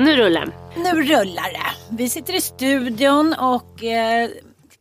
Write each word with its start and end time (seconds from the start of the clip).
Nu 0.00 0.16
rullar. 0.16 0.48
Nu 0.76 1.02
rullar 1.02 1.52
det. 1.52 1.96
Vi 1.96 2.08
sitter 2.08 2.36
i 2.36 2.40
studion 2.40 3.34
och 3.38 3.84
eh, 3.84 4.30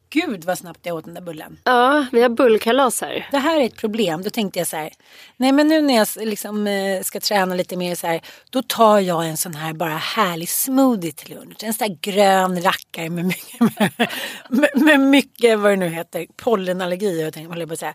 gud 0.10 0.44
vad 0.44 0.58
snabbt 0.58 0.86
jag 0.86 0.96
åt 0.96 1.06
den 1.06 1.14
där 1.14 1.22
bullen. 1.22 1.58
Ja, 1.64 2.06
vi 2.12 2.22
har 2.22 2.30
bullkalas 2.30 3.02
här. 3.02 3.28
Det 3.32 3.38
här 3.38 3.60
är 3.60 3.66
ett 3.66 3.78
problem. 3.78 4.22
Då 4.24 4.30
tänkte 4.30 4.60
jag 4.60 4.68
så 4.68 4.78
här. 4.78 4.90
Nej 5.38 5.52
men 5.52 5.68
nu 5.68 5.82
när 5.82 5.96
jag 5.96 6.08
liksom, 6.16 6.68
eh, 6.68 7.02
ska 7.02 7.20
träna 7.20 7.56
lite 7.56 7.78
mer 7.78 7.96
så 7.96 8.08
här. 8.08 8.22
Då 8.50 8.62
tar 8.64 9.00
jag 9.00 9.28
en 9.28 9.38
sån 9.38 9.56
här 9.56 9.74
bara 9.74 9.98
härlig 9.98 10.50
smoothie 10.50 11.12
till 11.12 11.36
lunch. 11.36 11.64
En 11.64 11.74
sån 11.74 11.88
här 11.88 11.98
grön 12.02 12.62
rackare 12.62 13.10
med 13.10 13.26
mycket, 13.26 13.60
med, 14.50 14.70
med 14.74 15.00
mycket 15.00 15.60
vad 15.60 15.72
det 15.72 15.76
nu 15.76 15.88
heter. 15.88 16.28
Pollenallergi 16.38 17.22
jag 17.22 17.34
tänkte, 17.34 17.68
på 17.68 17.74
att 17.74 17.80
säga. 17.80 17.94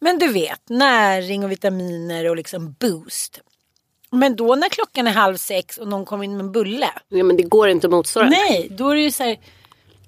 Men 0.00 0.18
du 0.18 0.28
vet 0.32 0.68
näring 0.68 1.44
och 1.44 1.50
vitaminer 1.50 2.30
och 2.30 2.36
liksom 2.36 2.72
boost. 2.80 3.40
Men 4.10 4.36
då 4.36 4.54
när 4.54 4.68
klockan 4.68 5.06
är 5.06 5.12
halv 5.12 5.36
sex 5.36 5.78
och 5.78 5.88
någon 5.88 6.04
kommer 6.04 6.24
in 6.24 6.36
med 6.36 6.44
en 6.44 6.52
bulle. 6.52 6.90
Ja, 7.08 7.24
men 7.24 7.36
det 7.36 7.42
går 7.42 7.68
inte 7.68 7.86
att 7.86 7.90
motsvara. 7.90 8.28
Nej, 8.28 8.68
då 8.70 8.90
är 8.90 8.94
det 8.94 9.00
ju 9.02 9.10
så 9.10 9.22
här. 9.22 9.38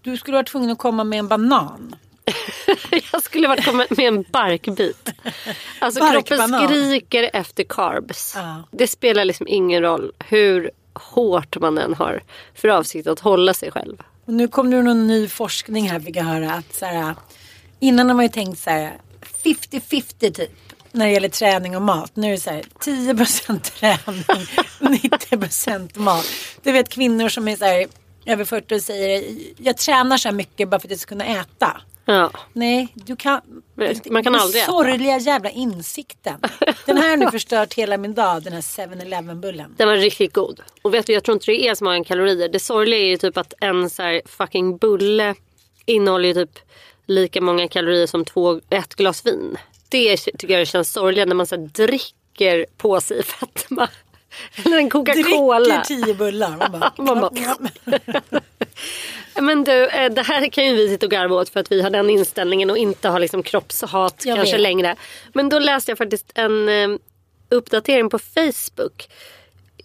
Du 0.02 0.16
skulle 0.16 0.34
vara 0.34 0.44
tvungen 0.44 0.70
att 0.70 0.78
komma 0.78 1.04
med 1.04 1.18
en 1.18 1.28
banan. 1.28 1.96
jag 3.12 3.22
skulle 3.22 3.48
varit 3.48 3.64
kommit 3.64 3.90
med 3.90 4.06
en 4.08 4.24
barkbit. 4.30 5.10
Alltså 5.78 6.00
kroppen 6.00 6.38
Barkbanan. 6.38 6.68
skriker 6.68 7.30
efter 7.32 7.64
carbs. 7.64 8.32
Ja. 8.36 8.62
Det 8.70 8.86
spelar 8.86 9.24
liksom 9.24 9.46
ingen 9.48 9.82
roll 9.82 10.12
hur 10.18 10.70
hårt 10.92 11.60
man 11.60 11.78
än 11.78 11.94
har 11.94 12.22
för 12.54 12.68
avsikt 12.68 13.06
att 13.06 13.20
hålla 13.20 13.54
sig 13.54 13.70
själv. 13.70 14.02
Och 14.24 14.32
nu 14.32 14.48
kom 14.48 14.70
det 14.70 14.82
någon 14.82 15.06
ny 15.06 15.28
forskning 15.28 15.90
här 15.90 16.00
fick 16.00 16.16
jag 16.16 16.24
höra. 16.24 16.52
Att 16.52 16.74
så 16.74 16.86
här, 16.86 17.14
innan 17.80 18.08
har 18.08 18.16
man 18.16 18.24
ju 18.24 18.28
tänkt 18.28 18.58
så 18.58 18.70
här 18.70 18.92
50-50 19.44 20.32
typ. 20.32 20.50
När 20.98 21.06
det 21.06 21.12
gäller 21.12 21.28
träning 21.28 21.76
och 21.76 21.82
mat. 21.82 22.16
Nu 22.16 22.26
är 22.26 22.30
det 22.30 22.40
så 22.40 22.50
här 22.50 22.62
10% 22.80 23.60
träning, 23.78 24.24
90% 24.78 25.98
mat. 25.98 26.26
Du 26.62 26.72
vet 26.72 26.88
kvinnor 26.88 27.28
som 27.28 27.48
är 27.48 27.56
så 27.56 27.64
här 27.64 27.86
över 28.26 28.44
40 28.44 28.74
och 28.74 28.82
säger 28.82 29.24
jag 29.56 29.76
tränar 29.76 30.16
så 30.16 30.28
här 30.28 30.34
mycket 30.34 30.68
bara 30.68 30.80
för 30.80 30.86
att 30.88 30.90
jag 30.90 31.00
ska 31.00 31.08
kunna 31.08 31.24
äta. 31.24 31.80
Ja. 32.04 32.30
Nej, 32.52 32.88
du 32.94 33.16
kan... 33.16 33.40
Man 34.10 34.24
kan 34.24 34.34
aldrig 34.34 34.62
äta. 34.62 34.72
sorgliga 34.72 35.18
jävla 35.18 35.50
insikten. 35.50 36.40
Den 36.86 36.96
här 36.96 37.08
har 37.08 37.16
nu 37.16 37.30
förstört 37.32 37.74
hela 37.74 37.96
min 37.96 38.14
dag, 38.14 38.42
den 38.42 38.52
här 38.52 38.60
7-Eleven 38.60 39.40
bullen. 39.40 39.74
Den 39.76 39.88
var 39.88 39.96
riktigt 39.96 40.32
god. 40.32 40.60
Och 40.82 40.94
vet 40.94 41.06
du, 41.06 41.12
jag 41.12 41.24
tror 41.24 41.34
inte 41.34 41.50
det 41.50 41.68
är 41.68 41.74
så 41.74 41.84
många 41.84 42.04
kalorier. 42.04 42.48
Det 42.48 42.60
sorgliga 42.60 43.00
är 43.00 43.06
ju 43.06 43.16
typ 43.16 43.36
att 43.36 43.54
en 43.60 43.90
så 43.90 44.02
här 44.02 44.22
fucking 44.26 44.76
bulle 44.76 45.34
innehåller 45.86 46.28
ju 46.28 46.34
typ 46.34 46.58
lika 47.06 47.40
många 47.40 47.68
kalorier 47.68 48.06
som 48.06 48.24
två, 48.24 48.60
ett 48.70 48.94
glas 48.94 49.26
vin. 49.26 49.56
Det 49.88 50.16
tycker 50.16 50.58
jag 50.58 50.68
känns 50.68 50.92
sorgligt 50.92 51.28
när 51.28 51.34
man 51.34 51.46
så 51.46 51.56
dricker 51.56 52.66
på 52.76 53.00
sig 53.00 53.22
fetma. 53.22 53.88
Eller 54.64 54.76
en 54.78 54.90
Coca-Cola. 54.90 55.58
Dricker 55.64 55.80
tio 56.04 56.14
bullar. 56.14 56.50
Man 56.58 56.80
bara, 56.80 56.92
Man 57.14 57.20
bara- 57.20 58.40
Men 59.40 59.64
du, 59.64 59.86
eh, 59.86 60.10
det 60.12 60.22
här 60.22 60.48
kan 60.48 60.64
ju 60.66 60.74
vi 60.74 60.88
sitta 60.88 61.06
och 61.06 61.10
garva 61.12 61.36
åt 61.36 61.48
för 61.48 61.60
att 61.60 61.72
vi 61.72 61.82
har 61.82 61.90
den 61.90 62.10
inställningen 62.10 62.70
och 62.70 62.78
inte 62.78 63.08
har 63.08 63.18
liksom 63.18 63.42
kroppshat 63.42 64.22
Jag 64.26 64.36
kanske 64.36 64.54
vet. 64.54 64.60
längre. 64.62 64.96
Men 65.32 65.48
då 65.48 65.58
läste 65.58 65.90
jag 65.90 65.98
faktiskt 65.98 66.32
en 66.34 66.68
eh, 66.68 66.88
uppdatering 67.48 68.10
på 68.10 68.18
Facebook. 68.18 69.08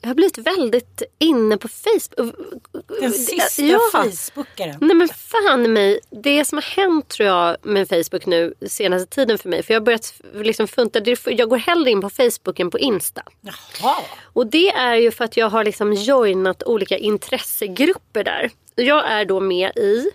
Jag 0.03 0.09
har 0.09 0.16
blivit 0.16 0.38
väldigt 0.38 1.02
inne 1.19 1.58
på 1.58 1.68
Facebook. 1.68 2.64
Den 3.00 3.12
sista 3.14 3.62
Ja. 3.62 3.80
Facebookaren. 3.91 4.78
Nej 4.81 4.96
men 4.96 5.08
fan 5.08 5.74
mig. 5.74 6.00
Det 6.09 6.46
som 6.46 6.58
har 6.58 6.64
hänt 6.64 7.08
tror 7.08 7.30
jag 7.30 7.58
med 7.62 7.90
Facebook 7.90 8.25
nu 8.25 8.53
senaste 8.68 9.16
tiden 9.16 9.38
för 9.38 9.50
mig. 9.50 9.63
För 9.63 9.74
jag 9.74 9.81
har 9.81 9.86
börjat 9.86 10.13
liksom 10.33 10.68
funta. 10.68 11.00
Jag 11.25 11.50
går 11.50 11.57
hellre 11.57 11.92
in 11.92 12.01
på 12.01 12.10
Facebook 12.10 12.60
än 12.60 12.69
på 12.69 12.80
Insta. 12.80 13.24
Jaha. 13.42 13.95
Och 14.24 14.48
det 14.48 14.69
är 14.69 14.95
ju 14.95 15.12
för 15.12 15.25
att 15.25 15.38
jag 15.38 15.50
har 15.50 15.63
liksom 15.63 15.94
joinat 15.94 16.63
olika 16.63 16.98
intressegrupper 16.98 18.24
där. 18.24 18.51
Jag 18.75 19.12
är 19.12 19.25
då 19.25 19.39
med 19.39 19.78
i 19.78 20.12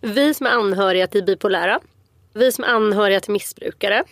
Vi 0.00 0.34
som 0.34 0.46
är 0.46 0.50
anhöriga 0.50 1.06
till 1.06 1.24
bipolära. 1.24 1.80
Vi 2.34 2.52
som 2.52 2.64
är 2.64 2.68
anhöriga 2.68 3.20
till 3.20 3.32
missbrukare. 3.32 4.04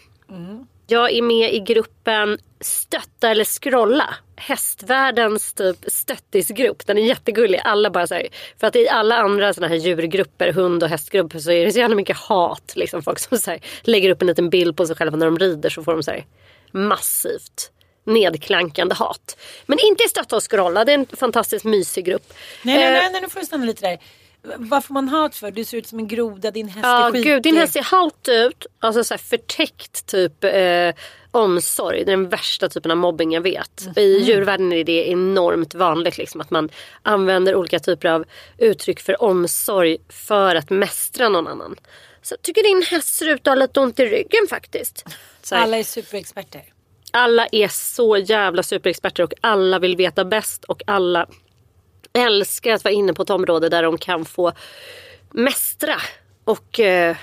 Jag 0.86 1.12
är 1.12 1.22
med 1.22 1.54
i 1.54 1.58
gruppen 1.58 2.38
Stötta 2.60 3.28
eller 3.30 3.44
scrolla. 3.44 4.14
Hästvärldens 4.40 5.54
typ 5.54 5.76
stöttisgrupp. 5.86 6.86
Den 6.86 6.98
är 6.98 7.02
jättegullig. 7.02 7.60
Alla 7.64 7.90
bara 7.90 8.06
så 8.06 8.14
här, 8.14 8.28
för 8.60 8.66
att 8.66 8.76
i 8.76 8.88
alla 8.88 9.16
andra 9.16 9.54
såna 9.54 9.68
här 9.68 9.76
djurgrupper, 9.76 10.52
hund 10.52 10.82
och 10.82 10.88
hästgrupper 10.88 11.38
så 11.38 11.50
är 11.50 11.64
det 11.64 11.72
så 11.72 11.78
jävla 11.78 11.96
mycket 11.96 12.16
hat. 12.16 12.72
Liksom, 12.76 13.02
folk 13.02 13.18
som 13.18 13.38
så 13.38 13.50
här, 13.50 13.60
lägger 13.82 14.10
upp 14.10 14.22
en 14.22 14.28
liten 14.28 14.50
bild 14.50 14.76
på 14.76 14.86
sig 14.86 14.96
själva 14.96 15.16
när 15.16 15.26
de 15.26 15.38
rider 15.38 15.70
så 15.70 15.84
får 15.84 15.92
de 15.92 16.02
så 16.02 16.10
här, 16.10 16.26
massivt 16.72 17.70
nedklankande 18.04 18.94
hat. 18.94 19.36
Men 19.66 19.78
inte 19.88 20.04
i 20.04 20.08
Stötta 20.08 20.36
och 20.36 20.50
scrolla. 20.50 20.84
Det 20.84 20.92
är 20.92 20.98
en 20.98 21.06
fantastiskt 21.06 21.64
mysig 21.64 22.04
grupp. 22.04 22.32
Nej, 22.62 22.76
nej, 22.76 22.86
Eh, 22.86 22.92
nej, 22.92 23.12
nej, 23.12 23.20
nu 23.20 23.28
får 23.28 23.40
du 23.40 23.46
stanna 23.46 23.64
lite 23.64 23.88
där. 23.88 23.98
Vad 24.42 24.84
får 24.84 24.94
man 24.94 25.08
hat 25.08 25.34
för? 25.36 25.50
Du 25.50 25.64
ser 25.64 25.78
ut 25.78 25.86
som 25.86 25.98
en 25.98 26.08
groda, 26.08 26.50
din 26.50 26.68
häst 26.68 26.78
Ja, 26.82 27.06
är 27.08 27.12
skitig. 27.12 27.24
gud, 27.24 27.42
din 27.42 27.56
häst 27.56 27.72
ser 27.72 27.82
halt 27.82 28.28
ut. 28.28 28.66
Alltså 28.78 29.04
så 29.04 29.14
här 29.14 29.18
förtäckt 29.18 30.06
typ 30.06 30.44
eh, 30.44 30.94
omsorg. 31.30 32.04
Det 32.04 32.12
är 32.12 32.16
den 32.16 32.28
värsta 32.28 32.68
typen 32.68 32.90
av 32.90 32.96
mobbing 32.96 33.32
jag 33.32 33.40
vet. 33.40 33.88
I 33.96 34.18
djurvärlden 34.18 34.72
är 34.72 34.84
det 34.84 35.08
enormt 35.10 35.74
vanligt 35.74 36.18
liksom, 36.18 36.40
att 36.40 36.50
man 36.50 36.68
använder 37.02 37.54
olika 37.54 37.78
typer 37.78 38.08
av 38.08 38.24
uttryck 38.58 39.00
för 39.00 39.22
omsorg 39.22 39.96
för 40.08 40.54
att 40.54 40.70
mästra 40.70 41.28
någon 41.28 41.46
annan. 41.46 41.76
Så 42.22 42.32
jag 42.32 42.42
tycker 42.42 42.62
din 42.62 42.82
häst 42.82 43.14
ser 43.14 43.28
ut 43.28 43.40
att 43.40 43.46
ha 43.46 43.54
lite 43.54 43.80
ont 43.80 44.00
i 44.00 44.04
ryggen 44.04 44.46
faktiskt. 44.50 45.04
Alla 45.52 45.78
är 45.78 45.82
superexperter. 45.84 46.62
alla 47.10 47.46
är 47.52 47.68
så 47.68 48.16
jävla 48.16 48.62
superexperter 48.62 49.22
och 49.22 49.32
alla 49.40 49.78
vill 49.78 49.96
veta 49.96 50.24
bäst 50.24 50.64
och 50.64 50.82
alla 50.86 51.26
älskar 52.12 52.72
att 52.72 52.84
vara 52.84 52.94
inne 52.94 53.14
på 53.14 53.22
ett 53.22 53.30
område 53.30 53.68
där 53.68 53.82
de 53.82 53.98
kan 53.98 54.24
få 54.24 54.52
mästra 55.30 55.96
och 56.44 56.80
eh, 56.80 57.16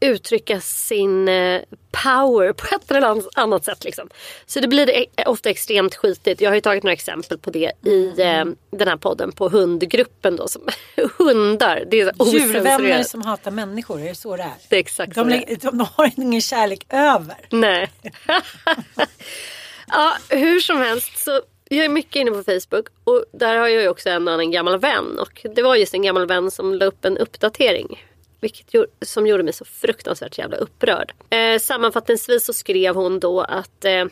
uttrycka 0.00 0.60
sin 0.60 1.28
eh, 1.28 1.60
power 2.04 2.52
på 2.52 2.74
ett 2.74 2.90
eller 2.90 3.22
annat 3.40 3.64
sätt. 3.64 3.84
Liksom. 3.84 4.08
Så 4.46 4.60
det 4.60 4.68
blir 4.68 4.90
e- 4.90 5.06
ofta 5.26 5.50
extremt 5.50 5.94
skitigt. 5.94 6.40
Jag 6.40 6.50
har 6.50 6.54
ju 6.54 6.60
tagit 6.60 6.82
några 6.82 6.92
exempel 6.92 7.38
på 7.38 7.50
det 7.50 7.72
i 7.84 8.06
eh, 8.20 8.44
den 8.70 8.88
här 8.88 8.96
podden 8.96 9.32
på 9.32 9.48
hundgruppen. 9.48 10.36
Då, 10.36 10.48
som, 10.48 10.62
hundar, 11.18 11.84
det 11.90 12.00
är 12.00 12.12
Djurvänner 12.26 13.02
som 13.02 13.22
hatar 13.22 13.50
människor, 13.50 14.00
är 14.00 14.08
det 14.08 14.14
så 14.14 14.36
det 14.36 14.42
är? 14.42 14.52
Det 14.68 14.76
är 14.76 14.80
exakt 14.80 15.14
De, 15.14 15.28
det 15.28 15.62
de 15.62 15.80
har 15.94 16.10
ingen 16.16 16.40
kärlek 16.40 16.86
över. 16.88 17.36
Nej. 17.50 17.90
ja, 19.88 20.16
hur 20.28 20.60
som 20.60 20.78
helst 20.78 21.18
så 21.18 21.40
jag 21.76 21.84
är 21.84 21.88
mycket 21.88 22.16
inne 22.16 22.30
på 22.30 22.42
Facebook 22.42 22.86
och 23.04 23.24
där 23.32 23.56
har 23.56 23.68
jag 23.68 23.82
ju 23.82 23.88
också 23.88 24.10
en 24.10 24.28
annan 24.28 24.50
gammal 24.50 24.78
vän 24.78 25.18
och 25.18 25.46
det 25.54 25.62
var 25.62 25.76
just 25.76 25.94
en 25.94 26.02
gammal 26.02 26.26
vän 26.26 26.50
som 26.50 26.74
la 26.74 26.84
upp 26.84 27.04
en 27.04 27.18
uppdatering. 27.18 28.06
Vilket 28.40 28.74
gjorde, 28.74 28.88
som 29.00 29.26
gjorde 29.26 29.42
mig 29.42 29.52
så 29.52 29.64
fruktansvärt 29.64 30.38
jävla 30.38 30.56
upprörd. 30.56 31.12
Eh, 31.30 31.58
sammanfattningsvis 31.58 32.44
så 32.44 32.52
skrev 32.52 32.94
hon 32.94 33.20
då 33.20 33.40
att 33.40 33.84
eh, 33.84 34.04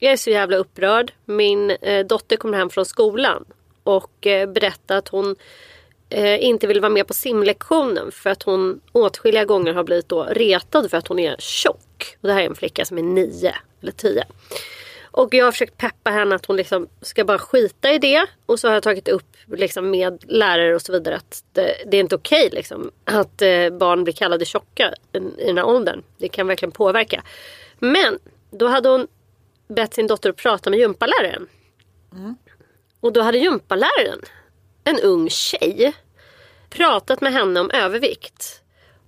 jag 0.00 0.12
är 0.12 0.16
så 0.16 0.30
jävla 0.30 0.56
upprörd. 0.56 1.12
Min 1.24 1.70
eh, 1.70 2.06
dotter 2.06 2.36
kommer 2.36 2.58
hem 2.58 2.70
från 2.70 2.86
skolan 2.86 3.44
och 3.82 4.26
eh, 4.26 4.48
berättar 4.48 4.96
att 4.96 5.08
hon 5.08 5.36
eh, 6.08 6.44
inte 6.44 6.66
vill 6.66 6.80
vara 6.80 6.92
med 6.92 7.06
på 7.06 7.14
simlektionen 7.14 8.12
för 8.12 8.30
att 8.30 8.42
hon 8.42 8.80
åtskilliga 8.92 9.44
gånger 9.44 9.74
har 9.74 9.84
blivit 9.84 10.08
då 10.08 10.24
retad 10.24 10.90
för 10.90 10.96
att 10.96 11.08
hon 11.08 11.18
är 11.18 11.36
tjock. 11.38 12.16
Och 12.20 12.28
det 12.28 12.32
här 12.34 12.40
är 12.40 12.46
en 12.46 12.54
flicka 12.54 12.84
som 12.84 12.98
är 12.98 13.02
nio 13.02 13.54
eller 13.82 13.92
tio. 13.92 14.24
Och 15.16 15.34
jag 15.34 15.44
har 15.44 15.52
försökt 15.52 15.76
peppa 15.76 16.10
henne 16.10 16.34
att 16.34 16.46
hon 16.46 16.56
liksom 16.56 16.88
ska 17.00 17.24
bara 17.24 17.38
skita 17.38 17.92
i 17.92 17.98
det. 17.98 18.26
Och 18.46 18.60
så 18.60 18.68
har 18.68 18.74
jag 18.74 18.82
tagit 18.82 19.08
upp 19.08 19.36
liksom 19.46 19.90
med 19.90 20.24
lärare 20.28 20.74
och 20.74 20.82
så 20.82 20.92
vidare 20.92 21.16
att 21.16 21.44
det, 21.52 21.74
det 21.86 21.96
är 21.96 22.00
inte 22.00 22.14
okej 22.14 22.48
liksom, 22.52 22.90
att 23.04 23.42
eh, 23.42 23.70
barn 23.70 24.04
blir 24.04 24.14
kallade 24.14 24.44
tjocka 24.44 24.94
i, 25.12 25.18
den 25.18 25.58
här 25.58 25.64
åldern. 25.64 26.02
Det 26.18 26.28
kan 26.28 26.46
verkligen 26.46 26.72
påverka. 26.72 27.22
Men 27.78 28.18
då 28.50 28.66
hade 28.66 28.88
hon 28.88 29.06
bett 29.68 29.94
sin 29.94 30.06
dotter 30.06 30.30
att 30.30 30.36
prata 30.36 30.70
med 30.70 30.78
gympaläraren. 30.78 31.48
Och 33.00 33.12
då 33.12 33.20
hade 33.20 33.38
gympaläraren, 33.38 34.20
en 34.84 35.00
ung 35.00 35.30
tjej, 35.30 35.94
pratat 36.70 37.20
med 37.20 37.32
henne 37.32 37.60
om 37.60 37.70
övervikt. 37.70 38.62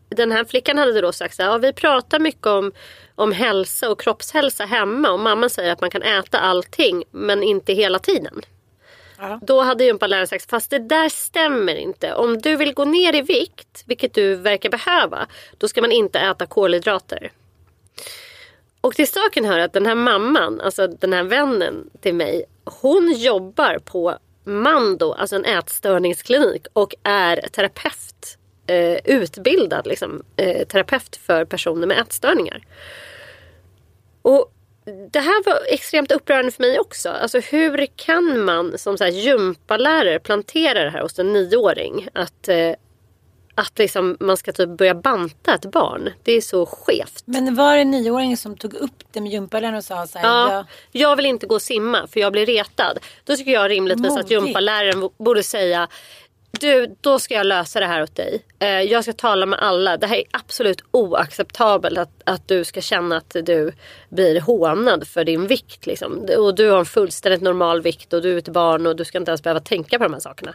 Den 0.08 0.32
här 0.32 0.44
flickan 0.44 0.78
hade 0.78 1.00
då 1.00 1.12
sagt 1.12 1.34
så 1.34 1.42
här, 1.42 1.50
ja, 1.50 1.58
vi 1.58 1.72
pratar 1.72 2.18
mycket 2.18 2.46
om, 2.46 2.72
om 3.18 3.32
hälsa 3.32 3.90
och 3.90 4.00
kroppshälsa 4.00 4.64
hemma 4.64 5.10
och 5.10 5.20
mamman 5.20 5.50
säger 5.50 5.72
att 5.72 5.80
man 5.80 5.90
kan 5.90 6.02
äta 6.02 6.38
allting 6.38 7.04
men 7.10 7.42
inte 7.42 7.72
hela 7.72 7.98
tiden. 7.98 8.40
Då 9.42 9.60
hade 9.60 9.84
gympaläraren 9.84 10.26
sagt, 10.26 10.50
fast 10.50 10.70
det 10.70 10.78
där 10.78 11.08
stämmer 11.08 11.74
inte. 11.74 12.14
Om 12.14 12.38
du 12.38 12.56
vill 12.56 12.74
gå 12.74 12.84
ner 12.84 13.14
i 13.14 13.22
vikt, 13.22 13.84
vilket 13.86 14.14
du 14.14 14.34
verkar 14.34 14.70
behöva, 14.70 15.26
då 15.58 15.68
ska 15.68 15.80
man 15.80 15.92
inte 15.92 16.18
äta 16.18 16.46
kolhydrater. 16.46 17.32
Och 18.80 18.94
till 18.94 19.08
saken 19.08 19.44
hör 19.44 19.58
att 19.58 19.72
den 19.72 19.86
här 19.86 19.94
mamman, 19.94 20.60
alltså 20.60 20.86
den 20.86 21.12
här 21.12 21.22
vännen 21.22 21.90
till 22.00 22.14
mig, 22.14 22.44
hon 22.64 23.12
jobbar 23.12 23.78
på 23.78 24.18
Mando, 24.44 25.12
alltså 25.12 25.36
en 25.36 25.44
ätstörningsklinik 25.44 26.66
och 26.72 26.94
är 27.02 27.36
terapeut. 27.36 28.38
Eh, 28.66 28.98
utbildad 29.04 29.86
liksom, 29.86 30.22
eh, 30.36 30.66
terapeut 30.66 31.16
för 31.16 31.44
personer 31.44 31.86
med 31.86 31.98
ätstörningar. 31.98 32.62
Och 34.28 34.52
det 35.12 35.20
här 35.20 35.44
var 35.44 35.58
extremt 35.68 36.12
upprörande 36.12 36.52
för 36.52 36.62
mig 36.62 36.78
också. 36.80 37.08
Alltså 37.10 37.38
hur 37.40 37.86
kan 37.96 38.44
man 38.44 38.78
som 38.78 38.98
så 38.98 39.04
här 39.04 39.10
gympalärare 39.10 40.18
plantera 40.18 40.84
det 40.84 40.90
här 40.90 41.00
hos 41.02 41.18
en 41.18 41.32
nioåring? 41.32 42.08
Att, 42.12 42.48
eh, 42.48 42.72
att 43.54 43.78
liksom 43.78 44.16
man 44.20 44.36
ska 44.36 44.52
typ 44.52 44.68
börja 44.68 44.94
banta 44.94 45.54
ett 45.54 45.70
barn. 45.70 46.10
Det 46.22 46.32
är 46.32 46.40
så 46.40 46.66
skevt. 46.66 47.22
Men 47.24 47.54
var 47.54 47.76
det 47.76 47.84
nioåringen 47.84 48.36
som 48.36 48.56
tog 48.56 48.74
upp 48.74 49.04
det 49.12 49.20
med 49.20 49.32
gympaläraren 49.32 49.74
och 49.78 49.84
sa 49.84 50.06
så 50.06 50.18
här, 50.18 50.26
Ja, 50.28 50.52
ja. 50.52 50.64
jag 50.92 51.16
vill 51.16 51.26
inte 51.26 51.46
gå 51.46 51.54
och 51.54 51.62
simma 51.62 52.06
för 52.06 52.20
jag 52.20 52.32
blir 52.32 52.46
retad. 52.46 52.98
Då 53.24 53.36
tycker 53.36 53.50
jag 53.50 53.70
rimligtvis 53.70 54.06
att 54.06 54.12
Modigt. 54.12 54.30
gympaläraren 54.30 55.00
b- 55.00 55.08
borde 55.18 55.42
säga 55.42 55.88
du, 56.50 56.96
då 57.00 57.18
ska 57.18 57.34
jag 57.34 57.46
lösa 57.46 57.80
det 57.80 57.86
här 57.86 58.02
åt 58.02 58.16
dig. 58.16 58.44
Eh, 58.58 58.68
jag 58.68 59.04
ska 59.04 59.12
tala 59.12 59.46
med 59.46 59.58
alla. 59.58 59.96
Det 59.96 60.06
här 60.06 60.16
är 60.16 60.24
absolut 60.30 60.82
oacceptabelt 60.90 61.98
att, 61.98 62.22
att 62.24 62.48
du 62.48 62.64
ska 62.64 62.80
känna 62.80 63.16
att 63.16 63.36
du 63.42 63.72
blir 64.08 64.40
hånad 64.40 65.08
för 65.08 65.24
din 65.24 65.46
vikt. 65.46 65.86
Liksom. 65.86 66.26
Och 66.38 66.54
du 66.54 66.70
har 66.70 66.78
en 66.78 66.84
fullständigt 66.84 67.42
normal 67.42 67.82
vikt 67.82 68.12
och 68.12 68.22
du 68.22 68.34
är 68.34 68.38
ett 68.38 68.48
barn 68.48 68.86
och 68.86 68.96
du 68.96 69.04
ska 69.04 69.18
inte 69.18 69.30
ens 69.30 69.42
behöva 69.42 69.60
tänka 69.60 69.98
på 69.98 70.04
de 70.04 70.12
här 70.12 70.20
sakerna. 70.20 70.54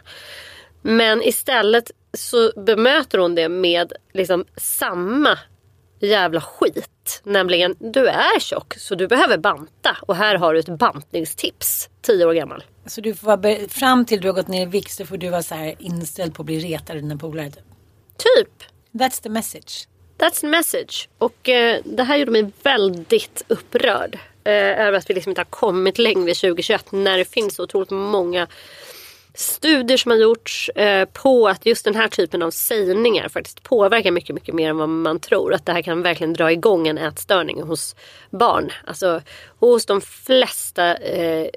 Men 0.82 1.22
istället 1.22 1.90
så 2.12 2.52
bemöter 2.56 3.18
hon 3.18 3.34
det 3.34 3.48
med 3.48 3.92
liksom 4.12 4.44
samma 4.56 5.38
jävla 6.00 6.40
skit. 6.40 7.20
Nämligen, 7.24 7.74
du 7.78 8.06
är 8.06 8.40
tjock 8.40 8.74
så 8.78 8.94
du 8.94 9.06
behöver 9.06 9.38
banta. 9.38 9.96
Och 10.00 10.16
här 10.16 10.34
har 10.34 10.54
du 10.54 10.60
ett 10.60 10.78
bantningstips. 10.78 11.88
10 12.02 12.26
år 12.26 12.32
gammal. 12.32 12.64
Så 12.86 13.00
du 13.00 13.14
får 13.14 13.36
vara, 13.36 13.68
fram 13.68 14.04
till 14.04 14.20
du 14.20 14.28
har 14.28 14.34
gått 14.34 14.48
ner 14.48 14.62
i 14.62 14.70
vikt 14.70 14.92
så 14.92 15.06
får 15.06 15.16
du 15.16 15.28
vara 15.28 15.42
så 15.42 15.54
här 15.54 15.74
inställd 15.78 16.34
på 16.34 16.42
att 16.42 16.46
bli 16.46 16.58
retad 16.58 16.96
av 16.96 17.02
dina 17.02 17.16
polare. 17.16 17.50
Typ. 17.50 17.64
Typ. 18.16 18.64
That's 18.92 19.22
the 19.22 19.28
message. 19.28 19.88
That's 20.18 20.40
the 20.40 20.46
message. 20.46 21.08
Och 21.18 21.48
eh, 21.48 21.80
det 21.84 22.02
här 22.02 22.16
gjorde 22.16 22.30
mig 22.30 22.50
väldigt 22.62 23.42
upprörd. 23.48 24.18
Eh, 24.44 24.52
över 24.52 24.92
att 24.92 25.10
vi 25.10 25.14
liksom 25.14 25.30
inte 25.30 25.40
har 25.40 25.46
kommit 25.50 25.98
längre 25.98 26.34
2021 26.34 26.92
när 26.92 27.18
det 27.18 27.24
finns 27.24 27.54
så 27.54 27.62
otroligt 27.62 27.90
många 27.90 28.48
studier 29.34 29.98
som 29.98 30.10
har 30.10 30.18
gjorts 30.18 30.68
eh, 30.68 31.08
på 31.08 31.48
att 31.48 31.66
just 31.66 31.84
den 31.84 31.94
här 31.94 32.08
typen 32.08 32.42
av 32.42 32.50
sägningar 32.50 33.28
faktiskt 33.28 33.62
påverkar 33.62 34.10
mycket, 34.10 34.34
mycket 34.34 34.54
mer 34.54 34.70
än 34.70 34.76
vad 34.76 34.88
man 34.88 35.20
tror. 35.20 35.54
Att 35.54 35.66
det 35.66 35.72
här 35.72 35.82
kan 35.82 36.02
verkligen 36.02 36.32
dra 36.32 36.52
igång 36.52 36.88
en 36.88 36.98
ätstörning 36.98 37.62
hos 37.62 37.96
barn. 38.30 38.72
Alltså 38.84 39.22
hos 39.58 39.86
de 39.86 40.00
flesta 40.00 40.96
eh, 40.96 41.48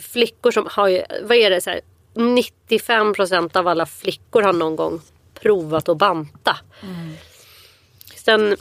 flickor 0.00 0.50
som 0.50 0.68
har, 0.70 0.88
ju- 0.88 1.04
vad 1.22 1.36
är 1.36 1.50
det, 1.50 1.60
så 1.60 1.70
här, 1.70 1.80
95 2.14 3.14
procent 3.14 3.56
av 3.56 3.68
alla 3.68 3.86
flickor 3.86 4.42
har 4.42 4.52
någon 4.52 4.76
gång 4.76 5.00
provat 5.40 5.88
att 5.88 5.96
banta. 5.98 6.56
Sen 8.16 8.56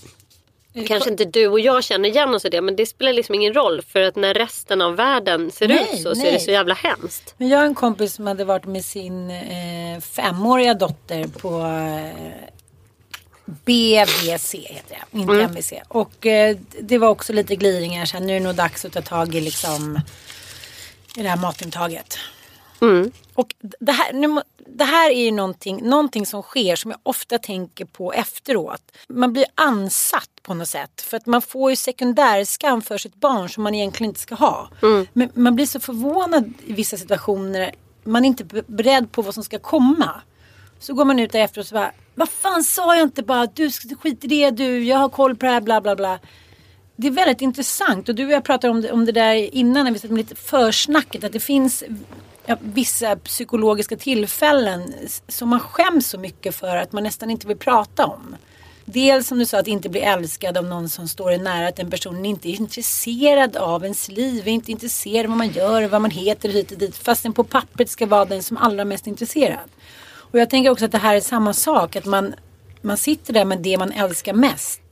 kanske 0.87 1.09
inte 1.09 1.25
du 1.25 1.47
och 1.47 1.59
jag 1.59 1.83
känner 1.83 2.09
igen 2.09 2.35
oss 2.35 2.45
i 2.45 2.49
det 2.49 2.61
men 2.61 2.75
det 2.75 2.85
spelar 2.85 3.13
liksom 3.13 3.35
ingen 3.35 3.53
roll 3.53 3.81
för 3.81 4.01
att 4.01 4.15
när 4.15 4.33
resten 4.33 4.81
av 4.81 4.95
världen 4.95 5.51
ser 5.51 5.67
Nej, 5.67 5.89
ut 5.93 6.01
så 6.01 6.15
så 6.15 6.21
är 6.21 6.23
nej. 6.23 6.31
det 6.33 6.39
så 6.39 6.51
jävla 6.51 6.73
hemskt. 6.73 7.33
Men 7.37 7.49
jag 7.49 7.57
har 7.57 7.65
en 7.65 7.75
kompis 7.75 8.13
som 8.13 8.27
hade 8.27 8.45
varit 8.45 8.65
med 8.65 8.85
sin 8.85 9.29
eh, 9.31 9.99
femåriga 10.01 10.73
dotter 10.73 11.27
på 11.27 11.59
eh, 11.61 12.49
BVC 13.45 14.53
heter 14.55 14.97
det, 15.11 15.17
inte 15.19 15.33
MVC. 15.43 15.73
Och 15.87 16.25
eh, 16.25 16.57
det 16.81 16.97
var 16.97 17.07
också 17.07 17.33
lite 17.33 17.55
gliringar 17.55 18.05
så 18.05 18.17
här, 18.17 18.23
nu 18.25 18.35
är 18.35 18.39
det 18.39 18.45
nog 18.45 18.55
dags 18.55 18.85
att 18.85 18.93
ta 18.93 19.01
tag 19.01 19.35
i 19.35 19.41
liksom 19.41 19.99
i 21.17 21.23
det 21.23 21.29
här 21.29 21.37
matintaget. 21.37 22.17
Och 23.33 23.55
det 23.79 23.91
här, 23.91 24.13
nu, 24.13 24.41
det 24.67 24.83
här 24.83 25.09
är 25.11 25.23
ju 25.25 25.31
någonting, 25.31 25.89
någonting 25.89 26.25
som 26.25 26.41
sker 26.41 26.75
som 26.75 26.91
jag 26.91 26.99
ofta 27.03 27.37
tänker 27.37 27.85
på 27.85 28.13
efteråt. 28.13 28.81
Man 29.09 29.33
blir 29.33 29.45
ansatt 29.55 30.29
på 30.41 30.53
något 30.53 30.67
sätt. 30.69 31.01
För 31.01 31.17
att 31.17 31.25
man 31.25 31.41
får 31.41 31.69
ju 31.69 31.75
sekundärskam 31.75 32.81
för 32.81 32.97
sitt 32.97 33.15
barn 33.15 33.49
som 33.49 33.63
man 33.63 33.75
egentligen 33.75 34.09
inte 34.11 34.19
ska 34.21 34.35
ha. 34.35 34.69
Men 35.13 35.29
man 35.33 35.55
blir 35.55 35.65
så 35.65 35.79
förvånad 35.79 36.53
i 36.65 36.73
vissa 36.73 36.97
situationer. 36.97 37.71
Man 38.03 38.25
är 38.25 38.27
inte 38.27 38.43
be- 38.43 38.63
beredd 38.67 39.11
på 39.11 39.21
vad 39.21 39.33
som 39.33 39.43
ska 39.43 39.59
komma. 39.59 40.21
Så 40.79 40.93
går 40.93 41.05
man 41.05 41.19
ut 41.19 41.31
där 41.31 41.39
efter 41.39 41.61
och 41.61 41.67
så 41.67 41.75
bara, 41.75 41.91
vad 42.15 42.29
fan 42.29 42.63
sa 42.63 42.95
jag 42.95 43.03
inte 43.03 43.23
bara, 43.23 43.45
du 43.45 43.71
skit 43.71 44.23
i 44.23 44.27
det 44.27 44.49
du, 44.51 44.83
jag 44.83 44.97
har 44.97 45.09
koll 45.09 45.35
på 45.35 45.45
det 45.45 45.51
här, 45.51 45.61
bla 45.61 45.81
bla 45.81 45.95
bla. 45.95 46.19
Det 47.03 47.09
är 47.09 47.11
väldigt 47.11 47.41
intressant 47.41 48.09
och 48.09 48.15
du 48.15 48.25
och 48.25 48.31
jag 48.31 48.43
pratade 48.43 48.71
om 48.71 48.81
det, 48.81 48.91
om 48.91 49.05
det 49.05 49.11
där 49.11 49.55
innan 49.55 49.85
när 49.85 49.91
vi 49.91 49.99
satt 49.99 50.11
med 50.11 50.17
lite 50.17 50.35
försnacket. 50.35 51.23
Att 51.23 51.33
det 51.33 51.39
finns 51.39 51.83
ja, 52.45 52.57
vissa 52.61 53.15
psykologiska 53.15 53.97
tillfällen 53.97 54.93
som 55.27 55.49
man 55.49 55.59
skäms 55.59 56.07
så 56.07 56.17
mycket 56.17 56.55
för 56.55 56.75
att 56.75 56.91
man 56.91 57.03
nästan 57.03 57.29
inte 57.29 57.47
vill 57.47 57.57
prata 57.57 58.05
om. 58.05 58.35
Dels 58.85 59.27
som 59.27 59.39
du 59.39 59.45
sa 59.45 59.59
att 59.59 59.67
inte 59.67 59.89
bli 59.89 59.99
älskad 59.99 60.57
av 60.57 60.65
någon 60.65 60.89
som 60.89 61.07
står 61.07 61.31
en 61.31 61.43
nära. 61.43 61.67
Att 61.67 61.75
den 61.75 61.89
personen 61.89 62.25
inte 62.25 62.49
är 62.49 62.59
intresserad 62.59 63.55
av 63.57 63.83
ens 63.83 64.09
liv. 64.09 64.47
Är 64.47 64.51
inte 64.51 64.71
intresserad 64.71 65.25
av 65.25 65.29
vad 65.29 65.37
man 65.37 65.49
gör, 65.49 65.87
vad 65.87 66.01
man 66.01 66.11
heter 66.11 66.49
hit 66.49 66.71
och 66.71 66.77
dit. 66.77 66.97
Fastän 66.97 67.33
på 67.33 67.43
pappret 67.43 67.89
ska 67.89 68.05
vara 68.05 68.25
den 68.25 68.43
som 68.43 68.57
allra 68.57 68.85
mest 68.85 69.07
intresserad. 69.07 69.69
Och 70.15 70.39
jag 70.39 70.49
tänker 70.49 70.69
också 70.69 70.85
att 70.85 70.91
det 70.91 70.97
här 70.97 71.15
är 71.15 71.21
samma 71.21 71.53
sak. 71.53 71.95
Att 71.95 72.05
man, 72.05 72.33
man 72.81 72.97
sitter 72.97 73.33
där 73.33 73.45
med 73.45 73.59
det 73.59 73.77
man 73.77 73.91
älskar 73.91 74.33
mest. 74.33 74.82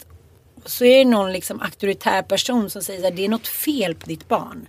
Så 0.65 0.85
är 0.85 0.97
det 0.97 1.05
någon 1.05 1.33
liksom 1.33 1.61
auktoritär 1.61 2.21
person 2.21 2.69
som 2.69 2.81
säger 2.81 3.07
att 3.07 3.15
det 3.15 3.25
är 3.25 3.29
något 3.29 3.47
fel 3.47 3.95
på 3.95 4.05
ditt 4.05 4.27
barn. 4.27 4.67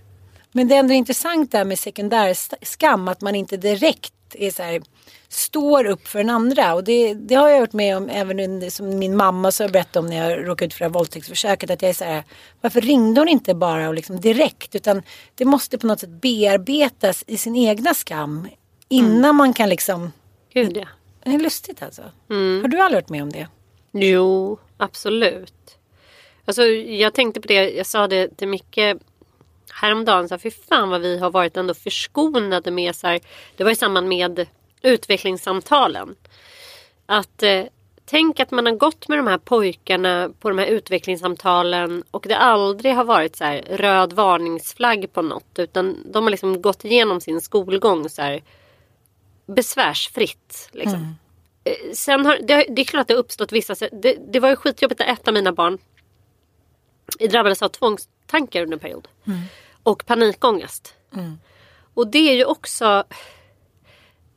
Men 0.52 0.68
det 0.68 0.75
är 0.75 0.78
ändå 0.78 0.94
intressant 0.94 1.52
där 1.52 1.64
med 1.64 1.78
sekundär 1.78 2.37
skam. 2.64 3.08
Att 3.08 3.20
man 3.20 3.34
inte 3.34 3.56
direkt 3.56 4.14
är 4.34 4.50
så 4.50 4.62
här, 4.62 4.82
står 5.28 5.84
upp 5.84 6.08
för 6.08 6.18
den 6.18 6.30
andra. 6.30 6.75
Och 6.75 6.84
det, 6.84 7.14
det 7.14 7.34
har 7.34 7.49
jag 7.49 7.61
varit 7.61 7.72
med 7.72 7.96
om 7.96 8.08
även 8.08 8.40
under, 8.40 8.70
som 8.70 8.99
min 8.99 9.16
mamma 9.16 9.52
så 9.52 9.68
berättade 9.68 9.99
om 9.99 10.06
när 10.06 10.28
jag 10.28 10.49
råkade 10.49 10.66
ut 10.66 10.75
för 10.75 10.78
det 10.78 10.84
här 10.84 10.92
våldtäktsförsöket. 10.92 11.70
Att 11.70 11.82
jag 11.82 11.88
är 11.88 11.94
så 11.94 12.04
här, 12.04 12.25
varför 12.61 12.80
ringde 12.80 13.20
hon 13.20 13.28
inte 13.28 13.54
bara 13.54 13.88
och 13.88 13.94
liksom 13.94 14.20
direkt? 14.20 14.75
Utan 14.75 15.02
det 15.34 15.44
måste 15.44 15.78
på 15.78 15.87
något 15.87 16.00
sätt 16.00 16.11
bearbetas 16.11 17.25
i 17.26 17.37
sin 17.37 17.56
egna 17.56 17.94
skam. 17.94 18.49
Innan 18.88 19.25
mm. 19.25 19.37
man 19.37 19.52
kan 19.52 19.68
liksom... 19.68 20.12
Gud 20.52 20.76
ja. 20.76 20.87
Det 21.25 21.30
är 21.30 21.38
lustigt 21.38 21.82
alltså. 21.82 22.02
Mm. 22.30 22.62
Har 22.62 22.68
du 22.68 22.80
aldrig 22.80 23.02
varit 23.02 23.08
med 23.08 23.22
om 23.22 23.32
det? 23.32 23.49
Jo, 23.92 24.58
absolut. 24.76 25.78
Alltså 26.44 26.62
jag 26.66 27.14
tänkte 27.14 27.40
på 27.40 27.49
det, 27.49 27.70
jag 27.70 27.87
sa 27.87 28.08
det 28.08 28.37
till 28.37 28.49
Micke 28.49 28.78
häromdagen. 29.72 30.28
Så 30.28 30.34
här, 30.34 30.38
fy 30.38 30.50
fan 30.50 30.90
vad 30.90 31.00
vi 31.00 31.18
har 31.18 31.30
varit 31.30 31.56
ändå 31.56 31.75
förskonade 31.75 32.70
med 32.70 32.96
så 32.96 33.06
här, 33.06 33.20
Det 33.56 33.64
var 33.64 33.70
i 33.70 33.76
samband 33.76 34.08
med 34.08 34.46
utvecklingssamtalen. 34.82 36.16
Att 37.06 37.42
eh, 37.42 37.64
tänk 38.04 38.40
att 38.40 38.50
man 38.50 38.66
har 38.66 38.72
gått 38.72 39.08
med 39.08 39.18
de 39.18 39.26
här 39.26 39.38
pojkarna 39.38 40.30
på 40.40 40.49
de 40.49 40.58
här 40.58 40.66
utvecklingssamtalen 40.66 42.04
och 42.11 42.25
det 42.28 42.37
aldrig 42.37 42.94
har 42.94 43.04
varit 43.04 43.37
så 43.37 43.44
här 43.44 43.62
röd 43.70 44.12
varningsflagg 44.12 45.12
på 45.12 45.22
något 45.22 45.58
utan 45.58 46.12
de 46.12 46.25
har 46.25 46.30
liksom 46.30 46.62
gått 46.62 46.84
igenom 46.84 47.20
sin 47.20 47.40
skolgång 47.40 48.08
så 48.08 48.22
här 48.22 48.42
besvärsfritt. 49.46 50.68
Liksom. 50.72 50.99
Mm. 50.99 51.14
Eh, 51.64 51.92
sen 51.94 52.26
har, 52.26 52.38
det, 52.42 52.66
det, 52.68 52.82
är 52.82 52.84
klart 52.84 53.00
att 53.00 53.08
det 53.08 53.14
har 53.14 53.18
uppstått 53.18 53.52
vissa... 53.52 53.75
Det, 53.92 54.16
det 54.32 54.40
var 54.40 54.49
ju 54.49 54.56
skitjobbigt 54.56 54.99
när 54.99 55.12
ett 55.12 55.28
av 55.28 55.34
mina 55.34 55.52
barn 55.52 55.78
drabbades 57.30 57.62
av 57.62 57.68
tvångstankar 57.68 58.62
under 58.62 58.76
en 58.76 58.80
period. 58.80 59.09
Mm. 59.26 59.40
Och 59.82 60.06
panikångest. 60.06 60.94
Mm. 61.14 61.38
Och 61.94 62.06
det 62.06 62.30
är 62.30 62.35
ju 62.35 62.44
också 62.44 63.04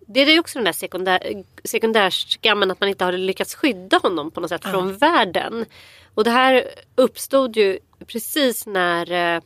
det 0.08 0.20
är 0.20 0.32
ju 0.32 0.40
också 0.40 0.60
den 0.60 0.66
där 0.66 0.72
sekundär, 0.72 1.44
sekundärskammen 1.64 2.72
att 2.72 2.80
man 2.80 2.90
inte 2.90 3.06
har 3.06 3.12
lyckats 3.12 3.56
skydda 3.56 3.98
honom 3.98 4.32
på 4.32 4.42
något 4.42 4.50
sätt 4.50 4.66
mm. 4.66 4.74
från 4.74 4.98
världen. 4.98 5.66
Och 6.14 6.24
det 6.24 6.32
här 6.32 6.70
uppstod 6.96 7.58
ju 7.58 7.80
precis 8.08 8.66
när 8.66 9.12
eh, 9.12 9.42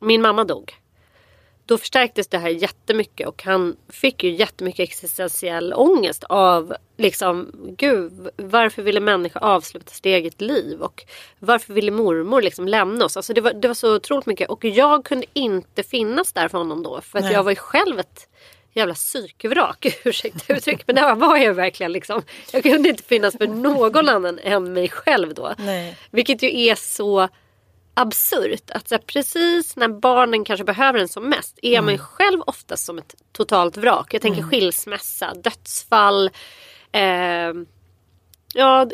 min 0.00 0.22
mamma 0.22 0.44
dog. 0.44 0.79
Då 1.70 1.78
förstärktes 1.78 2.28
det 2.28 2.38
här 2.38 2.48
jättemycket 2.48 3.28
och 3.28 3.42
han 3.42 3.76
fick 3.88 4.24
ju 4.24 4.30
jättemycket 4.30 4.82
existentiell 4.88 5.72
ångest 5.74 6.24
av 6.24 6.74
liksom 6.96 7.52
gud 7.78 8.28
varför 8.36 8.82
ville 8.82 9.00
människa 9.00 9.38
avsluta 9.38 9.90
sitt 9.90 10.06
eget 10.06 10.40
liv 10.40 10.80
och 10.80 11.04
varför 11.38 11.72
ville 11.72 11.90
mormor 11.90 12.42
liksom 12.42 12.68
lämna 12.68 13.04
oss. 13.04 13.16
Alltså 13.16 13.32
det 13.32 13.40
var, 13.40 13.52
det 13.52 13.68
var 13.68 13.74
så 13.74 13.96
otroligt 13.96 14.26
mycket 14.26 14.50
och 14.50 14.64
jag 14.64 15.04
kunde 15.04 15.26
inte 15.32 15.82
finnas 15.82 16.32
där 16.32 16.48
för 16.48 16.58
honom 16.58 16.82
då 16.82 17.00
för 17.00 17.18
att 17.18 17.24
Nej. 17.24 17.32
jag 17.34 17.42
var 17.42 17.50
ju 17.50 17.56
själv 17.56 17.98
ett 17.98 18.28
jävla 18.72 18.94
psykvrak. 18.94 19.86
Ursäkta 20.04 20.54
uttrycket 20.54 20.86
men 20.86 20.96
det 20.96 21.14
var 21.14 21.36
jag 21.36 21.54
verkligen 21.54 21.92
liksom. 21.92 22.22
Jag 22.52 22.62
kunde 22.62 22.88
inte 22.88 23.02
finnas 23.02 23.36
för 23.36 23.46
någon 23.46 24.08
annan 24.08 24.38
än 24.38 24.72
mig 24.72 24.88
själv 24.88 25.34
då. 25.34 25.54
Nej. 25.58 25.96
Vilket 26.10 26.42
ju 26.42 26.66
är 26.66 26.74
så 26.74 27.28
absurt. 28.00 28.70
Att 28.70 28.88
så 28.88 28.94
här, 28.94 29.02
precis 29.06 29.76
när 29.76 29.88
barnen 29.88 30.44
kanske 30.44 30.64
behöver 30.64 30.98
en 30.98 31.08
som 31.08 31.28
mest 31.28 31.58
är 31.62 31.78
mm. 31.78 31.84
man 31.84 31.98
själv 31.98 32.40
oftast 32.46 32.84
som 32.84 32.98
ett 32.98 33.14
totalt 33.32 33.76
vrak. 33.76 34.14
Jag 34.14 34.22
tänker 34.22 34.38
mm. 34.38 34.50
skilsmässa, 34.50 35.34
dödsfall. 35.34 36.30
Eh, 36.92 37.52
ja, 38.54 38.90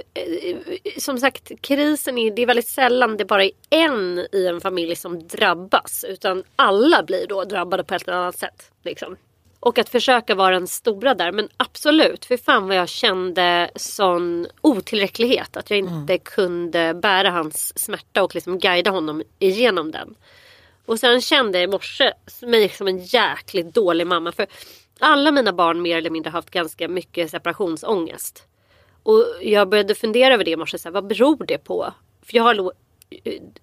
som 0.98 1.18
sagt 1.18 1.52
krisen 1.60 2.18
är, 2.18 2.30
det 2.30 2.42
är 2.42 2.46
väldigt 2.46 2.68
sällan 2.68 3.16
det 3.16 3.24
bara 3.24 3.44
är 3.44 3.50
en 3.70 4.26
i 4.32 4.46
en 4.46 4.60
familj 4.60 4.96
som 4.96 5.28
drabbas. 5.28 6.04
Utan 6.08 6.42
alla 6.56 7.02
blir 7.02 7.26
då 7.26 7.44
drabbade 7.44 7.84
på 7.84 7.94
ett 7.94 8.08
eller 8.08 8.18
annat 8.18 8.38
sätt. 8.38 8.70
Liksom. 8.84 9.16
Och 9.66 9.78
att 9.78 9.88
försöka 9.88 10.34
vara 10.34 10.54
den 10.54 10.66
stora 10.66 11.14
där. 11.14 11.32
Men 11.32 11.48
absolut, 11.56 12.24
för 12.24 12.36
fan 12.36 12.68
vad 12.68 12.76
jag 12.76 12.88
kände 12.88 13.70
sån 13.76 14.46
otillräcklighet. 14.60 15.56
Att 15.56 15.70
jag 15.70 15.78
inte 15.78 16.12
mm. 16.12 16.18
kunde 16.18 16.94
bära 16.94 17.30
hans 17.30 17.78
smärta 17.78 18.22
och 18.22 18.34
liksom 18.34 18.58
guida 18.58 18.90
honom 18.90 19.22
igenom 19.38 19.90
den. 19.90 20.14
Och 20.84 21.00
sen 21.00 21.20
kände 21.20 21.58
jag 21.58 21.64
i 21.68 21.72
morse 21.72 22.12
mig 22.42 22.68
som 22.68 22.88
en 22.88 22.98
jäkligt 22.98 23.74
dålig 23.74 24.06
mamma. 24.06 24.32
För 24.32 24.46
alla 24.98 25.30
mina 25.30 25.52
barn 25.52 25.82
mer 25.82 25.96
eller 25.96 26.10
mindre 26.10 26.30
haft 26.30 26.50
ganska 26.50 26.88
mycket 26.88 27.30
separationsångest. 27.30 28.46
Och 29.02 29.24
jag 29.42 29.68
började 29.68 29.94
fundera 29.94 30.34
över 30.34 30.44
det 30.44 30.50
i 30.50 30.56
morse. 30.56 30.78
Så 30.78 30.88
här, 30.88 30.92
vad 30.92 31.06
beror 31.06 31.46
det 31.46 31.58
på? 31.58 31.92
För 32.22 32.36
jag 32.36 32.42
har 32.42 32.72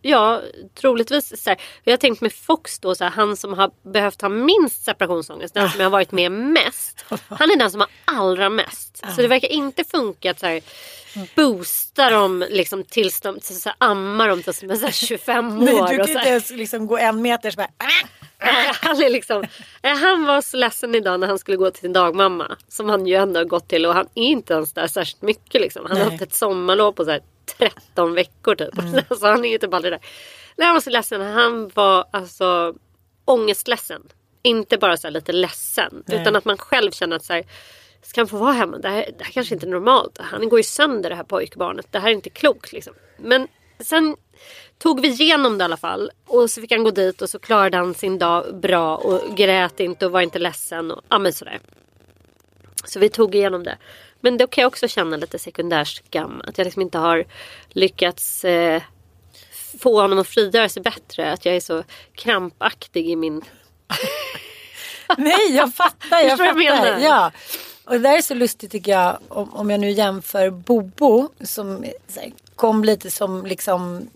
Ja, 0.02 0.42
troligtvis. 0.76 1.44
Så 1.44 1.50
här, 1.50 1.60
jag 1.84 1.94
har 1.94 1.98
tänkt 1.98 2.22
med 2.22 2.34
Fox 2.34 2.80
då, 2.80 2.96
så 2.96 3.04
här, 3.04 3.12
han 3.12 3.38
som 3.38 3.54
har 3.54 3.72
behövt 3.92 4.22
ha 4.22 4.30
minst 4.30 4.84
separationsångest. 4.84 5.54
Den 5.54 5.70
som 5.70 5.80
jag 5.80 5.86
har 5.86 5.92
varit 5.92 6.12
med 6.12 6.32
mest. 6.32 7.06
Han 7.30 7.52
är 7.52 7.58
den 7.58 7.72
som 7.72 7.80
har 7.80 7.90
allra 8.06 8.50
mest. 8.50 9.04
Så 9.16 9.22
det 9.22 9.28
verkar 9.28 9.48
inte 9.48 9.84
funka 9.84 10.32
att 10.32 10.40
så 10.40 10.46
här, 10.46 10.62
boosta 11.36 12.10
dem 12.10 12.46
liksom, 12.50 12.84
tills 12.84 13.22
de 13.22 13.40
så, 13.42 13.70
här, 13.70 13.76
ammar 13.78 14.28
dem 14.28 14.44
tills 14.44 14.60
de 14.60 14.72
är 14.72 14.76
så 14.76 14.86
här, 14.86 14.92
25 14.92 15.58
år. 15.60 15.64
Nej, 15.64 15.74
du 15.74 15.98
kan 15.98 16.10
inte 16.10 16.30
ens 16.30 16.50
liksom, 16.50 16.88
gå 16.88 16.98
en 16.98 17.22
meter 17.22 17.52
så 17.52 17.58
bara... 17.58 17.70
han, 18.82 19.02
är 19.02 19.10
liksom, 19.10 19.44
han 19.82 20.26
var 20.26 20.42
så 20.42 20.58
ledsen 20.58 20.96
idag 20.96 21.20
när 21.20 21.28
han 21.28 21.40
skulle 21.40 21.58
gå 21.58 21.72
till 21.72 21.82
sin 21.82 21.94
dagmamma. 21.94 22.58
Som 22.68 22.90
han 22.90 23.08
ju 23.08 23.16
ändå 23.16 23.40
har 23.40 23.46
gått 23.46 23.68
till 23.68 23.86
och 23.86 23.94
han 23.94 24.08
är 24.16 24.24
inte 24.24 24.54
ens 24.54 24.74
där 24.74 24.88
särskilt 24.88 25.22
mycket. 25.22 25.62
Liksom. 25.62 25.86
Han 25.88 25.98
har 25.98 26.10
haft 26.10 26.22
ett 26.22 26.34
sommarlov 26.34 26.92
på 26.92 27.06
så 27.06 27.20
13 27.46 28.14
veckor 28.14 28.56
typ. 28.56 28.80
Mm. 28.80 28.94
Alltså, 29.10 29.28
han 29.28 29.46
är 29.46 29.50
ju 29.50 29.58
typ 29.58 29.74
aldrig 29.74 29.94
där. 29.94 30.02
Nej, 30.56 30.66
han 30.66 30.76
var 30.76 30.82
så 30.82 30.90
ledsen. 30.90 31.22
Han 31.22 31.72
var 31.74 32.06
alltså 32.12 32.76
ångestledsen. 33.26 34.02
Inte 34.42 34.78
bara 34.78 34.98
så 34.98 35.10
lite 35.10 35.32
ledsen. 35.32 36.04
Nej. 36.06 36.22
Utan 36.22 36.36
att 36.36 36.46
man 36.46 36.58
själv 36.58 36.92
känner 36.92 37.16
att 37.16 37.26
så 37.26 37.34
här, 37.34 37.44
ska 38.02 38.22
han 38.22 38.28
få 38.28 38.38
vara 38.38 38.52
hemma? 38.52 38.78
Det 38.78 38.90
här, 38.90 39.10
det 39.18 39.24
här 39.24 39.32
kanske 39.32 39.54
inte 39.54 39.66
är 39.66 39.70
normalt. 39.70 40.18
Han 40.22 40.50
går 40.50 40.60
ju 40.60 40.64
sönder 40.64 41.10
det 41.10 41.16
här 41.16 41.24
pojkbarnet. 41.24 41.88
Det 41.92 42.00
här 42.00 42.10
är 42.10 42.14
inte 42.14 42.30
klokt 42.30 42.74
liksom. 42.74 42.94
Men 43.18 43.48
sen 43.80 44.16
tog 44.78 45.02
vi 45.02 45.08
igenom 45.08 45.58
det 45.58 45.62
i 45.62 45.66
alla 45.66 45.78
fall. 45.78 46.12
Och 46.26 46.50
så 46.50 46.62
fick 46.62 46.72
han 46.72 46.84
gå 46.84 46.92
dit 46.92 47.22
och 47.22 47.30
så 47.30 47.40
klarade 47.40 47.78
han 47.78 47.94
sin 47.94 48.20
dag 48.20 48.56
bra 48.56 48.98
och 48.98 49.38
grät 49.38 49.80
inte 49.80 50.06
och 50.06 50.12
var 50.12 50.22
inte 50.22 50.40
ledsen. 50.40 50.92
Och, 50.92 51.02
ja 51.10 51.20
men 51.20 51.34
sådär. 51.34 51.60
Så 52.86 53.00
vi 53.00 53.10
tog 53.10 53.36
igenom 53.36 53.64
det. 53.64 53.78
Men 54.24 54.38
då 54.38 54.48
kan 54.48 54.62
jag 54.62 54.68
också 54.68 54.88
känna 54.88 55.18
lite 55.18 55.40
sekundär 55.40 55.84
skam. 55.84 56.42
Att 56.48 56.58
jag 56.58 56.66
liksom 56.66 56.82
inte 56.82 56.98
har 56.98 57.26
lyckats 57.70 58.46
eh, 58.46 58.82
få 59.80 60.02
honom 60.02 60.20
att 60.20 60.28
frigöra 60.28 60.70
sig 60.70 60.84
bättre. 60.84 61.32
Att 61.32 61.46
jag 61.46 61.56
är 61.56 61.60
så 61.60 61.84
krampaktig 62.16 63.10
i 63.10 63.16
min... 63.16 63.42
Nej, 65.18 65.56
jag 65.56 65.76
fattar. 65.76 66.20
Jag 66.20 66.38
fattar. 66.38 66.62
Jag 66.62 67.02
ja. 67.02 67.32
Och 67.86 67.92
det 67.92 68.00
där 68.00 68.18
är 68.18 68.22
så 68.22 68.34
lustigt 68.34 68.72
tycker 68.72 68.92
jag. 68.92 69.18
Om, 69.28 69.54
om 69.54 69.70
jag 69.70 69.80
nu 69.80 69.92
jämför 69.92 70.50
Bobo 70.50 71.30
som 71.42 71.86
här, 72.16 72.34
kom 72.56 72.84
lite 72.84 73.12
som 73.12 73.46
liksom, 73.46 74.10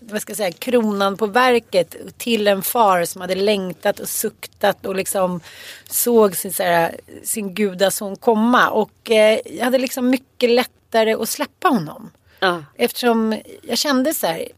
vad 0.00 0.22
ska 0.22 0.30
jag 0.30 0.36
säga, 0.36 0.52
kronan 0.52 1.16
på 1.16 1.26
verket 1.26 1.96
till 2.18 2.48
en 2.48 2.62
far 2.62 3.04
som 3.04 3.20
hade 3.20 3.34
längtat 3.34 4.00
och 4.00 4.08
suktat 4.08 4.86
och 4.86 4.96
liksom 4.96 5.40
såg 5.86 6.36
sin, 6.36 6.52
så 6.52 6.62
här, 6.62 7.00
sin 7.24 7.54
gudason 7.54 8.16
komma. 8.16 8.70
Och 8.70 9.10
eh, 9.10 9.40
jag 9.44 9.64
hade 9.64 9.78
liksom 9.78 10.10
mycket 10.10 10.50
lättare 10.50 11.12
att 11.14 11.28
släppa 11.28 11.68
honom. 11.68 12.10
Ja. 12.40 12.64
Eftersom 12.74 13.40
jag 13.62 13.78
kände 13.78 14.14
så 14.14 14.26
här, 14.26 14.48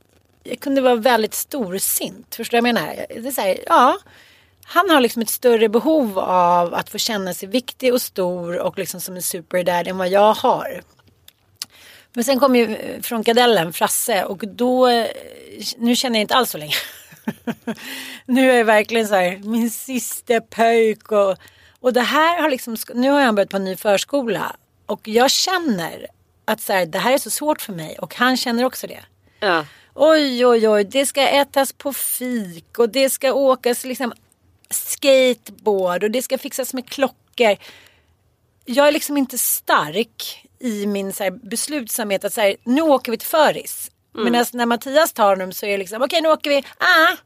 jag 0.43 0.61
kunde 0.61 0.81
vara 0.81 0.95
väldigt 0.95 1.35
storsint. 1.35 2.35
Förstår 2.35 2.59
du 2.59 2.61
vad 2.63 2.69
jag 2.69 2.75
menar? 2.75 3.07
Det 3.09 3.29
är 3.29 3.33
så 3.33 3.41
här, 3.41 3.59
ja, 3.67 3.99
han 4.65 4.91
har 4.91 5.01
liksom 5.01 5.23
ett 5.23 5.31
större 5.31 5.69
behov 5.69 6.19
av 6.19 6.75
att 6.75 6.91
få 6.91 6.99
känna 6.99 7.35
sig 7.35 7.49
viktig 7.49 7.95
och 7.95 8.03
stor 8.03 8.59
och 8.59 8.79
liksom 8.79 9.01
som 9.01 9.17
en 9.17 9.23
superdad 9.23 9.89
än 9.89 9.99
vad 9.99 10.09
jag 10.09 10.35
har. 10.35 10.83
Men 12.15 12.25
sen 12.25 12.41
kom 12.41 12.57
ju 12.57 12.77
eh, 12.77 13.01
frånkadellen, 13.01 13.73
Frasse, 13.73 14.25
och 14.25 14.49
då, 14.49 14.89
eh, 14.89 15.07
nu 15.77 15.97
känner 15.97 16.17
jag 16.17 16.21
inte 16.21 16.35
alls 16.35 16.51
så 16.51 16.59
länge. 16.59 16.75
nu 18.27 18.51
är 18.51 18.55
jag 18.55 18.65
verkligen 18.65 19.09
så 19.09 19.15
här, 19.15 19.39
min 19.39 19.71
sista 19.71 20.41
pöjk 20.41 21.13
och, 21.13 21.37
och 21.81 21.93
det 21.93 22.01
här 22.01 22.43
har 22.43 22.51
liksom, 22.51 22.77
nu 22.95 23.11
har 23.11 23.21
han 23.21 23.35
börjat 23.35 23.51
på 23.51 23.57
en 23.57 23.65
ny 23.65 23.77
förskola 23.77 24.57
och 24.87 25.09
jag 25.09 25.31
känner 25.31 26.07
att 26.45 26.61
så 26.61 26.73
här, 26.73 26.87
det 26.87 26.99
här 26.99 27.13
är 27.13 27.19
så 27.19 27.31
svårt 27.31 27.61
för 27.61 27.73
mig 27.73 27.99
och 27.99 28.15
han 28.15 28.37
känner 28.37 28.65
också 28.65 28.87
det. 28.87 29.01
Ja. 29.41 29.67
Oj, 29.95 30.47
oj, 30.47 30.69
oj, 30.69 30.85
det 30.85 31.07
ska 31.07 31.29
ätas 31.29 31.73
på 31.73 31.93
fik 31.93 32.79
och 32.79 32.89
det 32.89 33.11
ska 33.11 33.33
åkas 33.33 33.85
liksom 33.85 34.13
skateboard 34.71 36.05
och 36.05 36.11
det 36.11 36.23
ska 36.23 36.39
fixas 36.39 36.75
med 36.75 36.89
klockor. 36.89 37.57
Jag 38.65 38.89
är 38.89 38.93
liksom 38.93 39.17
inte 39.17 39.39
stark 39.39 40.47
i 40.65 40.87
min 40.87 41.13
så 41.13 41.25
här, 41.25 41.31
beslutsamhet 41.31 42.25
att 42.25 42.33
säga 42.33 42.57
nu 42.65 42.83
åker 42.83 43.13
vi 43.13 43.19
till 43.19 43.29
föris. 43.29 43.91
Mm. 44.15 44.33
Men 44.33 44.47
när 44.53 44.67
Mattias 44.67 45.13
tar 45.13 45.29
honom 45.29 45.53
så 45.53 45.67
är 45.67 45.71
det 45.71 45.79
liksom 45.79 45.97
okej 45.97 46.07
okay, 46.07 46.21
nu 46.21 46.29
åker 46.29 46.51
vi. 46.51 46.65
Ah! 46.79 47.17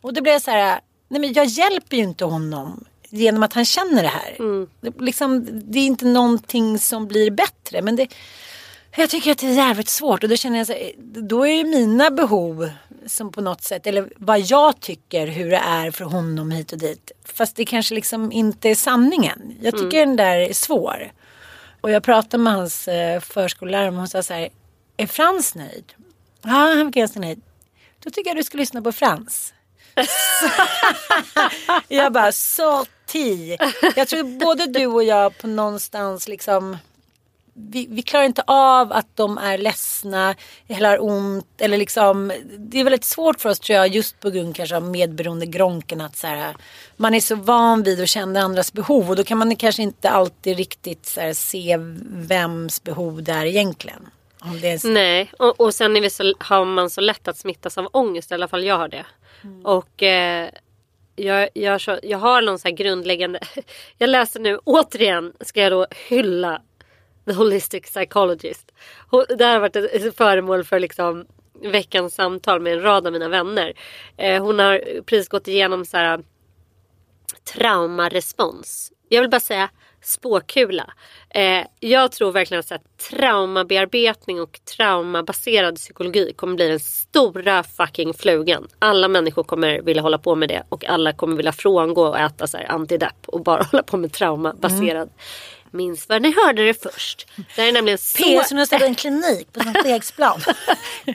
Och 0.00 0.14
då 0.14 0.22
blir 0.22 0.32
jag 0.32 0.42
så 0.42 0.50
här, 0.50 0.80
nej 1.08 1.20
men 1.20 1.32
jag 1.32 1.46
hjälper 1.46 1.96
ju 1.96 2.02
inte 2.02 2.24
honom 2.24 2.84
genom 3.08 3.42
att 3.42 3.52
han 3.52 3.64
känner 3.64 4.02
det 4.02 4.08
här. 4.08 4.36
Det, 4.80 5.00
liksom, 5.00 5.48
det 5.52 5.78
är 5.78 5.86
inte 5.86 6.04
någonting 6.04 6.78
som 6.78 7.06
blir 7.06 7.30
bättre. 7.30 7.82
Men 7.82 7.96
det, 7.96 8.14
jag 8.96 9.10
tycker 9.10 9.32
att 9.32 9.38
det 9.38 9.46
är 9.46 9.52
jävligt 9.52 9.88
svårt. 9.88 10.22
Och 10.22 10.28
då 10.28 10.36
känner 10.36 10.58
jag 10.58 10.66
så 10.66 10.72
här, 10.72 10.92
då 10.98 11.46
är 11.46 11.56
det 11.56 11.70
mina 11.70 12.10
behov 12.10 12.70
som 13.06 13.32
på 13.32 13.40
något 13.40 13.62
sätt, 13.62 13.86
eller 13.86 14.12
vad 14.16 14.40
jag 14.40 14.80
tycker 14.80 15.26
hur 15.26 15.50
det 15.50 15.62
är 15.64 15.90
för 15.90 16.04
honom 16.04 16.50
hit 16.50 16.72
och 16.72 16.78
dit. 16.78 17.12
Fast 17.24 17.56
det 17.56 17.64
kanske 17.64 17.94
liksom 17.94 18.32
inte 18.32 18.68
är 18.68 18.74
sanningen. 18.74 19.54
Jag 19.60 19.78
tycker 19.78 19.98
den 19.98 20.16
där 20.16 20.38
är 20.38 20.52
svår. 20.52 21.12
Och 21.84 21.90
jag 21.90 22.02
pratade 22.02 22.42
med 22.42 22.52
hans 22.52 22.88
eh, 22.88 23.20
förskollärare 23.20 23.88
och 23.88 23.94
hon 23.94 24.08
sa 24.08 24.22
så 24.22 24.34
här, 24.34 24.48
är 24.96 25.06
Frans 25.06 25.54
nöjd? 25.54 25.92
Ja, 26.42 26.48
han 26.50 26.84
var 26.84 26.90
ganska 26.90 27.20
nöjd. 27.20 27.40
Då 27.98 28.10
tycker 28.10 28.30
jag 28.30 28.36
du 28.36 28.44
ska 28.44 28.58
lyssna 28.58 28.82
på 28.82 28.92
Frans. 28.92 29.54
jag 31.88 32.12
bara, 32.12 32.32
så 32.32 32.84
ti. 33.06 33.58
Jag 33.96 34.08
tror 34.08 34.38
både 34.38 34.66
du 34.66 34.86
och 34.86 35.04
jag 35.04 35.38
på 35.38 35.46
någonstans 35.46 36.28
liksom 36.28 36.76
vi, 37.54 37.86
vi 37.90 38.02
klarar 38.02 38.24
inte 38.24 38.42
av 38.46 38.92
att 38.92 39.16
de 39.16 39.38
är 39.38 39.58
ledsna 39.58 40.34
eller 40.68 40.88
har 40.88 41.02
ont. 41.02 41.46
Eller 41.60 41.78
liksom, 41.78 42.32
det 42.58 42.80
är 42.80 42.84
väldigt 42.84 43.04
svårt 43.04 43.40
för 43.40 43.48
oss 43.48 43.60
tror 43.60 43.76
jag 43.76 43.88
just 43.88 44.20
på 44.20 44.30
grund 44.30 44.56
kanske 44.56 44.76
av 44.76 44.82
medberoende 44.82 45.46
gronken 45.46 46.00
att 46.00 46.16
så 46.16 46.26
här, 46.26 46.56
man 46.96 47.14
är 47.14 47.20
så 47.20 47.34
van 47.34 47.82
vid 47.82 48.02
att 48.02 48.08
känna 48.08 48.40
andras 48.40 48.72
behov 48.72 49.10
och 49.10 49.16
då 49.16 49.24
kan 49.24 49.38
man 49.38 49.56
kanske 49.56 49.82
inte 49.82 50.10
alltid 50.10 50.56
riktigt 50.56 51.06
så 51.06 51.20
här, 51.20 51.32
se 51.32 51.76
vems 52.06 52.82
behov 52.82 53.22
det 53.22 53.32
är 53.32 53.44
egentligen. 53.44 54.08
Är 54.44 54.88
Nej, 54.88 55.30
och, 55.38 55.60
och 55.60 55.74
sen 55.74 55.96
är 55.96 56.00
vi 56.00 56.10
så, 56.10 56.34
har 56.38 56.64
man 56.64 56.90
så 56.90 57.00
lätt 57.00 57.28
att 57.28 57.36
smittas 57.36 57.78
av 57.78 57.88
ångest. 57.92 58.30
I 58.30 58.34
alla 58.34 58.48
fall 58.48 58.64
jag 58.64 58.78
har 58.78 58.88
det. 58.88 59.06
Och 59.62 60.02
eh, 60.02 60.48
jag, 61.16 61.48
jag, 61.54 61.80
jag 62.02 62.18
har 62.18 62.42
någon 62.42 62.58
så 62.58 62.68
här 62.68 62.74
grundläggande... 62.74 63.40
Jag 63.98 64.10
läser 64.10 64.40
nu, 64.40 64.58
återigen 64.64 65.32
ska 65.40 65.60
jag 65.60 65.72
då 65.72 65.86
hylla 66.08 66.62
The 67.26 67.32
Holistic 67.32 67.82
Psychologist. 67.82 68.72
Det 69.38 69.44
här 69.44 69.52
har 69.52 69.60
varit 69.60 69.76
ett 69.76 70.16
föremål 70.16 70.64
för 70.64 70.78
liksom 70.78 71.26
veckans 71.62 72.14
samtal 72.14 72.60
med 72.60 72.72
en 72.72 72.82
rad 72.82 73.06
av 73.06 73.12
mina 73.12 73.28
vänner. 73.28 73.72
Eh, 74.16 74.42
hon 74.42 74.58
har 74.58 75.02
precis 75.02 75.28
gått 75.28 75.48
igenom 75.48 75.84
så 75.84 75.96
här 75.96 76.24
traumarespons. 77.54 78.92
Jag 79.08 79.20
vill 79.20 79.30
bara 79.30 79.40
säga 79.40 79.70
spåkula. 80.04 80.92
Eh, 81.30 81.66
jag 81.80 82.12
tror 82.12 82.32
verkligen 82.32 82.58
att 82.58 82.66
så 82.66 82.74
här, 82.74 82.82
traumabearbetning 83.10 84.40
och 84.40 84.60
traumabaserad 84.76 85.76
psykologi 85.76 86.32
kommer 86.36 86.54
bli 86.54 86.68
den 86.68 86.80
stora 86.80 87.62
fucking 87.62 88.14
flugan. 88.14 88.68
Alla 88.78 89.08
människor 89.08 89.44
kommer 89.44 89.82
vilja 89.82 90.02
hålla 90.02 90.18
på 90.18 90.34
med 90.34 90.48
det 90.48 90.62
och 90.68 90.84
alla 90.84 91.12
kommer 91.12 91.36
vilja 91.36 91.52
frångå 91.52 92.02
och 92.02 92.18
äta 92.18 92.46
så 92.46 92.56
här, 92.56 92.70
antidepp 92.70 93.26
och 93.26 93.40
bara 93.40 93.62
hålla 93.72 93.82
på 93.82 93.96
med 93.96 94.12
traumabaserad. 94.12 95.08
Mm. 95.08 95.14
Minns 95.74 96.08
var 96.08 96.20
ni 96.20 96.34
hörde 96.34 96.66
det 96.66 96.82
först. 96.82 97.26
Det 97.56 97.62
är 97.62 97.72
nämligen 97.72 97.98
så... 97.98 98.18
PS, 98.18 98.50
hon 98.50 98.58
har 98.58 98.66
startat 98.66 98.88
en 98.88 98.94
klinik 98.94 99.52
på 99.52 99.60
Sankt 99.60 99.86
Eriksplan. 99.86 100.40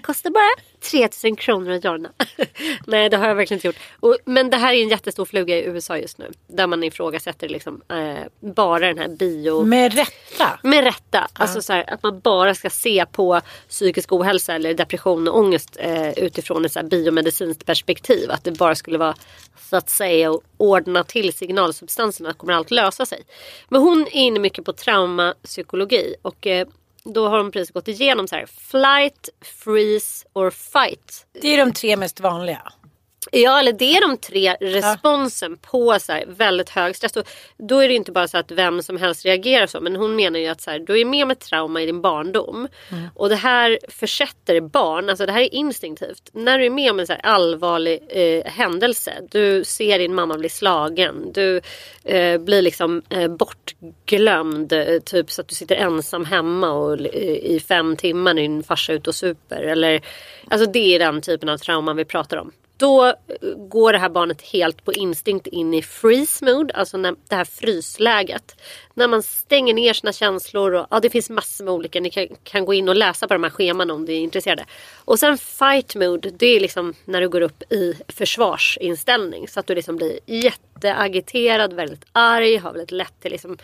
Kostar 0.02 0.30
bara 0.30 0.50
3000 0.82 1.36
kronor 1.36 1.72
att 1.72 1.84
joina. 1.84 2.10
Nej 2.88 3.10
det 3.10 3.18
har 3.18 3.28
jag 3.28 3.36
verkligen 3.36 3.58
inte 3.58 3.68
gjort. 3.68 3.80
Och, 4.00 4.18
men 4.26 4.50
det 4.50 4.58
här 4.58 4.74
är 4.74 4.84
en 4.84 4.90
jättestor 4.90 5.26
fluga 5.26 5.58
i 5.58 5.66
USA 5.66 5.98
just 5.98 6.18
nu. 6.18 6.32
Där 6.48 6.68
man 6.68 6.84
ifrågasätter 6.84 7.50
liksom, 7.50 7.82
eh, 7.90 8.50
bara 8.54 8.88
den 8.88 8.98
här 8.98 9.08
bio... 9.08 9.64
Med 9.64 9.94
rätta. 9.94 10.60
Med 10.64 10.84
rätta. 10.84 11.28
Alltså 11.34 11.62
så 11.62 11.74
här, 11.74 11.94
att 11.94 12.04
man 12.04 12.20
bara 12.20 12.56
ska 12.56 12.70
se 12.70 13.06
på 13.12 13.42
psykisk 13.70 14.12
ohälsa 14.12 14.54
eller 14.54 14.74
depression 14.74 15.28
och 15.28 15.38
ångest 15.38 15.78
eh, 15.80 16.10
utifrån 16.10 16.66
ett 16.66 16.72
så 16.72 16.80
här 16.80 16.88
biomedicinskt 16.88 17.66
perspektiv. 17.66 18.32
Att 18.32 18.44
det 18.44 18.52
bara 18.52 18.76
skulle 18.76 18.98
vara 18.98 19.16
så 19.70 19.76
att 19.76 19.90
säga 19.90 20.32
att 20.32 20.42
ordna 20.58 21.04
till 21.04 21.34
signalsubstanserna 21.34 22.34
kommer 22.34 22.54
allt 22.54 22.72
lösa 22.72 23.06
sig. 23.06 23.24
Men 23.70 23.82
hon 23.82 24.02
är 24.02 24.22
inne 24.22 24.40
mycket 24.40 24.66
på 24.66 24.74
traumapsykologi 24.74 26.16
och 26.22 26.48
eh, 26.48 26.68
då 27.14 27.28
har 27.28 27.38
de 27.38 27.52
precis 27.52 27.74
gått 27.74 27.88
igenom 27.88 28.28
så 28.28 28.36
här 28.36 28.46
flight, 28.46 29.30
freeze 29.42 30.28
or 30.34 30.50
fight. 30.50 31.26
Det 31.42 31.48
är 31.48 31.58
de 31.58 31.74
tre 31.74 31.98
mest 31.98 32.20
vanliga. 32.20 32.74
Ja, 33.32 33.60
eller 33.60 33.74
det 33.74 33.98
är 33.98 34.02
de 34.02 34.18
tre 34.18 34.56
responsen 34.60 35.58
på 35.58 36.00
så 36.00 36.12
här, 36.12 36.26
väldigt 36.28 36.70
hög 36.70 36.96
stress. 36.96 37.16
Och 37.18 37.28
då 37.58 37.80
är 37.80 37.88
det 37.88 37.94
inte 37.94 38.12
bara 38.12 38.28
så 38.28 38.38
att 38.38 38.52
vem 38.52 38.84
som 38.84 38.98
helst 38.98 39.26
reagerar 39.26 39.68
så. 39.68 39.82
Men 39.82 39.96
hon 39.96 40.16
menar 40.16 40.40
ju 40.40 40.48
att 40.48 40.62
så 40.62 40.72
här, 40.72 40.80
du 40.80 41.02
är 41.02 41.06
med 41.06 41.24
om 41.24 41.32
ett 41.32 41.40
trauma 41.40 41.82
i 41.82 41.86
din 41.86 42.02
barndom. 42.02 42.68
Och 43.16 43.30
det 43.30 43.36
här 43.36 43.80
försätter 43.88 44.62
barn, 44.62 45.10
alltså 45.10 45.26
det 45.26 45.32
här 45.32 45.42
är 45.42 45.54
instinktivt. 45.54 46.30
När 46.34 46.60
du 46.60 46.66
är 46.66 46.70
med 46.70 46.92
om 46.92 47.00
en 47.00 47.08
så 47.08 47.14
allvarlig 47.24 48.04
eh, 48.10 48.46
händelse. 48.46 49.14
Du 49.32 49.64
ser 49.64 50.00
din 50.00 50.16
mamma 50.16 50.38
bli 50.38 50.50
slagen. 50.50 51.32
Du 51.34 51.62
eh, 52.04 52.38
blir 52.38 52.62
liksom 52.62 53.02
eh, 53.10 53.28
bortglömd. 53.28 54.74
Eh, 54.74 55.00
typ 55.00 55.32
så 55.32 55.42
att 55.42 55.48
du 55.48 55.56
sitter 55.56 55.76
ensam 55.76 56.26
hemma 56.26 56.72
och, 56.72 56.94
eh, 56.94 57.06
i 57.24 57.64
fem 57.68 57.96
timmar 57.96 58.34
när 58.34 58.42
din 58.42 58.64
farsa 58.64 58.92
är 58.92 58.98
ute 58.98 59.10
och 59.10 59.16
super. 59.16 59.62
Eller, 59.62 60.02
alltså 60.48 60.72
det 60.72 60.96
är 60.96 61.00
den 61.00 61.22
typen 61.22 61.50
av 61.50 61.58
trauman 61.58 61.96
vi 61.96 62.06
pratar 62.06 62.38
om. 62.38 62.52
Då 62.80 63.06
eh, 63.06 63.14
går 63.58 63.94
det 63.94 64.00
här 64.00 64.10
barnet 64.10 64.42
helt 64.42 64.86
på 64.86 64.94
instinkt 64.94 65.48
in 65.48 65.74
i 65.74 65.82
freeze 65.82 66.46
mode, 66.46 66.74
alltså 66.74 66.98
när, 66.98 67.16
det 67.28 67.36
här 67.36 67.46
frysläget. 67.46 68.62
När 68.94 69.08
man 69.08 69.24
stänger 69.24 69.74
ner 69.74 69.94
sina 69.94 70.14
känslor 70.14 70.74
och 70.74 70.88
ja, 70.90 71.00
det 71.00 71.10
finns 71.10 71.30
massor 71.30 71.66
med 71.66 71.74
olika. 71.74 72.00
Ni 72.00 72.10
kan, 72.10 72.28
kan 72.44 72.66
gå 72.66 72.74
in 72.74 72.90
och 72.90 72.96
läsa 72.96 73.28
på 73.28 73.34
de 73.34 73.44
här 73.44 73.50
scheman 73.50 73.92
om 73.92 74.06
ni 74.06 74.14
är 74.14 74.20
intresserade. 74.20 74.66
Och 75.06 75.20
sen 75.20 75.38
fight 75.38 75.96
mode, 75.96 76.30
det 76.30 76.48
är 76.48 76.60
liksom 76.60 76.94
när 77.06 77.22
du 77.22 77.30
går 77.30 77.42
upp 77.42 77.72
i 77.72 77.94
försvarsinställning. 78.08 79.48
Så 79.48 79.60
att 79.60 79.68
du 79.68 79.76
liksom 79.76 79.96
blir 79.96 80.20
jätteagiterad, 80.26 81.74
väldigt 81.74 82.06
arg, 82.12 82.58
har 82.58 82.72
väldigt 82.72 82.92
lätt 82.92 83.22
till 83.22 83.32
liksom 83.32 83.58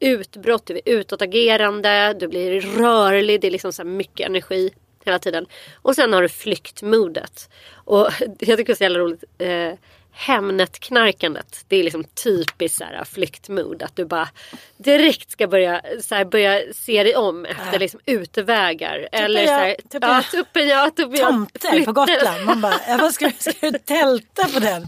utbrott, 0.00 0.66
du 0.66 0.74
är 0.74 0.82
utåtagerande, 0.84 2.16
du 2.20 2.28
blir 2.28 2.60
rörlig, 2.60 3.40
det 3.40 3.46
är 3.46 3.50
liksom 3.50 3.72
så 3.72 3.82
här 3.82 3.90
mycket 3.90 4.26
energi 4.26 4.70
hela 5.04 5.18
tiden. 5.18 5.46
Och 5.82 5.94
sen 5.94 6.12
har 6.12 6.22
du 6.22 6.28
flyktmodet. 6.28 7.50
Och 7.74 8.08
jag 8.20 8.58
tycker 8.58 8.64
det 8.64 8.72
är 8.72 8.74
så 8.74 8.84
jävla 8.84 8.98
roligt. 8.98 9.24
Eh, 9.38 9.72
Hemnetknarkandet. 10.14 11.64
Det 11.68 11.76
är 11.76 11.84
liksom 11.84 12.04
typiskt 12.04 12.78
så 12.78 12.84
här 12.84 13.04
flyktmod. 13.04 13.82
Att 13.82 13.96
du 13.96 14.04
bara 14.04 14.28
direkt 14.76 15.30
ska 15.30 15.46
börja, 15.46 15.82
så 16.00 16.14
här, 16.14 16.24
börja 16.24 16.60
se 16.74 17.02
dig 17.02 17.16
om 17.16 17.44
efter 17.44 17.78
liksom 17.78 18.00
utvägar. 18.06 19.08
Eller 19.12 19.46
så 19.46 19.52
här, 19.52 19.76
tuppen 19.90 20.08
ja, 20.08 20.14
jag. 20.14 20.30
tuppen 20.30 20.68
jag, 20.68 20.96
tuppen 20.96 21.20
jag. 21.20 21.28
Tomter 21.28 21.68
på 21.68 21.74
Flytten. 21.74 21.94
Gotland. 21.94 22.44
Man 22.44 22.60
bara, 22.60 22.96
vad 22.98 23.14
ska, 23.14 23.30
ska 23.38 23.70
du 23.70 23.78
tälta 23.78 24.48
på 24.48 24.58
den? 24.58 24.86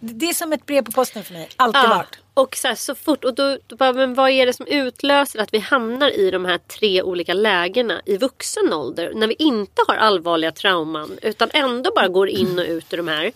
Det 0.00 0.28
är 0.28 0.34
som 0.34 0.52
ett 0.52 0.66
brev 0.66 0.84
på 0.84 0.92
posten 0.92 1.24
för 1.24 1.32
mig. 1.32 1.48
Alltid 1.56 1.82
Ja, 1.82 1.88
varit 1.88 2.18
och 2.38 2.56
så, 2.56 2.68
här, 2.68 2.74
så 2.74 2.94
fort. 2.94 3.24
Och 3.24 3.34
då, 3.34 3.58
då 3.66 3.76
bara, 3.76 3.92
men 3.92 4.14
vad 4.14 4.30
är 4.30 4.46
det 4.46 4.52
som 4.52 4.66
utlöser 4.66 5.38
att 5.38 5.54
vi 5.54 5.58
hamnar 5.58 6.18
i 6.18 6.30
de 6.30 6.44
här 6.44 6.58
tre 6.58 7.02
olika 7.02 7.34
lägena 7.34 8.02
i 8.06 8.16
vuxen 8.16 8.72
ålder? 8.72 9.12
När 9.14 9.26
vi 9.26 9.36
inte 9.38 9.82
har 9.88 9.96
allvarliga 9.96 10.52
trauman 10.52 11.18
utan 11.22 11.50
ändå 11.52 11.90
bara 11.94 12.08
går 12.08 12.28
in 12.28 12.58
och 12.58 12.64
ut 12.64 12.92
ur 12.92 12.96
de 12.96 13.08
här. 13.08 13.32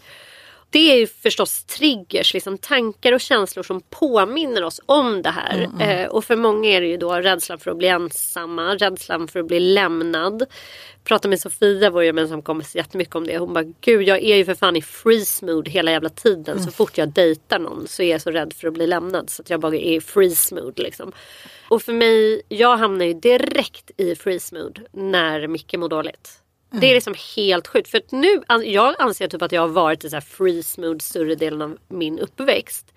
Det 0.72 0.92
är 0.92 0.98
ju 0.98 1.06
förstås 1.06 1.64
triggers, 1.64 2.34
liksom 2.34 2.58
tankar 2.58 3.12
och 3.12 3.20
känslor 3.20 3.62
som 3.62 3.80
påminner 3.80 4.64
oss 4.64 4.80
om 4.86 5.22
det 5.22 5.30
här. 5.30 5.68
Eh, 5.80 6.06
och 6.08 6.24
för 6.24 6.36
många 6.36 6.70
är 6.70 6.80
det 6.80 6.86
ju 6.86 6.96
då 6.96 7.14
rädslan 7.14 7.58
för 7.58 7.70
att 7.70 7.76
bli 7.76 7.88
ensamma, 7.88 8.74
rädslan 8.74 9.28
för 9.28 9.40
att 9.40 9.46
bli 9.46 9.60
lämnad. 9.60 10.46
Pratade 11.04 11.28
med 11.28 11.40
Sofia, 11.40 11.90
vår 11.90 12.04
gemensamma 12.04 12.42
kompis, 12.42 12.76
jättemycket 12.76 13.14
om 13.14 13.26
det. 13.26 13.38
Hon 13.38 13.54
bara, 13.54 13.64
gud 13.80 14.08
jag 14.08 14.22
är 14.22 14.36
ju 14.36 14.44
för 14.44 14.54
fan 14.54 14.76
i 14.76 14.82
freeze 14.82 15.46
mood 15.46 15.68
hela 15.68 15.90
jävla 15.90 16.08
tiden. 16.08 16.62
Så 16.62 16.70
fort 16.70 16.98
jag 16.98 17.08
dejtar 17.08 17.58
någon 17.58 17.88
så 17.88 18.02
är 18.02 18.10
jag 18.10 18.20
så 18.20 18.30
rädd 18.30 18.52
för 18.52 18.68
att 18.68 18.74
bli 18.74 18.86
lämnad. 18.86 19.30
Så 19.30 19.42
att 19.42 19.50
jag 19.50 19.60
bara 19.60 19.76
är 19.76 19.96
i 19.96 20.00
freeze 20.00 20.54
mood 20.54 20.78
liksom. 20.78 21.12
Och 21.68 21.82
för 21.82 21.92
mig, 21.92 22.42
jag 22.48 22.76
hamnar 22.76 23.04
ju 23.04 23.14
direkt 23.14 23.90
i 23.96 24.14
freeze 24.14 24.54
mood 24.54 24.80
när 24.92 25.46
Micke 25.46 25.74
mår 25.76 25.88
dåligt. 25.88 26.41
Det 26.80 26.90
är 26.90 26.94
liksom 26.94 27.14
helt 27.36 27.68
sjukt. 27.68 27.88
För 27.90 27.98
att 27.98 28.12
nu, 28.12 28.42
jag 28.64 28.94
anser 28.98 29.28
typ 29.28 29.42
att 29.42 29.52
jag 29.52 29.60
har 29.60 29.68
varit 29.68 30.04
i 30.04 30.10
så 30.10 30.16
här 30.16 30.20
freeze 30.20 30.80
mood 30.80 31.02
större 31.02 31.34
delen 31.34 31.62
av 31.62 31.78
min 31.88 32.18
uppväxt. 32.18 32.92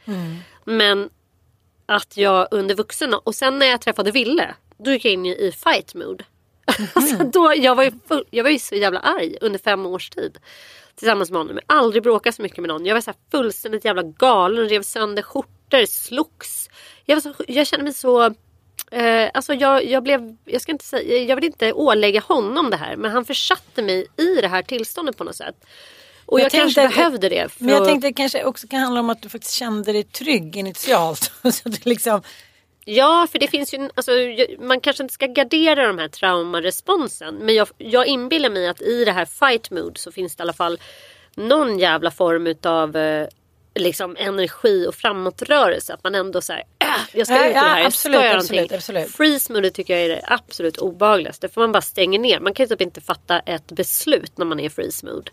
Men 0.64 1.10
att 1.86 2.18
jag 2.18 2.48
under 2.52 2.76
vuxen 2.76 3.14
och 3.14 3.36
sen 3.36 3.60
när 3.60 3.66
jag 3.66 3.82
träffade 3.82 4.12
Ville, 4.12 4.56
då 4.78 4.92
gick 4.92 5.06
jag 5.06 5.14
in 5.14 5.26
i 5.26 5.52
fight 5.52 5.96
mood. 5.96 6.24
alltså 6.94 7.24
då, 7.24 7.54
jag, 7.56 7.76
var 7.76 7.84
ju 7.84 7.92
full, 8.08 8.26
jag 8.30 8.44
var 8.44 8.52
ju 8.52 8.60
så 8.60 8.76
jävla 8.76 9.00
arg 9.00 9.38
under 9.42 9.60
fem 9.60 9.86
års 9.86 10.10
tid. 10.10 10.38
Tillsammans 10.96 11.32
med 11.32 11.40
honom. 11.40 11.60
Jag 11.68 11.78
aldrig 11.78 12.04
bråkat 12.04 12.36
så 12.36 12.42
mycket 12.42 12.58
med 12.58 12.68
någon. 12.68 12.86
Jag 12.86 12.94
var 12.94 13.02
så 13.02 13.14
fullständigt 13.32 13.86
jävla 13.86 14.04
galen, 14.04 14.70
rev 14.70 14.82
sönder 14.82 15.24
skjortor, 15.24 15.86
slogs. 15.86 16.70
Jag, 17.06 17.16
var 17.16 17.22
så, 17.22 17.34
jag 17.48 17.68
kände 17.68 17.84
mig 17.84 17.94
så... 17.94 18.34
Eh, 18.92 19.30
alltså 19.34 19.54
jag, 19.54 19.86
jag 19.86 20.04
blev, 20.04 20.36
jag 20.46 20.62
ska 20.62 20.72
inte 20.72 20.86
säga, 20.86 21.18
jag 21.24 21.36
vill 21.36 21.46
inte 21.46 21.74
ålägga 21.74 22.20
honom 22.20 22.70
det 22.70 22.78
här 22.78 22.96
men 22.96 23.12
han 23.12 23.26
försatte 23.26 23.82
mig 23.82 24.08
i 24.18 24.42
det 24.42 24.48
här 24.48 24.62
tillståndet 24.62 25.18
på 25.18 25.24
något 25.24 25.36
sätt. 25.36 25.56
Och 26.26 26.40
jag, 26.40 26.52
kanske 26.52 26.82
tänkte- 26.82 26.98
behövde 26.98 27.30
det. 27.30 27.52
För 27.52 27.64
Men 27.64 27.74
jag 27.74 27.82
att- 27.82 27.88
tänkte 27.88 28.08
det 28.08 28.14
kanske 28.14 28.44
också 28.44 28.68
kan 28.68 28.80
handla 28.80 29.00
om 29.00 29.10
att 29.10 29.22
du 29.22 29.30
faktiskt 29.30 29.54
kände 29.54 29.92
dig 29.92 30.04
trygg 30.04 30.56
initialt. 30.58 31.32
så 31.54 31.70
att 31.70 31.86
liksom, 31.86 32.22
Ja, 32.88 33.28
för 33.32 33.40
det 33.40 33.48
finns 33.48 33.74
ju, 33.74 33.90
alltså, 33.96 34.12
jag- 34.12 34.60
man 34.60 34.80
kanske 34.80 35.04
inte 35.04 35.14
ska 35.14 35.26
gardera 35.28 35.88
de 35.88 35.98
här 35.98 36.08
traumaresponsen. 36.08 37.36
Men 37.36 37.56
jag, 37.56 37.68
jag 37.78 38.08
inbillar 38.08 38.50
mig 38.50 38.68
att 38.68 38.82
i 38.82 39.06
det 39.06 39.12
här 39.12 39.26
fight 39.26 39.72
mood 39.72 39.98
så 39.98 40.12
finns 40.12 40.36
det 40.36 40.42
i 40.42 40.44
alla 40.44 40.54
fall 40.54 40.80
någon 41.36 41.80
jävla 41.80 42.12
form 42.12 42.48
utav 42.48 42.96
eh, 42.98 43.28
liksom 43.76 44.16
energi 44.20 44.86
och 44.88 44.96
framåtrörelse. 44.96 45.94
Att 45.94 46.04
man 46.04 46.16
ändå 46.16 46.42
säger 46.42 46.60
äh, 46.62 46.66
jag 47.14 47.28
ska 47.28 47.36
ut 47.46 47.50
ur 47.50 47.54
det 47.54 47.60
här, 47.60 47.78
jag 47.78 47.86
absolut, 47.88 48.16
ska 48.18 48.26
göra 48.26 48.38
absolut, 48.38 48.58
någonting. 48.60 48.78
absolut. 48.78 49.12
Freeze 49.12 49.54
mode 49.54 49.70
tycker 49.70 49.94
jag 49.94 50.04
är 50.06 50.10
det 50.10 50.22
absolut 50.28 50.78
obehagligaste. 50.78 51.50
För 51.50 51.62
man 51.62 51.72
bara 51.72 51.82
stänger 51.82 52.20
ner. 52.20 52.40
Man 52.40 52.54
kan 52.54 52.68
typ 52.68 52.82
inte 52.82 53.02
fatta 53.02 53.40
ett 53.40 53.68
beslut 53.72 54.38
när 54.38 54.46
man 54.46 54.60
är 54.60 54.64
i 54.64 54.70
freeze 54.70 55.06
mode. 55.06 55.32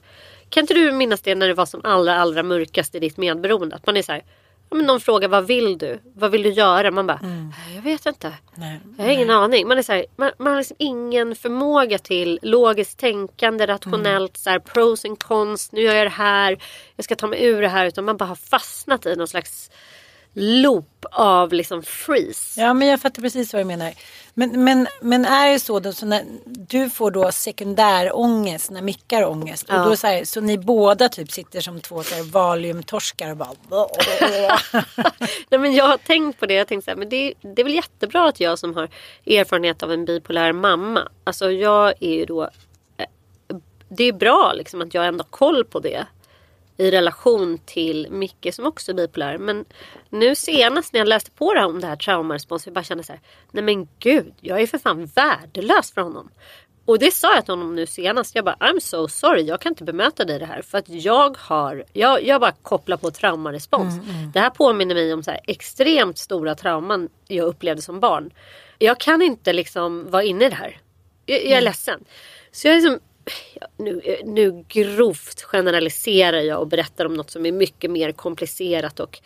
Kan 0.48 0.60
inte 0.60 0.74
du 0.74 0.92
minnas 0.92 1.20
det 1.20 1.34
när 1.34 1.48
det 1.48 1.54
var 1.54 1.66
som 1.66 1.80
allra 1.84 2.14
allra 2.20 2.42
mörkast 2.42 2.94
i 2.94 2.98
ditt 2.98 3.16
medberoende? 3.16 3.76
Att 3.76 3.86
man 3.86 3.96
är 3.96 4.02
så 4.02 4.12
här, 4.12 4.22
ja, 4.70 4.76
men 4.76 4.86
någon 4.86 5.00
frågar 5.00 5.28
vad 5.28 5.46
vill 5.46 5.78
du? 5.78 5.98
Vad 6.14 6.30
vill 6.30 6.42
du 6.42 6.50
göra? 6.50 6.90
Man 6.90 7.06
bara, 7.06 7.20
"Äh, 7.22 7.74
jag 7.76 7.82
vet 7.82 8.06
inte. 8.06 8.26
Mm. 8.26 8.38
Nej. 8.54 8.80
Jag 8.98 9.04
har 9.04 9.10
ingen 9.12 9.30
aning. 9.30 9.68
Man, 9.68 9.78
är 9.78 9.82
så 9.82 9.92
här, 9.92 10.06
man, 10.16 10.30
man 10.38 10.52
har 10.52 10.58
liksom 10.60 10.76
ingen 10.78 11.36
förmåga 11.36 11.98
till 11.98 12.38
logiskt 12.42 12.98
tänkande, 12.98 13.66
rationellt, 13.66 14.36
så 14.36 14.50
här, 14.50 14.58
pros 14.58 15.04
and 15.04 15.18
cons. 15.18 15.72
Nu 15.72 15.80
gör 15.82 15.94
jag 15.94 16.06
det 16.06 16.10
här, 16.10 16.58
jag 16.96 17.04
ska 17.04 17.14
ta 17.16 17.26
mig 17.26 17.44
ur 17.44 17.62
det 17.62 17.68
här. 17.68 17.86
Utan 17.86 18.04
man 18.04 18.16
bara 18.16 18.24
har 18.24 18.34
fastnat 18.36 19.06
i 19.06 19.16
någon 19.16 19.28
slags 19.28 19.70
loop 20.34 21.04
av 21.12 21.52
liksom 21.52 21.82
freeze. 21.82 22.60
Ja, 22.60 22.74
men 22.74 22.88
jag 22.88 23.00
fattar 23.00 23.22
precis 23.22 23.52
vad 23.52 23.60
du 23.60 23.64
menar. 23.64 23.92
Men, 24.34 24.64
men, 24.64 24.86
men 25.00 25.24
är 25.24 25.52
det 25.52 25.60
så 25.60 25.80
då, 25.80 25.92
så 25.92 26.06
när 26.06 26.24
du 26.44 26.90
får 26.90 27.10
då 27.10 27.32
sekundär 27.32 28.16
ångest 28.16 28.70
när 28.70 28.82
Micke 28.82 29.12
har 29.12 29.24
ångest. 29.26 29.68
Och 29.68 29.74
Ja. 29.74 29.84
då 29.84 29.96
så, 29.96 30.06
här, 30.06 30.24
så 30.24 30.40
ni 30.40 30.58
båda 30.58 31.08
typ 31.08 31.30
sitter 31.32 31.60
som 31.60 31.80
två 31.80 32.02
så 32.02 32.14
här, 32.14 32.22
valiumtorskar 32.22 33.30
och 33.30 33.36
bara... 33.36 33.50
Nej, 35.50 35.60
men 35.60 35.74
jag 35.74 35.84
har 35.84 35.96
tänkt 35.96 36.40
på 36.40 36.46
det. 36.46 36.54
Jag 36.54 36.68
tänkte 36.68 36.84
så 36.84 36.90
här, 36.90 36.98
men 36.98 37.08
det, 37.08 37.34
det 37.40 37.62
är 37.62 37.64
väl 37.64 37.74
jättebra 37.74 38.28
att 38.28 38.40
jag 38.40 38.58
som 38.58 38.74
har 38.74 38.88
erfarenhet 39.26 39.82
av 39.82 39.92
en 39.92 40.04
bipolär 40.04 40.52
mamma. 40.52 41.08
Alltså 41.24 41.50
jag 41.50 41.94
är 42.00 42.14
ju 42.14 42.24
då... 42.24 42.42
eh, 42.96 43.06
Det 43.88 44.04
är 44.04 44.12
bra 44.12 44.52
liksom 44.54 44.82
att 44.82 44.94
jag 44.94 45.06
ändå 45.06 45.24
har 45.24 45.30
koll 45.30 45.64
på 45.64 45.80
det. 45.80 46.06
I 46.82 46.90
relation 46.90 47.58
till 47.58 48.08
Micke 48.10 48.54
som 48.54 48.66
också 48.66 48.92
är 48.92 48.94
bipolär. 48.94 49.38
Men 49.38 49.64
nu 50.10 50.34
senast 50.34 50.92
när 50.92 51.00
jag 51.00 51.08
läste 51.08 51.30
på 51.30 51.54
det 51.54 51.64
om 51.64 51.80
det 51.80 51.86
här 51.86 51.96
traumarespons. 51.96 52.66
Jag 52.66 52.74
bara 52.74 52.84
kände 52.84 53.04
så 53.04 53.12
här. 53.12 53.20
Nej 53.50 53.64
men 53.64 53.88
gud, 53.98 54.34
jag 54.40 54.60
är 54.60 54.66
för 54.66 54.78
fan 54.78 55.06
värdelös 55.06 55.92
för 55.92 56.00
honom. 56.00 56.30
Och 56.84 56.98
det 56.98 57.14
sa 57.14 57.34
jag 57.34 57.44
till 57.44 57.52
honom 57.52 57.74
nu 57.74 57.86
senast. 57.86 58.34
Jag 58.34 58.44
bara 58.44 58.56
I'm 58.56 58.80
so 58.80 59.08
sorry, 59.08 59.42
jag 59.42 59.60
kan 59.60 59.72
inte 59.72 59.84
bemöta 59.84 60.24
dig 60.24 60.38
det 60.38 60.46
här. 60.46 60.62
För 60.62 60.78
att 60.78 60.88
jag 60.88 61.36
har, 61.38 61.84
jag, 61.92 62.24
jag 62.24 62.40
bara 62.40 62.52
kopplar 62.52 62.96
på 62.96 63.10
traumarespons. 63.10 63.94
Det 64.32 64.40
här 64.40 64.50
påminner 64.50 64.94
mig 64.94 65.14
om 65.14 65.22
så 65.22 65.32
extremt 65.46 66.18
stora 66.18 66.54
trauman 66.54 67.08
jag 67.28 67.46
upplevde 67.46 67.82
som 67.82 68.00
barn. 68.00 68.30
Jag 68.78 69.00
kan 69.00 69.22
inte 69.22 69.52
liksom 69.52 70.10
vara 70.10 70.22
inne 70.22 70.44
i 70.44 70.48
det 70.48 70.54
här. 70.54 70.80
Jag, 71.26 71.44
jag 71.44 71.58
är 71.58 71.60
ledsen. 71.60 72.04
Så 72.52 72.68
jag 72.68 72.74
liksom, 72.74 72.98
nu, 73.76 74.16
nu 74.24 74.64
grovt 74.68 75.42
generaliserar 75.42 76.40
jag 76.40 76.60
och 76.60 76.66
berättar 76.66 77.04
om 77.06 77.14
något 77.14 77.30
som 77.30 77.46
är 77.46 77.52
mycket 77.52 77.90
mer 77.90 78.12
komplicerat 78.12 79.00
och 79.00 79.20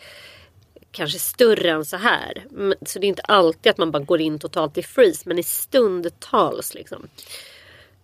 kanske 0.91 1.19
större 1.19 1.71
än 1.71 1.85
så 1.85 1.97
här. 1.97 2.45
Men- 2.49 2.75
Så 2.85 2.99
det 2.99 3.05
är 3.05 3.09
inte 3.09 3.21
alltid 3.21 3.69
att 3.69 3.77
man 3.77 3.91
bara 3.91 4.03
går 4.03 4.21
in 4.21 4.39
totalt 4.39 4.77
i 4.77 4.83
freeze 4.83 5.23
men 5.25 5.39
i 5.39 5.43
stundtals 5.43 6.73
liksom. 6.73 7.07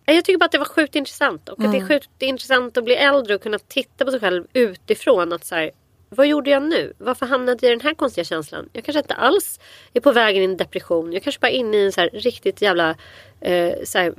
Jag 0.05 0.25
tycker 0.25 0.37
bara 0.37 0.45
att 0.45 0.51
det 0.51 0.57
var 0.57 0.65
sjukt 0.65 0.95
intressant 0.95 1.49
och 1.49 1.59
att 1.65 1.71
det 1.71 1.77
är 1.77 1.87
sjukt 1.87 2.09
intressant 2.19 2.77
att 2.77 2.83
bli 2.83 2.95
äldre 2.95 3.35
och 3.35 3.41
kunna 3.41 3.59
titta 3.59 4.05
på 4.05 4.11
sig 4.11 4.19
själv 4.19 4.45
utifrån. 4.53 5.33
att 5.33 5.45
så 5.45 5.55
här, 5.55 5.71
Vad 6.09 6.27
gjorde 6.27 6.49
jag 6.49 6.63
nu? 6.63 6.93
Varför 6.97 7.25
hamnade 7.25 7.57
jag 7.61 7.71
i 7.71 7.75
den 7.75 7.81
här 7.87 7.93
konstiga 7.93 8.25
känslan? 8.25 8.69
Jag 8.73 8.83
kanske 8.83 8.99
inte 8.99 9.13
alls 9.13 9.59
är 9.93 9.99
på 9.99 10.11
vägen 10.11 10.43
in 10.43 10.49
i 10.49 10.53
en 10.53 10.57
depression. 10.57 11.13
Jag 11.13 11.23
kanske 11.23 11.39
bara 11.39 11.49
är 11.51 11.55
inne 11.55 11.77
i 11.77 11.85
en 11.85 11.91
så 11.91 12.01
här 12.01 12.09
riktigt 12.13 12.61
jävla 12.61 12.95
eh, 13.41 13.73
så 13.83 13.97
här, 13.97 14.13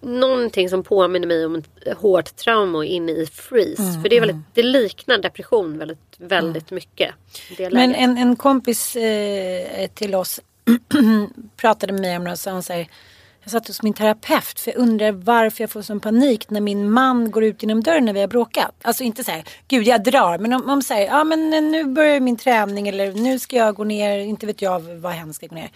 någonting 0.00 0.68
som 0.68 0.82
påminner 0.82 1.26
mig 1.26 1.46
om 1.46 1.54
ett 1.54 1.98
hårt 1.98 2.36
trauma 2.36 2.84
inne 2.84 3.12
i 3.12 3.26
freeze. 3.26 4.00
För 4.02 4.08
det, 4.08 4.16
är 4.16 4.20
väldigt, 4.20 4.54
det 4.54 4.62
liknar 4.62 5.18
depression 5.18 5.78
väldigt, 5.78 6.16
väldigt 6.18 6.70
mycket. 6.70 7.14
Det 7.56 7.72
Men 7.72 7.94
en, 7.94 8.18
en 8.18 8.36
kompis 8.36 8.96
eh, 8.96 9.86
till 9.94 10.14
oss 10.14 10.40
pratade 11.56 11.92
med 11.92 12.02
mig 12.02 12.16
om 12.16 12.24
det 12.24 12.32
och 12.32 12.38
sa 12.38 12.52
hon 12.52 12.62
så 12.62 12.72
här, 12.72 12.88
jag 13.42 13.50
satt 13.50 13.66
hos 13.66 13.82
min 13.82 13.94
terapeut 13.94 14.60
för 14.60 14.70
jag 14.70 14.78
undrar 14.78 15.12
varför 15.12 15.62
jag 15.62 15.70
får 15.70 15.82
sån 15.82 16.00
panik 16.00 16.50
när 16.50 16.60
min 16.60 16.90
man 16.90 17.30
går 17.30 17.44
ut 17.44 17.62
genom 17.62 17.82
dörren 17.82 18.04
när 18.04 18.12
vi 18.12 18.20
har 18.20 18.28
bråkat. 18.28 18.74
Alltså 18.82 19.04
inte 19.04 19.24
så 19.24 19.30
här, 19.30 19.44
gud 19.68 19.86
jag 19.86 20.04
drar, 20.04 20.38
men 20.38 20.52
om, 20.52 20.70
om 20.70 20.82
säger, 20.82 21.06
ja 21.06 21.24
men 21.24 21.50
nu 21.50 21.84
börjar 21.84 22.20
min 22.20 22.36
träning 22.36 22.88
eller 22.88 23.12
nu 23.12 23.38
ska 23.38 23.56
jag 23.56 23.74
gå 23.74 23.84
ner, 23.84 24.18
inte 24.18 24.46
vet 24.46 24.62
jag 24.62 24.80
vad 24.80 25.12
hen 25.12 25.34
ska 25.34 25.46
gå 25.46 25.54
ner. 25.54 25.70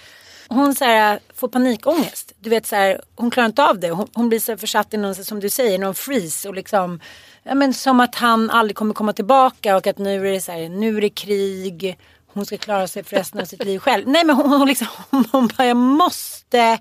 Hon 0.52 0.74
så 0.74 0.84
här, 0.84 1.20
får 1.34 1.48
panikångest. 1.48 2.32
Du 2.40 2.50
vet 2.50 2.66
så 2.66 2.76
här, 2.76 3.00
hon 3.16 3.30
klarar 3.30 3.46
inte 3.46 3.64
av 3.64 3.80
det. 3.80 3.90
Hon, 3.90 4.08
hon 4.14 4.28
blir 4.28 4.40
så 4.40 4.56
försatt 4.56 4.94
i 4.94 4.96
någon, 4.96 5.14
som 5.14 5.40
du 5.40 5.50
säger, 5.50 5.78
någon 5.78 5.94
freeze 5.94 6.48
och 6.48 6.54
liksom, 6.54 7.00
ja 7.42 7.54
men 7.54 7.74
som 7.74 8.00
att 8.00 8.14
han 8.14 8.50
aldrig 8.50 8.76
kommer 8.76 8.94
komma 8.94 9.12
tillbaka 9.12 9.76
och 9.76 9.86
att 9.86 9.98
nu 9.98 10.28
är 10.28 10.32
det 10.32 10.40
så 10.40 10.52
här, 10.52 10.68
nu 10.68 10.96
är 10.96 11.00
det 11.00 11.10
krig. 11.10 11.98
Hon 12.26 12.46
ska 12.46 12.56
klara 12.58 12.86
sig 12.88 13.04
för 13.04 13.16
resten 13.16 13.40
av 13.40 13.44
sitt 13.44 13.64
liv 13.64 13.78
själv. 13.78 14.08
Nej 14.08 14.24
men 14.24 14.36
hon, 14.36 14.50
hon 14.50 14.68
liksom, 14.68 14.86
hon, 15.10 15.24
hon 15.32 15.46
bara, 15.56 15.66
jag 15.66 15.76
måste 15.76 16.78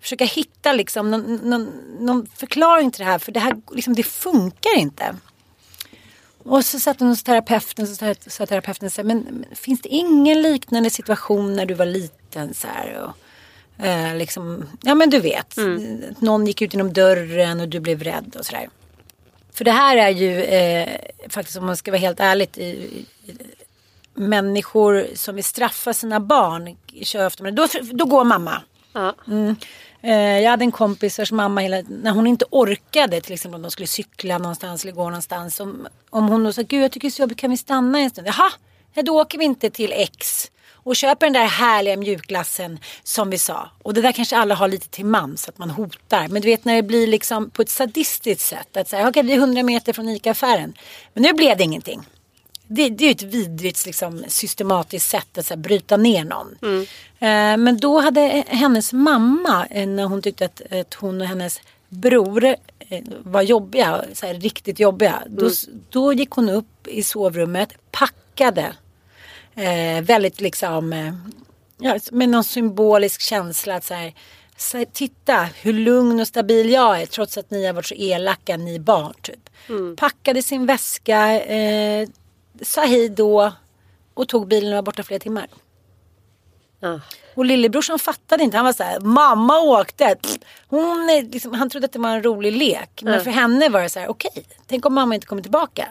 försöka 0.00 0.24
hitta 0.24 0.72
liksom 0.72 1.10
någon, 1.10 1.36
någon, 1.36 1.64
någon 2.00 2.26
förklaring 2.36 2.90
till 2.90 3.04
det 3.04 3.10
här. 3.10 3.18
För 3.18 3.32
det 3.32 3.40
här 3.40 3.56
liksom, 3.72 3.94
det 3.94 4.02
funkar 4.02 4.78
inte. 4.78 5.16
Och 6.44 6.64
så 6.64 6.80
satt 6.80 7.00
hon 7.00 7.08
hos 7.08 7.22
terapeuten 7.22 7.82
Och 7.82 7.88
så 7.88 7.94
sa- 7.96 8.14
sa 8.30 8.46
terapeuten 8.46 8.90
så 8.90 9.02
här, 9.02 9.06
men, 9.06 9.18
men 9.18 9.44
finns 9.56 9.80
det 9.80 9.88
ingen 9.88 10.42
liknande 10.42 10.90
situation 10.90 11.56
när 11.56 11.66
du 11.66 11.74
var 11.74 11.86
liten 11.86 12.23
så 12.54 12.68
här? 12.68 13.02
Och, 13.02 13.84
eh, 13.86 14.16
liksom, 14.16 14.64
ja 14.82 14.94
men 14.94 15.10
du 15.10 15.20
vet, 15.20 15.56
någon 16.18 16.46
gick 16.46 16.62
ut 16.62 16.74
genom 16.74 16.92
dörren 16.92 17.60
och 17.60 17.68
du 17.68 17.80
blev 17.80 18.02
rädd 18.02 18.36
och 18.38 18.46
sådär. 18.46 18.68
För 19.52 19.64
det 19.64 19.70
här 19.70 19.96
är 19.96 20.10
ju 20.10 20.42
eh, 20.42 20.88
faktiskt 21.28 21.58
om 21.58 21.66
man 21.66 21.76
ska 21.76 21.90
vara 21.90 22.00
helt 22.00 22.20
ärligt 22.20 22.58
i, 22.58 22.64
i, 22.64 23.06
människor 24.14 25.06
som 25.14 25.34
vill 25.34 25.44
straffa 25.44 25.94
sina 25.94 26.20
barn 26.20 26.76
kör 27.02 27.26
ofta 27.26 27.44
det. 27.44 27.50
Då, 27.50 27.66
då 27.92 28.04
går 28.04 28.24
mamma. 28.24 28.62
Ja. 28.92 29.14
Mm. 29.26 29.56
Eh, 30.02 30.40
jag 30.40 30.50
hade 30.50 30.64
en 30.64 30.72
kompis 30.72 31.18
vars 31.18 31.32
mamma 31.32 31.60
hela, 31.60 31.82
när 31.88 32.10
hon 32.10 32.26
inte 32.26 32.44
orkade 32.50 33.20
till 33.20 33.32
exempel 33.32 33.56
om 33.56 33.62
de 33.62 33.70
skulle 33.70 33.86
cykla 33.86 34.38
någonstans 34.38 34.84
eller 34.84 34.92
gå 34.92 35.04
någonstans. 35.04 35.60
Om, 35.60 35.88
om 36.10 36.28
hon 36.28 36.44
då 36.44 36.52
sa, 36.52 36.62
gud 36.62 36.82
jag 36.82 36.92
tycker 36.92 37.08
det 37.08 37.08
är 37.08 37.16
så 37.16 37.22
jobbigt, 37.22 37.38
kan 37.38 37.50
vi 37.50 37.56
stanna 37.56 37.98
en 37.98 38.10
stund? 38.10 38.28
Jaha, 38.28 38.50
då 39.02 39.20
åker 39.20 39.38
vi 39.38 39.44
inte 39.44 39.70
till 39.70 39.92
X 39.92 40.50
och 40.84 40.96
köper 40.96 41.26
den 41.26 41.32
där 41.32 41.46
härliga 41.46 41.96
mjukglassen 41.96 42.78
som 43.02 43.30
vi 43.30 43.38
sa. 43.38 43.70
Och 43.82 43.94
det 43.94 44.02
där 44.02 44.12
kanske 44.12 44.36
alla 44.36 44.54
har 44.54 44.68
lite 44.68 44.88
till 44.88 45.06
mans, 45.06 45.48
att 45.48 45.58
man 45.58 45.70
hotar. 45.70 46.28
Men 46.28 46.42
du 46.42 46.48
vet 46.48 46.64
när 46.64 46.74
det 46.74 46.82
blir 46.82 47.06
liksom 47.06 47.50
på 47.50 47.62
ett 47.62 47.70
sadistiskt 47.70 48.48
sätt. 48.48 48.76
Att 48.76 48.88
säga, 48.88 49.08
okej 49.08 49.22
vi 49.22 49.32
är 49.32 49.36
100 49.36 49.62
meter 49.62 49.92
från 49.92 50.08
ICA-affären. 50.08 50.74
Men 51.12 51.22
nu 51.22 51.32
blev 51.32 51.56
det 51.56 51.64
ingenting. 51.64 52.02
Det, 52.66 52.88
det 52.88 53.04
är 53.04 53.06
ju 53.06 53.12
ett 53.12 53.22
vidrigt 53.22 53.86
liksom, 53.86 54.24
systematiskt 54.28 55.10
sätt 55.10 55.38
att 55.38 55.46
så 55.46 55.54
här, 55.54 55.60
bryta 55.60 55.96
ner 55.96 56.24
någon. 56.24 56.56
Eh, 57.18 57.56
men 57.56 57.76
då 57.76 58.00
hade 58.00 58.44
hennes 58.46 58.92
mamma, 58.92 59.66
eh, 59.70 59.86
när 59.86 60.04
hon 60.04 60.22
tyckte 60.22 60.44
att, 60.44 60.62
att 60.72 60.94
hon 60.94 61.20
och 61.20 61.26
hennes 61.26 61.60
bror 61.88 62.44
eh, 62.44 63.02
var 63.22 63.42
jobbiga, 63.42 64.04
så 64.12 64.26
här, 64.26 64.34
riktigt 64.34 64.80
jobbiga. 64.80 65.22
Då, 65.26 65.50
då 65.90 66.12
gick 66.12 66.30
hon 66.30 66.48
upp 66.48 66.86
i 66.86 67.02
sovrummet, 67.02 67.74
packade. 67.90 68.74
Eh, 69.56 70.02
väldigt 70.02 70.40
liksom, 70.40 70.92
eh, 70.92 71.14
ja, 71.78 71.98
med 72.12 72.28
någon 72.28 72.44
symbolisk 72.44 73.20
känsla 73.20 73.74
att 73.74 73.84
så 73.84 73.94
här, 73.94 74.14
så 74.56 74.84
titta 74.92 75.48
hur 75.62 75.72
lugn 75.72 76.20
och 76.20 76.28
stabil 76.28 76.70
jag 76.70 77.02
är 77.02 77.06
trots 77.06 77.38
att 77.38 77.50
ni 77.50 77.66
har 77.66 77.72
varit 77.72 77.86
så 77.86 77.94
elaka, 77.94 78.56
ni 78.56 78.78
barn 78.78 79.14
typ. 79.22 79.50
Packade 79.96 80.42
sin 80.42 80.66
väska, 80.66 81.40
eh, 81.42 82.08
sa 82.62 82.84
hej 82.84 83.08
då 83.08 83.52
och 84.14 84.28
tog 84.28 84.48
bilen 84.48 84.70
och 84.70 84.76
var 84.76 84.82
borta 84.82 85.02
flera 85.02 85.20
timmar. 85.20 85.46
Ja. 86.80 87.00
Och 87.34 87.44
lillebrorsan 87.44 87.98
fattade 87.98 88.44
inte. 88.44 88.56
Han 88.56 88.66
var 88.66 88.72
så 88.72 88.82
här, 88.82 89.00
mamma 89.00 89.60
åkte. 89.60 90.16
Pff, 90.22 90.36
Hon 90.68 91.10
är 91.10 91.22
liksom, 91.32 91.54
han 91.54 91.70
trodde 91.70 91.84
att 91.84 91.92
det 91.92 91.98
var 91.98 92.08
en 92.10 92.22
rolig 92.22 92.52
lek. 92.52 93.00
Men 93.02 93.20
för 93.24 93.30
henne 93.30 93.68
var 93.68 93.82
det 93.82 93.88
så 93.88 94.00
här, 94.00 94.08
okej, 94.08 94.44
tänk 94.66 94.86
om 94.86 94.94
mamma 94.94 95.14
inte 95.14 95.26
kommer 95.26 95.42
tillbaka. 95.42 95.88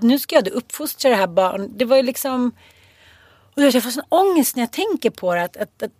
Nu 0.00 0.18
ska 0.18 0.34
jag 0.34 0.44
då 0.44 0.50
uppfostra 0.50 1.10
det 1.10 1.16
här 1.16 1.26
barnet. 1.26 1.70
Det 1.74 1.84
var 1.84 1.96
ju 1.96 2.02
liksom... 2.02 2.52
Och 3.56 3.62
jag 3.62 3.82
får 3.82 3.90
sån 3.90 4.04
ångest 4.08 4.56
när 4.56 4.62
jag 4.62 4.72
tänker 4.72 5.10
på 5.10 5.34
det. 5.34 5.42
Att, 5.42 5.56
att, 5.56 5.82
att, 5.82 5.90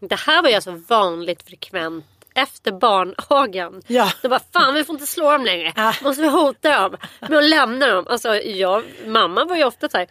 Det 0.00 0.18
här 0.18 0.42
var 0.42 0.48
ju 0.48 0.54
alltså 0.54 0.70
vanligt 0.88 1.42
frekvent 1.42 2.04
efter 2.34 2.72
barnagan. 2.72 3.82
Ja. 3.86 4.12
De 4.22 4.28
bara, 4.28 4.40
fan 4.52 4.74
vi 4.74 4.84
får 4.84 4.94
inte 4.94 5.06
slå 5.06 5.32
dem 5.32 5.44
längre. 5.44 5.72
Ja. 5.76 5.94
Måste 6.02 6.22
vi 6.22 6.28
hota 6.28 6.80
dem 6.82 6.96
med 7.20 7.38
att 7.38 7.44
lämna 7.44 7.86
dem. 7.86 8.06
Alltså, 8.08 8.34
jag, 8.36 8.84
mamma 9.06 9.44
var 9.44 9.56
ju 9.56 9.64
ofta 9.64 9.88
så 9.88 9.96
här, 9.96 10.06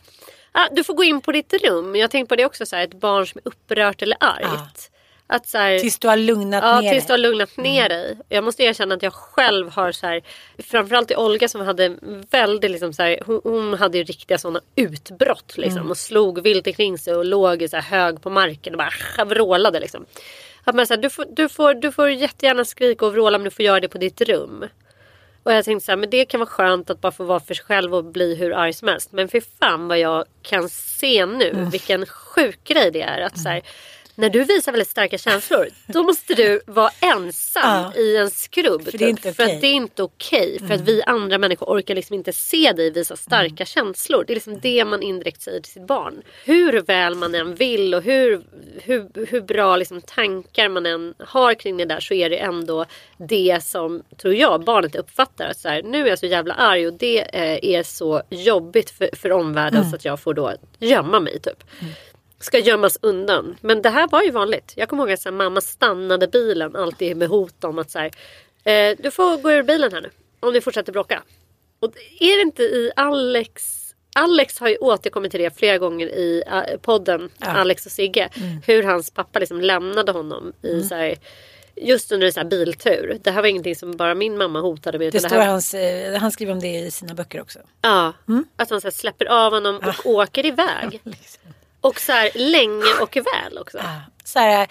ah, 0.51 0.67
du 0.71 0.83
får 0.83 0.93
gå 0.93 1.03
in 1.03 1.21
på 1.21 1.31
ditt 1.31 1.53
rum. 1.53 1.95
Jag 1.95 2.12
tänkte 2.12 2.29
på 2.29 2.35
det 2.35 2.45
också, 2.45 2.65
så 2.65 2.75
här, 2.75 2.83
ett 2.83 2.93
barn 2.93 3.27
som 3.27 3.41
är 3.43 3.47
upprört 3.47 4.01
eller 4.01 4.17
argt. 4.19 4.91
Att, 5.31 5.47
så 5.47 5.57
här, 5.57 5.79
tills 5.79 5.99
du 5.99 6.07
har 6.07 6.17
lugnat 6.17 6.63
Ja, 6.63 6.81
ner 6.81 6.91
tills 6.93 7.05
du 7.07 7.13
har 7.13 7.17
lugnat 7.17 7.57
ner 7.57 7.89
dig. 7.89 8.17
Jag 8.29 8.43
måste 8.43 8.63
erkänna 8.63 8.95
att 8.95 9.03
jag 9.03 9.13
själv 9.13 9.69
har 9.71 9.91
så 9.91 10.07
här, 10.07 10.21
framförallt 10.57 11.07
till 11.07 11.17
Olga 11.17 11.47
som 11.47 11.61
hade 11.61 11.95
väldigt 12.31 12.71
liksom 12.71 12.93
så 12.93 13.03
här, 13.03 13.19
hon, 13.25 13.41
hon 13.43 13.73
hade 13.73 13.97
ju 13.97 14.03
riktiga 14.03 14.37
sådana 14.37 14.61
utbrott 14.75 15.57
liksom 15.57 15.89
och 15.89 15.97
slog 15.97 16.41
vilt 16.41 16.67
omkring 16.67 16.97
sig 16.97 17.15
och 17.15 17.25
låg 17.25 17.67
så 17.69 17.77
här 17.77 17.83
hög 17.99 18.21
på 18.21 18.29
marken 18.29 18.73
och 18.73 18.77
bara 19.17 19.25
vrålade 19.25 19.79
liksom. 19.79 20.05
Att 20.63 20.75
man 20.75 20.87
så 20.87 20.93
här, 20.93 21.01
du, 21.01 21.09
får, 21.09 21.25
du, 21.31 21.49
får, 21.49 21.73
du 21.73 21.91
får 21.91 22.09
jättegärna 22.09 22.65
skrika 22.65 23.05
och 23.05 23.13
vråla 23.13 23.37
men 23.37 23.45
du 23.45 23.51
får 23.51 23.65
göra 23.65 23.79
det 23.79 23.87
på 23.89 23.97
ditt 23.97 24.21
rum. 24.21 24.65
Och 25.43 25.53
jag 25.53 25.65
tänkte 25.65 25.85
så 25.85 25.91
här, 25.91 25.97
men 25.97 26.09
det 26.09 26.25
kan 26.25 26.39
vara 26.39 26.49
skönt 26.49 26.89
att 26.89 27.01
bara 27.01 27.11
få 27.11 27.23
vara 27.23 27.39
för 27.39 27.53
sig 27.53 27.65
själv 27.65 27.95
och 27.95 28.05
bli 28.05 28.35
hur 28.35 28.53
arg 28.53 28.73
som 28.73 28.87
helst. 28.87 29.11
Men 29.11 29.27
för 29.27 29.41
fan 29.59 29.87
vad 29.87 29.99
jag 29.99 30.25
kan 30.41 30.69
se 30.69 31.25
nu 31.25 31.49
Mm. 31.49 31.69
vilken 31.69 32.05
sjuk 32.05 32.63
grej 32.63 32.91
det 32.91 33.01
är. 33.01 33.21
Att 33.21 33.39
så 33.39 33.49
här, 33.49 33.61
när 34.19 34.29
du 34.29 34.43
visar 34.43 34.71
väldigt 34.71 34.89
starka 34.89 35.17
känslor 35.17 35.67
då 35.86 36.03
måste 36.03 36.34
du 36.34 36.62
vara 36.65 36.89
ensam 36.99 37.62
Ja. 37.63 37.93
i 37.95 38.17
en 38.17 38.32
skrubb. 38.32 38.84
För 38.86 38.91
det 38.91 38.97
är 38.97 38.99
typ. 38.99 39.10
inte 39.10 39.34
För 39.34 39.43
okej. 39.43 39.55
att 39.55 39.62
det 39.62 39.67
är 39.67 39.73
inte 39.73 40.03
okej. 40.03 40.60
För 40.67 40.73
att 40.73 40.82
vi 40.82 41.03
andra 41.03 41.38
människor 41.38 41.65
orkar 41.65 41.95
liksom 41.95 42.13
inte 42.13 42.34
se 42.34 42.71
dig 42.71 42.91
visa 42.91 43.15
starka 43.15 43.65
känslor. 43.65 44.23
Det 44.27 44.34
är 44.34 44.36
liksom 44.36 44.60
det 44.60 44.86
man 44.86 45.01
indirekt 45.03 45.41
säger 45.41 45.60
till 45.62 45.71
sitt 45.71 45.88
barn. 45.88 46.21
Hur 46.45 46.82
väl 46.82 47.15
man 47.15 47.36
än 47.36 47.55
vill 47.55 47.93
och 47.95 48.03
hur, 48.03 48.41
hur, 48.84 49.25
hur 49.25 49.41
bra 49.41 49.75
liksom 49.77 50.01
tankar 50.01 50.69
man 50.69 50.86
än 50.86 51.13
har 51.19 51.53
kring 51.53 51.77
det 51.77 51.86
där 51.86 51.99
så 51.99 52.13
är 52.13 52.29
det 52.29 52.38
ändå 52.38 52.86
det 53.17 53.63
som, 53.63 54.03
tror 54.21 54.34
jag, 54.34 54.63
barnet 54.63 54.95
uppfattar. 54.95 55.47
Att 55.47 55.58
så 55.60 55.69
här, 55.69 55.82
nu 55.84 56.05
är 56.05 56.10
jag 56.10 56.19
så 56.19 56.25
jävla 56.25 56.53
arg 56.53 56.88
och 56.88 56.93
det 56.93 57.19
eh, 57.19 57.75
är 57.75 57.84
så 57.84 58.21
jobbigt 58.29 58.89
för, 58.89 59.10
för 59.13 59.32
omvärlden 59.32 59.89
så 59.89 59.95
att 59.95 60.05
jag 60.05 60.19
får 60.19 60.34
då 60.34 60.53
gömma 60.79 61.19
mig 61.19 61.39
typ 61.39 61.63
ska 62.39 62.60
gömmas 62.60 62.97
undan. 63.02 63.58
Men 63.62 63.82
det 63.82 63.89
här 63.89 64.08
var 64.08 64.23
ju 64.23 64.32
vanligt. 64.32 64.73
Jag 64.75 64.89
kommer 64.89 65.04
ihåg 65.04 65.12
att 65.12 65.21
så 65.21 65.30
här, 65.30 65.36
mamma 65.38 65.62
stannade 65.62 66.28
bilen 66.28 66.75
alltid 66.75 67.17
med 67.17 67.28
hot 67.28 67.63
om 67.63 67.80
att 67.80 67.91
så 67.91 67.99
här, 67.99 68.12
eh, 68.63 68.97
du 68.99 69.12
får 69.12 69.38
gå 69.38 69.52
ur 69.52 69.63
bilen 69.63 69.91
här 69.93 70.02
nu 70.02 70.10
om 70.39 70.54
ni 70.54 70.62
fortsätter 70.62 70.91
bråka. 70.91 71.23
Och 71.80 71.93
är 72.19 72.36
det 72.36 72.41
inte 72.41 72.63
i 72.63 72.91
Alex 72.95 73.80
Alex 74.15 74.60
har 74.60 74.67
ju 74.69 74.78
återkommit 74.78 75.32
till 75.32 75.39
det 75.41 75.58
flera 75.58 75.78
gånger 75.78 76.08
i 76.08 76.43
eh, 76.47 76.80
podden 76.82 77.30
Alex 77.39 77.86
och 77.86 77.91
Sigge. 77.91 78.30
Hur 78.65 78.84
hans 78.84 79.12
pappa 79.12 79.39
liksom 79.39 79.62
lämnade 79.62 80.12
honom 80.12 80.54
i 80.62 80.84
så 80.84 80.95
här, 80.95 81.15
just 81.75 82.12
under 82.12 82.28
en 82.28 82.34
så 82.34 82.45
biltur. 82.45 83.17
Det 83.23 83.32
här 83.32 83.41
var 83.41 83.49
ingenting 83.49 83.75
som 83.75 83.97
bara 83.97 84.15
min 84.15 84.38
mamma 84.38 84.62
hotade 84.62 84.99
med. 84.99 85.12
Det 85.13 85.19
står 85.19 85.30
här, 85.30 85.47
hans, 85.47 85.73
eh, 85.73 86.19
han 86.19 86.32
skriver 86.32 86.52
om 86.52 86.60
det 86.60 86.80
i 86.80 86.91
sina 86.91 87.13
böcker 87.13 87.41
också. 87.41 87.60
Ja, 87.82 88.13
att 88.56 88.69
han 88.69 88.82
så 88.82 88.91
släpper 88.91 89.25
av 89.25 89.54
honom 89.54 89.75
och 89.75 90.06
åker 90.06 90.45
iväg. 90.45 91.02
Och 91.81 91.99
så 91.99 92.11
här 92.11 92.31
länge 92.35 92.93
och 93.01 93.15
väl 93.17 93.57
också. 93.57 93.77
Ja, 93.77 94.01
Så, 94.23 94.39
här, 94.39 94.67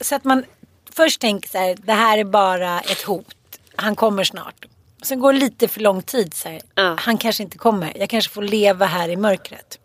så 0.00 0.14
att 0.14 0.24
man 0.24 0.44
först 0.92 1.20
tänker 1.20 1.48
så 1.48 1.58
här, 1.58 1.76
det 1.84 1.92
här 1.92 2.18
är 2.18 2.24
bara 2.24 2.80
ett 2.80 3.02
hot. 3.02 3.34
Han 3.76 3.96
kommer 3.96 4.24
snart. 4.24 4.66
Sen 5.02 5.20
går 5.20 5.32
det 5.32 5.38
lite 5.38 5.68
för 5.68 5.80
lång 5.80 6.02
tid. 6.02 6.34
Så 6.34 6.48
här, 6.48 6.60
Ja. 6.74 6.96
Han 7.00 7.18
kanske 7.18 7.42
inte 7.42 7.58
kommer. 7.58 7.92
Jag 7.96 8.08
kanske 8.10 8.30
får 8.32 8.42
leva 8.42 8.86
här 8.86 9.08
i 9.08 9.16
mörkret. 9.16 9.78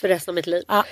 för 0.00 0.08
resten 0.08 0.32
av 0.32 0.34
mitt 0.34 0.46
liv. 0.46 0.64
Ja. 0.68 0.84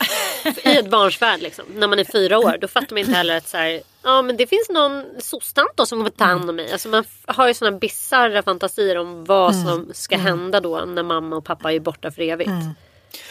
I 0.64 0.76
ett 0.78 0.90
barns 0.90 1.22
värld 1.22 1.40
liksom. 1.40 1.64
När 1.74 1.88
man 1.88 1.98
är 1.98 2.04
fyra 2.04 2.38
år 2.38 2.58
då 2.60 2.68
fattar 2.68 2.88
man 2.90 2.98
inte 2.98 3.12
heller 3.12 3.36
att 3.36 3.48
så 3.48 3.56
här, 3.56 3.82
ja 4.02 4.22
men 4.22 4.36
det 4.36 4.46
finns 4.46 4.68
någon 4.70 5.04
sostant 5.18 5.70
då 5.74 5.86
som 5.86 5.98
kommer 5.98 6.10
ta 6.10 6.24
hand 6.24 6.50
om 6.50 6.56
mig. 6.56 6.72
Alltså 6.72 6.88
man 6.88 7.04
har 7.26 7.48
ju 7.48 7.54
sådana 7.54 7.78
bisarra 7.78 8.42
fantasier 8.42 8.98
om 8.98 9.24
vad 9.24 9.54
som 9.56 9.90
ska 9.94 10.16
hända 10.16 10.60
då 10.60 10.78
när 10.84 11.02
mamma 11.02 11.36
och 11.36 11.44
pappa 11.44 11.72
är 11.72 11.80
borta 11.80 12.10
för 12.10 12.22
evigt. 12.22 12.50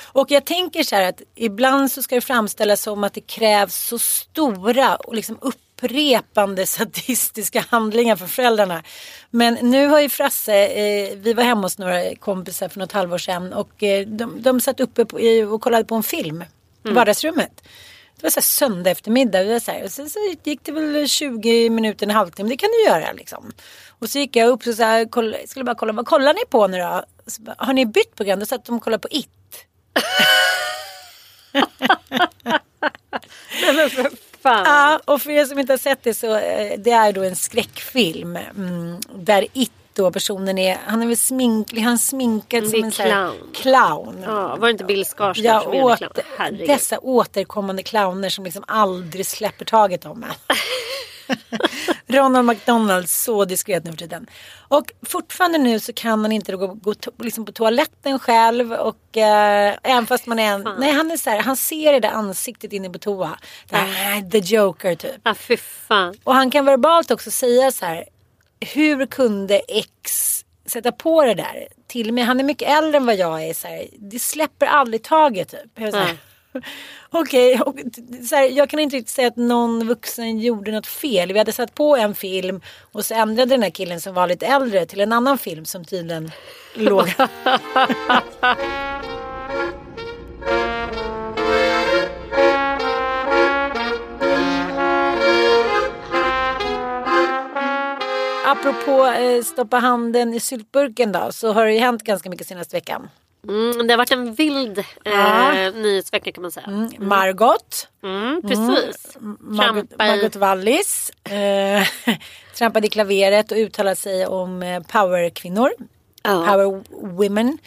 Och 0.04 0.32
jag 0.32 0.46
tänker 0.46 0.84
så 0.84 0.96
här 0.96 1.10
att 1.10 1.22
ibland 1.36 1.92
så 1.92 2.04
ska 2.04 2.16
det 2.16 2.22
framställas 2.22 2.82
som 2.82 3.04
att 3.04 3.13
det 3.13 3.22
krävs 3.22 3.76
så 3.76 4.00
stora 4.00 4.96
och 4.96 5.16
liksom 5.16 5.38
upprepande 5.42 6.66
sadistiska 6.66 7.66
handlingar 7.70 8.16
för 8.16 8.28
föräldrarna. 8.28 8.84
Men 9.30 9.54
nu 9.54 9.88
har 9.88 10.00
ju 10.00 10.10
Frasse, 10.10 10.68
eh, 10.68 11.18
vi 11.18 11.34
var 11.34 11.44
hemma 11.44 11.62
hos 11.62 11.78
några 11.78 12.16
kompisar 12.16 12.70
för 12.70 12.80
något 12.80 12.92
halvår 12.92 13.18
sedan 13.18 13.54
och 13.54 13.84
eh, 13.84 14.08
de, 14.08 14.42
de 14.42 14.62
satt 14.62 14.80
uppe 14.80 15.06
på, 15.06 15.20
och 15.52 15.62
kollade 15.62 15.84
på 15.84 15.96
en 15.96 16.04
film 16.04 16.44
i 16.86 16.90
vardagsrummet. 16.90 17.63
Det 18.16 18.24
var 18.24 18.30
så 18.30 18.40
här 18.40 18.44
söndag 18.44 18.92
eftermiddag. 18.92 19.44
Vi 19.44 19.54
var 19.54 19.60
så 19.60 19.72
här, 19.72 19.84
och 19.84 19.92
sen 19.92 20.10
så 20.10 20.20
gick 20.44 20.60
det 20.63 20.72
väl 20.72 21.08
20 21.08 21.70
minuter, 21.70 22.06
en 22.06 22.16
halvtimme. 22.16 22.50
Det 22.50 22.58
kan 22.58 22.70
du 22.70 22.90
göra 22.92 23.12
liksom. 23.12 23.52
Och 24.00 24.10
så 24.10 24.20
gick 24.20 24.36
jag 24.36 24.50
upp 24.50 24.68
och 24.68 24.74
så 24.74 24.84
här, 24.84 25.06
kolla, 25.10 25.38
skulle 25.46 25.66
bara 25.66 25.76
kolla, 25.76 25.94
vad 25.94 26.06
kollar 26.06 26.34
ni 26.34 26.40
på 26.50 26.68
nu 26.68 26.78
då? 26.78 27.04
Så 27.28 27.42
bara, 27.42 27.56
har 27.58 27.74
ni 27.74 27.86
bytt 27.86 28.16
program? 28.16 28.40
Då 28.40 28.46
satt 28.46 28.66
de 28.66 28.76
och 28.76 28.84
kollade 28.84 29.02
på 29.02 29.08
It. 29.12 29.30
Men 33.76 33.90
för 33.90 34.12
fan. 34.44 34.64
Ja, 34.66 35.00
och 35.06 35.22
för 35.22 35.30
er 35.30 35.46
som 35.46 35.60
inte 35.60 35.74
har 35.74 35.78
sett 35.78 36.04
det 36.04 36.14
så 36.14 36.36
eh, 36.36 36.80
det 36.80 36.92
är 36.92 37.12
då 37.14 37.24
en 37.24 37.36
skräckfilm. 37.36 38.36
Mm, 38.36 38.98
där 39.16 39.46
It 39.54 39.72
då 39.94 40.12
personen 40.12 40.58
är, 40.58 40.78
han 40.86 41.02
är 41.02 41.08
väl 41.08 41.18
sminklig, 41.18 41.82
han 41.82 41.98
sminkad 41.98 42.70
som 42.70 42.84
en 42.84 42.92
clown. 42.92 43.36
clown. 43.54 44.24
Ja, 44.26 44.56
var 44.56 44.68
det 44.68 44.72
inte 44.72 44.84
Bill 44.84 45.06
Skarsgård 45.06 45.46
Ja, 45.46 45.62
som 45.62 45.74
åt, 45.74 45.98
clown? 45.98 46.12
Herregud. 46.38 46.68
dessa 46.68 47.00
återkommande 47.00 47.84
clowner 47.84 48.30
som 48.30 48.46
liksom 48.46 48.64
aldrig 48.68 49.26
släpper 49.26 49.66
taget 49.66 50.06
om 50.06 50.24
en. 50.24 50.30
Ronald 52.08 52.46
McDonald, 52.46 53.10
så 53.10 53.46
diskret 53.46 53.84
nu 53.84 53.92
för 53.92 53.98
tiden. 53.98 54.28
Och 54.68 54.92
fortfarande 55.06 55.58
nu 55.58 55.80
så 55.80 55.94
kan 55.94 56.22
han 56.22 56.32
inte 56.32 56.56
gå, 56.56 56.68
gå 56.68 56.94
liksom 57.20 57.46
på 57.46 57.52
toaletten 57.52 58.20
själv. 58.20 58.74
Och 58.74 59.18
eh, 59.18 59.76
även 59.84 60.08
fast 60.08 60.26
man 60.26 60.40
är 60.40 60.54
en, 60.54 60.70
nej 60.80 60.92
han 60.92 61.12
är 61.12 61.18
så 61.18 61.30
här, 61.30 61.42
han 61.42 61.56
ser 61.58 61.94
det 61.94 62.00
där 62.00 62.10
ansiktet 62.10 62.74
inne 62.74 62.90
på 62.90 63.00
toa. 63.00 63.40
Här, 63.72 64.30
the 64.30 64.38
Joker 64.38 64.96
typ. 64.96 65.22
Ja, 65.24 65.36
fy 65.36 65.58
fan. 65.58 66.16
Och 66.24 66.34
han 66.34 66.52
kan 66.52 66.66
verbalt 66.66 67.12
också 67.12 67.32
säga 67.32 67.72
så 67.72 67.86
här. 67.86 68.06
Hur 68.60 69.06
kunde 69.06 69.62
X 69.68 70.44
sätta 70.66 70.92
på 70.92 71.26
det 71.26 71.34
där 71.34 71.68
till 71.88 72.13
mig? 72.13 72.24
Han 72.24 72.40
är 72.40 72.44
mycket 72.44 72.70
äldre 72.70 72.98
än 72.98 73.06
vad 73.06 73.16
jag 73.16 73.44
är. 73.44 73.54
Så 73.54 73.68
här, 73.68 73.88
det 73.98 74.20
släpper 74.20 74.66
aldrig 74.66 75.04
taget 75.04 75.50
typ. 75.50 75.72
Jag 75.76 75.94
så 75.94 76.00
här, 76.00 76.18
Okej, 77.10 77.62
okay, 77.62 77.84
här, 78.32 78.44
jag 78.44 78.70
kan 78.70 78.80
inte 78.80 78.96
riktigt 78.96 79.14
säga 79.14 79.28
att 79.28 79.36
någon 79.36 79.88
vuxen 79.88 80.40
gjorde 80.40 80.72
något 80.72 80.88
fel. 80.88 81.34
Vi 81.34 81.40
hade 81.40 81.52
satt 81.52 81.76
på 81.76 81.96
en 81.96 82.16
film 82.16 82.62
och 82.92 83.06
så 83.06 83.14
ändrade 83.14 83.50
den 83.50 83.64
här 83.64 83.70
killen 83.70 84.02
som 84.02 84.14
var 84.14 84.28
lite 84.28 84.46
äldre 84.46 84.86
till 84.86 85.02
en 85.02 85.14
annan 85.14 85.38
film 85.38 85.66
som 85.66 85.86
tydligen 85.86 86.32
låg... 86.74 87.14
Apropå 98.46 99.06
eh, 99.06 99.44
stoppa 99.44 99.78
handen 99.78 100.34
i 100.34 100.40
syltburken 100.40 101.12
då 101.12 101.32
så 101.32 101.54
har 101.54 101.66
det 101.66 101.74
ju 101.74 101.80
hänt 101.80 102.04
ganska 102.04 102.30
mycket 102.30 102.48
senaste 102.48 102.76
veckan. 102.76 103.10
Mm, 103.48 103.88
det 103.88 103.94
har 103.94 103.98
varit 103.98 104.12
en 104.12 104.34
vild 104.34 104.78
eh, 104.80 104.86
Ja. 105.04 105.72
nyhetsvecka 105.72 106.32
kan 106.32 106.42
man 106.42 106.52
säga. 106.52 106.66
Mm, 106.68 106.90
Margot 107.00 107.88
precis. 108.42 109.18
Margot, 109.40 109.90
Trampa 109.90 110.06
i... 110.06 110.10
Margot 110.10 110.36
Wallis 110.36 111.12
eh, 111.24 111.88
trampade 112.58 112.88
i 112.88 112.90
klaveret 112.90 113.52
och 113.52 113.58
uttalade 113.58 113.96
sig 113.96 114.28
om 114.28 114.64
eh, 114.64 114.84
powerkvinnor. 114.84 115.70
Ja. 116.24 116.46
Power 116.48 116.84
women. 117.18 117.58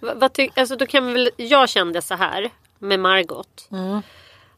Va- 0.00 0.28
ty- 0.28 0.48
alltså, 0.56 0.76
då 0.76 0.86
kan 0.86 1.12
väl, 1.12 1.30
jag 1.36 1.68
kände 1.68 2.02
så 2.02 2.14
här 2.14 2.50
med 2.78 3.00
Margot. 3.00 3.68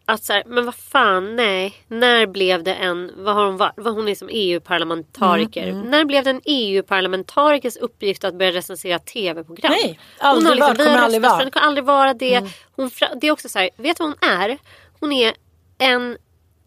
Att 0.08 0.24
så 0.24 0.32
här, 0.32 0.42
men 0.46 0.64
vad 0.64 0.74
fan 0.74 1.36
nej. 1.36 1.74
När 1.88 2.26
blev 2.26 2.62
det 2.62 2.74
en, 2.74 3.12
vad 3.16 3.34
har 3.34 3.46
hon 3.46 3.56
varit? 3.56 3.72
Vad 3.76 3.94
hon 3.94 4.08
är 4.08 4.14
som 4.14 4.28
EU-parlamentariker. 4.32 5.72
När 5.72 6.04
blev 6.04 6.24
det 6.24 6.30
en 6.30 6.40
EU-parlamentarikers 6.44 7.76
uppgift 7.76 8.24
att 8.24 8.34
börja 8.38 8.52
recensera 8.52 8.98
tv-program? 8.98 9.72
Nej, 9.82 10.00
aldrig 10.18 10.52
hon 10.52 10.60
har 10.60 10.68
varit, 10.68 10.80
vi 10.80 10.82
har 10.84 10.88
kommer 10.92 11.04
aldrig 11.04 11.22
vara. 11.22 11.44
Det 11.44 11.50
kommer 11.50 11.66
aldrig 11.66 11.84
vara 11.84 12.14
det. 12.14 12.42
Hon, 12.76 12.90
fra- 12.90 13.14
det 13.20 13.26
är 13.26 13.30
också 13.30 13.48
så 13.48 13.58
här, 13.58 13.70
vet 13.76 13.96
du 13.96 14.04
vad 14.04 14.14
hon 14.20 14.30
är? 14.40 14.58
Hon 15.00 15.12
är 15.12 15.34
en 15.78 16.16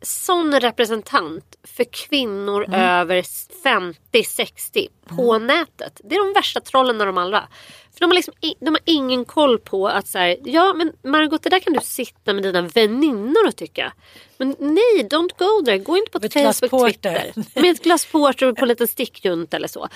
sån 0.02 0.60
representant 0.60 1.56
för 1.64 1.84
kvinnor 1.84 2.66
Mm. 2.68 2.82
över 2.82 3.22
50-60 3.64 4.88
på 5.08 5.38
nätet. 5.38 6.02
Det 6.04 6.16
är 6.16 6.26
de 6.28 6.34
värsta 6.34 6.60
trollen 6.62 7.02
av 7.02 7.08
dem 7.08 7.18
alla. 7.18 7.48
För 7.94 8.00
de 8.00 8.06
har, 8.10 8.16
liksom, 8.16 8.34
de 8.60 8.70
har 8.70 8.80
ingen 8.86 9.26
koll 9.26 9.60
på 9.60 9.88
att 9.88 10.08
så 10.08 10.18
här, 10.18 10.38
ja 10.44 10.74
men 10.74 10.94
Margot 11.04 11.44
det 11.44 11.50
där 11.50 11.60
kan 11.60 11.74
du 11.74 11.80
sitta 11.84 12.34
med 12.34 12.44
dina 12.44 12.62
väninnor 12.62 13.48
och 13.48 13.56
tycka. 13.56 13.94
Men 14.38 14.56
nej, 14.60 15.08
don't 15.10 15.32
go 15.38 15.66
there. 15.66 15.78
Gå 15.78 15.98
inte 15.98 16.12
på 16.12 16.20
Med 16.22 16.34
Facebook. 16.34 16.86
Twitter. 16.86 17.34
Med 17.62 17.72
ett 17.72 17.84
glas 17.84 18.06
porter 18.06 18.46
och 18.46 18.58
på 18.58 18.62
en 18.66 18.68
liten 18.70 18.88
stickjunt 18.88 19.54
eller 19.54 19.68
så. 19.68 19.88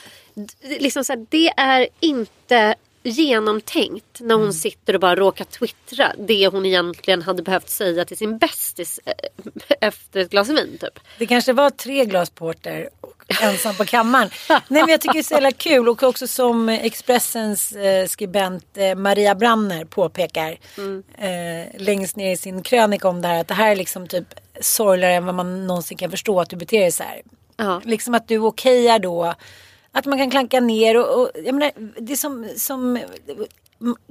Liksom 0.80 1.04
så 1.04 1.14
här, 1.14 1.26
det 1.30 1.48
är 1.58 1.88
inte 2.00 2.76
genomtänkt 3.04 4.20
när 4.20 4.36
hon 4.36 4.54
sitter 4.54 4.94
och 4.94 5.00
bara 5.00 5.16
råkar 5.16 5.46
twittra 5.46 6.14
det 6.18 6.48
hon 6.48 6.66
egentligen 6.66 7.22
hade 7.22 7.44
behövt 7.44 7.70
säga 7.70 8.06
till 8.06 8.18
sin 8.18 8.38
bästis 8.38 9.00
eh, 9.06 9.14
efter 9.82 10.20
ett 10.20 10.30
glas 10.30 10.50
vin 10.50 10.78
typ. 10.82 11.00
Det 11.18 11.26
kanske 11.26 11.54
var 11.54 11.70
tre 11.70 12.06
glas 12.06 12.30
porter 12.30 12.90
och 13.02 13.24
ensam 13.42 13.76
på 13.76 13.86
kammaren. 13.86 14.30
Nej 14.50 14.62
men 14.68 14.88
jag 14.88 15.02
tycker 15.02 15.14
det 15.14 15.20
är 15.20 15.24
så 15.24 15.34
jävla 15.34 15.52
kul 15.52 15.90
och 15.90 16.04
också 16.04 16.28
som 16.28 16.70
Expressens 16.70 17.72
eh, 17.72 18.08
skribent 18.08 18.78
eh, 18.78 18.96
Maria 18.96 19.36
Branner 19.36 19.86
påpekar 19.86 20.58
eh, 21.18 21.82
längst 21.82 22.16
ner 22.16 22.32
i 22.32 22.38
sin 22.38 22.64
krönika 22.64 23.08
om 23.08 23.22
det 23.22 23.28
här 23.28 23.42
att 23.42 23.48
det 23.48 23.54
här 23.54 23.72
är 23.72 23.76
liksom 23.76 24.08
typ 24.08 24.28
sorgligare 24.62 25.14
än 25.14 25.26
vad 25.26 25.36
man 25.36 25.68
någonsin 25.68 25.98
kan 25.98 26.12
förstå 26.12 26.40
att 26.40 26.50
du 26.50 26.56
beter 26.56 26.80
dig 26.80 26.92
så 26.92 27.04
här. 27.04 27.22
Ja. 27.58 27.82
Liksom 27.86 28.14
att 28.14 28.28
du 28.28 28.40
okejar 28.40 29.00
då 29.00 29.34
att 29.94 30.06
man 30.06 30.18
kan 30.18 30.30
klanka 30.30 30.60
ner 30.60 30.98
och, 30.98 31.22
och 31.22 31.32
jag 31.46 31.56
menar, 31.56 31.72
det 32.02 32.18
som, 32.18 32.50
som 32.58 33.00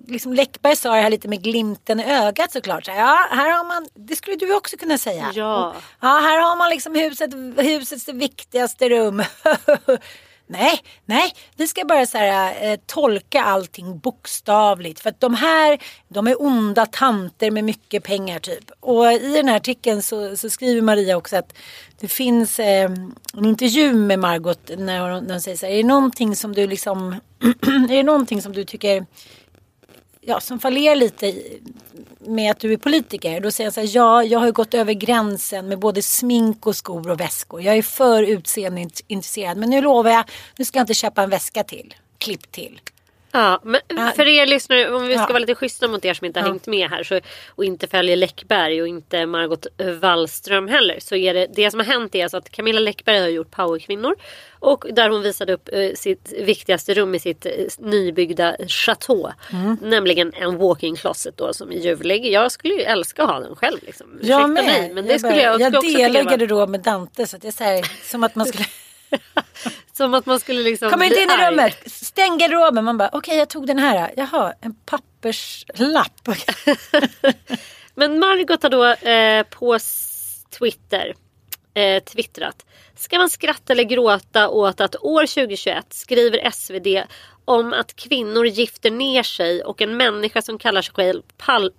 liksom 0.06 0.32
Läckberg 0.32 0.76
sa 0.76 0.94
det 0.94 1.00
här 1.00 1.10
lite 1.10 1.28
med 1.28 1.42
glimten 1.42 2.00
i 2.00 2.04
ögat 2.04 2.52
såklart. 2.52 2.84
Så 2.84 2.90
ja, 2.90 3.28
här 3.30 3.50
har 3.50 3.64
man, 3.64 3.88
det 3.94 4.16
skulle 4.16 4.36
du 4.36 4.54
också 4.54 4.76
kunna 4.76 4.98
säga. 4.98 5.32
Ja. 5.34 5.68
Och, 5.68 5.82
ja, 6.00 6.08
här 6.08 6.40
har 6.40 6.56
man 6.56 6.70
liksom 6.70 6.94
huset, 6.94 7.30
husets 7.56 8.08
viktigaste 8.08 8.88
rum. 8.88 9.22
Nej, 10.52 10.80
nej, 11.04 11.32
vi 11.56 11.66
ska 11.66 11.84
bara 11.84 12.06
så 12.06 12.18
här, 12.18 12.72
eh, 12.72 12.78
tolka 12.86 13.42
allting 13.42 13.98
bokstavligt. 13.98 15.00
För 15.00 15.10
att 15.10 15.20
de 15.20 15.34
här, 15.34 15.78
de 16.08 16.26
är 16.26 16.42
onda 16.42 16.86
tanter 16.86 17.50
med 17.50 17.64
mycket 17.64 18.04
pengar 18.04 18.38
typ. 18.38 18.70
Och 18.80 19.12
i 19.12 19.32
den 19.34 19.48
här 19.48 19.56
artikeln 19.56 20.02
så, 20.02 20.36
så 20.36 20.50
skriver 20.50 20.82
Maria 20.82 21.16
också 21.16 21.36
att 21.36 21.54
det 22.00 22.08
finns 22.08 22.60
eh, 22.60 22.90
en 23.34 23.44
intervju 23.44 23.92
med 23.92 24.18
Margot 24.18 24.70
när 24.78 25.00
hon, 25.00 25.24
när 25.24 25.34
hon 25.34 25.40
säger 25.40 25.56
så 25.56 25.66
här, 25.66 25.72
är 25.72 25.76
det 25.76 25.88
någonting 25.88 26.36
som 26.36 26.52
du 26.52 26.66
liksom, 26.66 27.12
är 27.62 27.88
det 27.88 28.02
någonting 28.02 28.42
som 28.42 28.52
du 28.52 28.64
tycker 28.64 29.06
ja, 30.24 30.40
som 30.40 30.58
fallerar 30.58 30.96
lite 30.96 31.34
med 32.18 32.50
att 32.50 32.58
du 32.58 32.72
är 32.72 32.76
politiker. 32.76 33.40
Då 33.40 33.50
säger 33.50 33.66
han 33.66 33.72
så 33.72 33.80
här, 33.80 33.96
ja, 33.96 34.24
jag 34.24 34.38
har 34.38 34.46
ju 34.46 34.52
gått 34.52 34.74
över 34.74 34.92
gränsen 34.92 35.68
med 35.68 35.78
både 35.78 36.02
smink 36.02 36.66
och 36.66 36.76
skor 36.76 37.10
och 37.10 37.20
väskor. 37.20 37.62
Jag 37.62 37.76
är 37.76 37.82
för 37.82 38.22
utseendeintresserad. 38.22 39.56
Men 39.56 39.70
nu 39.70 39.80
lovar 39.80 40.10
jag, 40.10 40.24
nu 40.58 40.64
ska 40.64 40.78
jag 40.78 40.82
inte 40.82 40.94
köpa 40.94 41.22
en 41.22 41.30
väska 41.30 41.64
till. 41.64 41.94
Klipp 42.18 42.52
till. 42.52 42.80
Ja, 43.34 43.60
men 43.64 43.80
för 44.16 44.28
er 44.28 44.46
lyssnare, 44.46 44.94
om 44.94 45.06
vi 45.06 45.14
ska 45.14 45.22
Ja. 45.22 45.26
vara 45.28 45.38
lite 45.38 45.54
schyssta 45.54 45.88
mot 45.88 46.04
er 46.04 46.14
som 46.14 46.24
inte 46.24 46.40
har 46.40 46.46
Ja. 46.46 46.52
hängt 46.52 46.66
med 46.66 46.90
här 46.90 47.02
så, 47.02 47.20
och 47.48 47.64
inte 47.64 47.86
följer 47.86 48.16
Läckberg 48.16 48.82
och 48.82 48.88
inte 48.88 49.26
Margot 49.26 49.66
Wallström 50.00 50.68
heller. 50.68 50.98
Så 51.00 51.14
är 51.16 51.34
det, 51.34 51.46
det 51.56 51.70
som 51.70 51.80
har 51.80 51.86
hänt 51.86 52.14
är 52.14 52.22
alltså 52.22 52.36
att 52.36 52.50
Camilla 52.50 52.80
Läckberg 52.80 53.20
har 53.20 53.28
gjort 53.28 53.50
Powerkvinnor 53.50 54.14
och 54.50 54.84
där 54.92 55.08
hon 55.08 55.22
visade 55.22 55.52
upp 55.52 55.68
eh, 55.72 55.90
sitt 55.94 56.32
viktigaste 56.40 56.94
rum 56.94 57.14
i 57.14 57.18
sitt 57.18 57.46
eh, 57.46 57.52
nybyggda 57.78 58.56
chateau. 58.68 59.32
Mm. 59.52 59.76
Nämligen 59.82 60.32
en 60.34 60.58
walk-in 60.58 60.96
closet 60.96 61.36
då 61.36 61.52
som 61.52 61.72
är 61.72 61.76
ljuvlig. 61.76 62.26
Jag 62.26 62.52
skulle 62.52 62.74
ju 62.74 62.80
älska 62.82 63.22
att 63.22 63.30
ha 63.30 63.40
den 63.40 63.56
själv. 63.56 63.78
Liksom. 63.82 64.06
Jag 64.22 64.40
Ursäkta 64.40 64.46
med. 64.46 64.64
mig, 64.64 64.94
men 64.94 65.04
det 65.06 65.10
jag, 65.12 65.20
skulle 65.20 65.42
jag 65.42 65.60
också 65.62 65.80
tycka 65.80 65.98
delar 65.98 66.22
garderob 66.30 66.68
med 66.68 66.80
Dante 66.80 67.26
så 67.26 67.36
att 67.36 67.42
det 67.42 67.48
är 67.48 67.52
så 67.52 67.64
här, 67.64 67.86
som 68.10 68.24
att 68.24 68.34
man 68.34 68.46
skulle 68.46 68.64
Som 70.02 70.14
att 70.14 70.26
man 70.26 70.40
skulle 70.40 70.62
liksom 70.62 70.90
Kom 70.90 71.02
inte 71.02 71.20
in 71.20 71.30
i 71.30 71.50
rummet, 71.50 71.92
stäng 71.92 72.38
garderoben. 72.38 72.84
Man 72.84 72.98
bara 72.98 73.10
okej 73.12 73.38
jag 73.38 73.48
tog 73.48 73.66
den 73.66 73.78
här. 73.78 74.10
Jaha, 74.16 74.54
en 74.60 74.74
papperslapp. 74.74 76.28
Men 77.94 78.18
Margot 78.18 78.62
har 78.62 78.70
då 78.70 78.84
eh, 79.10 79.42
på 79.42 79.78
Twitter 80.58 81.14
eh, 81.74 82.02
twittrat. 82.02 82.66
Ska 82.96 83.18
man 83.18 83.30
skratta 83.30 83.72
eller 83.72 83.84
gråta 83.84 84.48
åt 84.48 84.80
att 84.80 84.96
år 84.96 85.26
2021 85.26 85.86
skriver 85.92 86.50
SvD 86.50 86.86
om 87.44 87.72
att 87.72 87.96
kvinnor 87.96 88.46
gifter 88.46 88.90
ner 88.90 89.22
sig 89.22 89.64
och 89.64 89.82
en 89.82 89.96
människa 89.96 90.42
som 90.42 90.58
kallar 90.58 90.82
sig 90.82 90.94
själv 90.94 91.22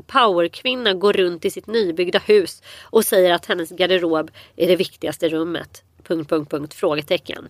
powerkvinna 0.07 0.93
går 0.93 1.13
runt 1.13 1.45
i 1.45 1.51
sitt 1.51 1.67
nybyggda 1.67 2.19
hus 2.19 2.62
och 2.81 3.05
säger 3.05 3.33
att 3.33 3.45
hennes 3.45 3.69
garderob 3.69 4.31
är 4.55 4.67
det 4.67 4.75
viktigaste 4.75 5.29
rummet. 5.29 5.83
Punkt, 6.03 6.29
punkt, 6.29 6.51
punkt, 6.51 6.73
frågetecken. 6.73 7.49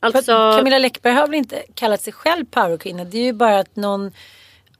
Alltså, 0.00 0.52
Camilla 0.56 0.78
Läckberg 0.78 1.14
har 1.14 1.26
väl 1.26 1.34
inte 1.34 1.62
kallat 1.74 2.00
sig 2.02 2.12
själv 2.12 2.44
powerkvinna. 2.50 3.04
Det 3.04 3.18
är 3.18 3.22
ju 3.24 3.32
bara 3.32 3.58
att 3.58 3.76
någon 3.76 4.12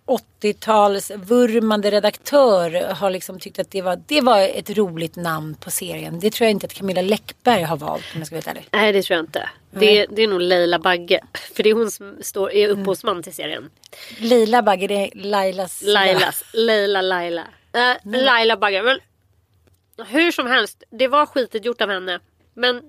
80-tals 0.06 1.10
vurmande 1.10 1.90
redaktör 1.90 2.94
har 2.94 3.10
liksom 3.10 3.40
tyckt 3.40 3.58
att 3.58 3.70
det 3.70 3.82
var, 3.82 4.00
det 4.06 4.20
var 4.20 4.40
ett 4.40 4.70
roligt 4.70 5.16
namn 5.16 5.54
på 5.54 5.70
serien. 5.70 6.20
Det 6.20 6.30
tror 6.30 6.44
jag 6.44 6.50
inte 6.50 6.66
att 6.66 6.74
Camilla 6.74 7.02
Läckberg 7.02 7.62
har 7.62 7.76
valt 7.76 8.04
om 8.14 8.18
jag 8.20 8.26
ska 8.26 8.36
vara 8.36 8.44
helt 8.44 8.56
ärlig. 8.56 8.68
nej 8.72 8.92
det 8.92 9.02
tror 9.02 9.16
jag 9.16 9.22
inte. 9.24 9.48
Det, 9.70 10.06
det 10.10 10.22
är 10.22 10.28
nog 10.28 10.40
Leila 10.40 10.78
Bagge. 10.78 11.20
För 11.54 11.62
det 11.62 11.70
är 11.70 11.74
hon 11.74 11.90
som 11.90 12.16
står, 12.20 12.52
är 12.52 12.68
Mm. 12.68 12.80
upphovsman 12.80 13.22
till 13.22 13.34
serien. 13.34 13.70
Leila 14.18 14.62
Bagge, 14.62 14.86
det 14.86 14.94
är 14.94 15.10
Lailas. 15.14 15.82
Lailas, 15.86 16.44
Leila 16.52 17.00
Laila. 17.02 17.44
Äh, 17.72 17.94
Laila 18.22 18.56
Bagge. 18.56 18.82
Men 18.82 18.98
hur 20.06 20.32
som 20.32 20.46
helst, 20.46 20.82
det 20.90 21.08
var 21.08 21.26
skitigt 21.26 21.64
gjort 21.64 21.80
av 21.80 21.88
henne. 21.90 22.20
Men 22.54 22.82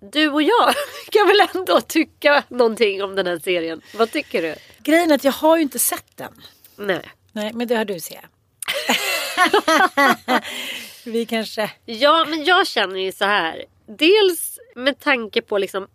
du 0.00 0.28
och 0.28 0.42
jag 0.42 0.74
kan 1.10 1.26
väl 1.26 1.48
ändå 1.54 1.80
tycka 1.80 2.44
någonting 2.48 3.02
om 3.02 3.14
den 3.14 3.26
här 3.26 3.38
serien. 3.38 3.80
Vad 3.94 4.10
tycker 4.10 4.42
du? 4.42 4.54
Grejen 4.78 5.10
är 5.10 5.14
att 5.14 5.24
jag 5.24 5.32
har 5.32 5.56
ju 5.56 5.62
inte 5.62 5.78
sett 5.78 6.16
den. 6.16 6.32
Nej. 6.76 7.02
Nej, 7.32 7.52
men 7.54 7.68
det 7.68 7.76
har 7.76 7.84
du 7.84 8.00
ser 8.00 8.28
Vi 11.04 11.26
kanske... 11.26 11.70
Ja, 11.84 12.24
men 12.28 12.44
jag 12.44 12.66
känner 12.66 13.00
ju 13.00 13.12
så 13.12 13.24
här. 13.24 13.64
Dels 13.86 14.58
med 14.74 15.00
tanke 15.00 15.42
på 15.42 15.58
liksom 15.58 15.86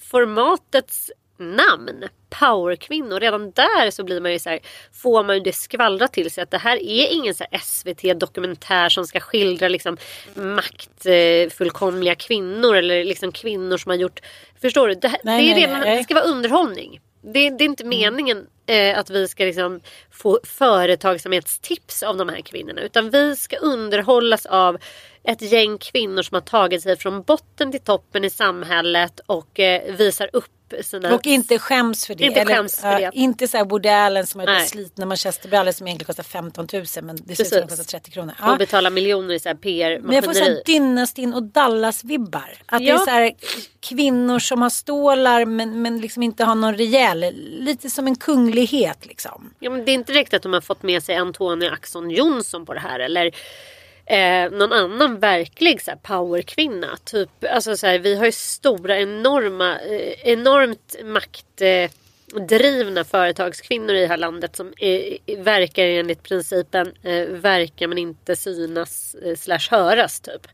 formatets 0.00 1.10
namn. 1.38 2.04
Powerkvinnor. 2.30 3.20
Redan 3.20 3.50
där 3.50 3.90
så 3.90 4.04
blir 4.04 4.20
man 4.20 4.32
ju 4.32 4.38
så 4.38 4.50
här, 4.50 4.60
får 4.92 5.24
man 5.24 5.36
ju 5.36 5.42
det 5.42 5.52
skvallra 5.52 6.08
till 6.08 6.30
sig 6.30 6.42
att 6.42 6.50
det 6.50 6.58
här 6.58 6.76
är 6.76 7.12
ingen 7.12 7.34
så 7.34 7.44
SVT 7.62 8.20
dokumentär 8.20 8.88
som 8.88 9.06
ska 9.06 9.20
skildra 9.20 9.68
liksom 9.68 9.96
maktfullkomliga 10.34 12.14
kvinnor 12.14 12.76
eller 12.76 13.04
liksom 13.04 13.32
kvinnor 13.32 13.76
som 13.76 13.90
har 13.90 13.96
gjort... 13.96 14.20
Förstår 14.60 14.88
du? 14.88 14.94
Det, 14.94 15.08
här, 15.08 15.20
Nej, 15.24 15.44
det, 15.46 15.50
är 15.50 15.54
nej, 15.54 15.64
redan, 15.64 15.80
nej. 15.80 15.96
det 15.96 16.04
ska 16.04 16.14
vara 16.14 16.24
underhållning. 16.24 17.00
Det, 17.22 17.50
det 17.50 17.64
är 17.64 17.66
inte 17.66 17.84
meningen 17.84 18.46
eh, 18.66 18.98
att 18.98 19.10
vi 19.10 19.28
ska 19.28 19.44
liksom 19.44 19.80
få 20.10 20.40
företagsamhetstips 20.44 22.02
av 22.02 22.16
de 22.16 22.28
här 22.28 22.40
kvinnorna. 22.40 22.80
Utan 22.80 23.10
vi 23.10 23.36
ska 23.36 23.56
underhållas 23.56 24.46
av 24.46 24.78
ett 25.22 25.42
gäng 25.42 25.78
kvinnor 25.78 26.22
som 26.22 26.34
har 26.34 26.40
tagit 26.40 26.82
sig 26.82 26.96
från 26.96 27.22
botten 27.22 27.72
till 27.72 27.80
toppen 27.80 28.24
i 28.24 28.30
samhället 28.30 29.20
och 29.26 29.60
eh, 29.60 29.94
visar 29.94 30.30
upp 30.32 30.57
sina... 30.82 31.14
Och 31.14 31.26
inte 31.26 31.58
skäms 31.58 32.06
för 32.06 32.14
det. 32.14 32.24
Inte 32.24 32.44
skäms 32.44 32.80
för 32.80 33.00
det. 33.00 33.10
Inte 33.12 33.48
så 33.48 33.56
här 33.56 33.64
Woody 33.64 33.88
Allen 33.88 34.26
som 34.26 34.40
har 34.40 34.60
slitna 34.60 35.06
manchesterbrallor 35.06 35.72
som 35.72 35.86
egentligen 35.86 36.06
kostar 36.06 36.22
15 36.22 36.68
000 36.72 36.84
men 37.02 37.18
det 37.24 37.36
ser 37.36 37.42
ut 37.44 37.48
som 37.48 37.60
de 37.60 37.66
kostar 37.66 37.84
30 37.84 38.10
kronor. 38.10 38.34
Och 38.40 38.48
Ja. 38.48 38.56
betala 38.56 38.90
miljoner 38.90 39.34
i 39.34 39.38
PR-maskineri. 39.38 40.00
Men 40.02 40.14
jag 40.14 40.24
får 40.24 40.32
så 40.32 40.44
här 40.44 40.62
Dynastin 40.66 41.34
och 41.34 41.42
Dallas-vibbar. 41.42 42.54
Att 42.66 42.78
det 42.78 42.84
Ja. 42.84 42.94
är 42.94 42.98
så 42.98 43.10
här 43.10 43.32
kvinnor 43.80 44.38
som 44.38 44.62
har 44.62 44.70
stålar 44.70 45.44
men, 45.44 45.82
men 45.82 46.00
liksom 46.00 46.22
inte 46.22 46.44
har 46.44 46.54
någon 46.54 46.76
rejäl, 46.76 47.34
lite 47.60 47.90
som 47.90 48.06
en 48.06 48.16
kunglighet 48.16 49.06
liksom. 49.06 49.54
Ja, 49.58 49.70
men 49.70 49.84
det 49.84 49.90
är 49.90 49.94
inte 49.94 50.12
direkt 50.12 50.34
att 50.34 50.42
de 50.42 50.52
har 50.52 50.60
fått 50.60 50.82
med 50.82 51.02
sig 51.02 51.16
Antonia 51.16 51.70
Axon 51.70 52.10
Johnson 52.10 52.66
på 52.66 52.74
det 52.74 52.80
här 52.80 53.00
eller 53.00 53.30
eh, 54.08 54.50
någon 54.50 54.72
annan 54.72 55.18
verklig 55.18 55.82
så 55.82 55.90
här, 55.90 55.98
powerkvinna. 55.98 56.98
Typ, 57.04 57.30
alltså, 57.50 57.76
så 57.76 57.86
här, 57.86 57.98
vi 57.98 58.14
har 58.14 58.24
ju 58.24 58.32
stora 58.32 58.98
enorma, 58.98 59.78
eh, 59.78 60.28
enormt 60.28 60.96
makt... 61.04 61.60
Eh, 61.60 61.90
maktdrivna 62.34 63.04
företagskvinnor 63.04 63.94
i 63.94 64.00
det 64.00 64.06
här 64.06 64.16
landet 64.16 64.56
som 64.56 64.72
eh, 64.78 65.38
verkar 65.38 65.82
enligt 65.84 66.22
principen 66.22 66.92
eh, 67.02 67.24
verka 67.28 67.88
men 67.88 67.98
inte 67.98 68.36
synas 68.36 69.14
eh, 69.24 69.36
slash 69.36 69.68
höras 69.70 70.20
typ. 70.20 70.46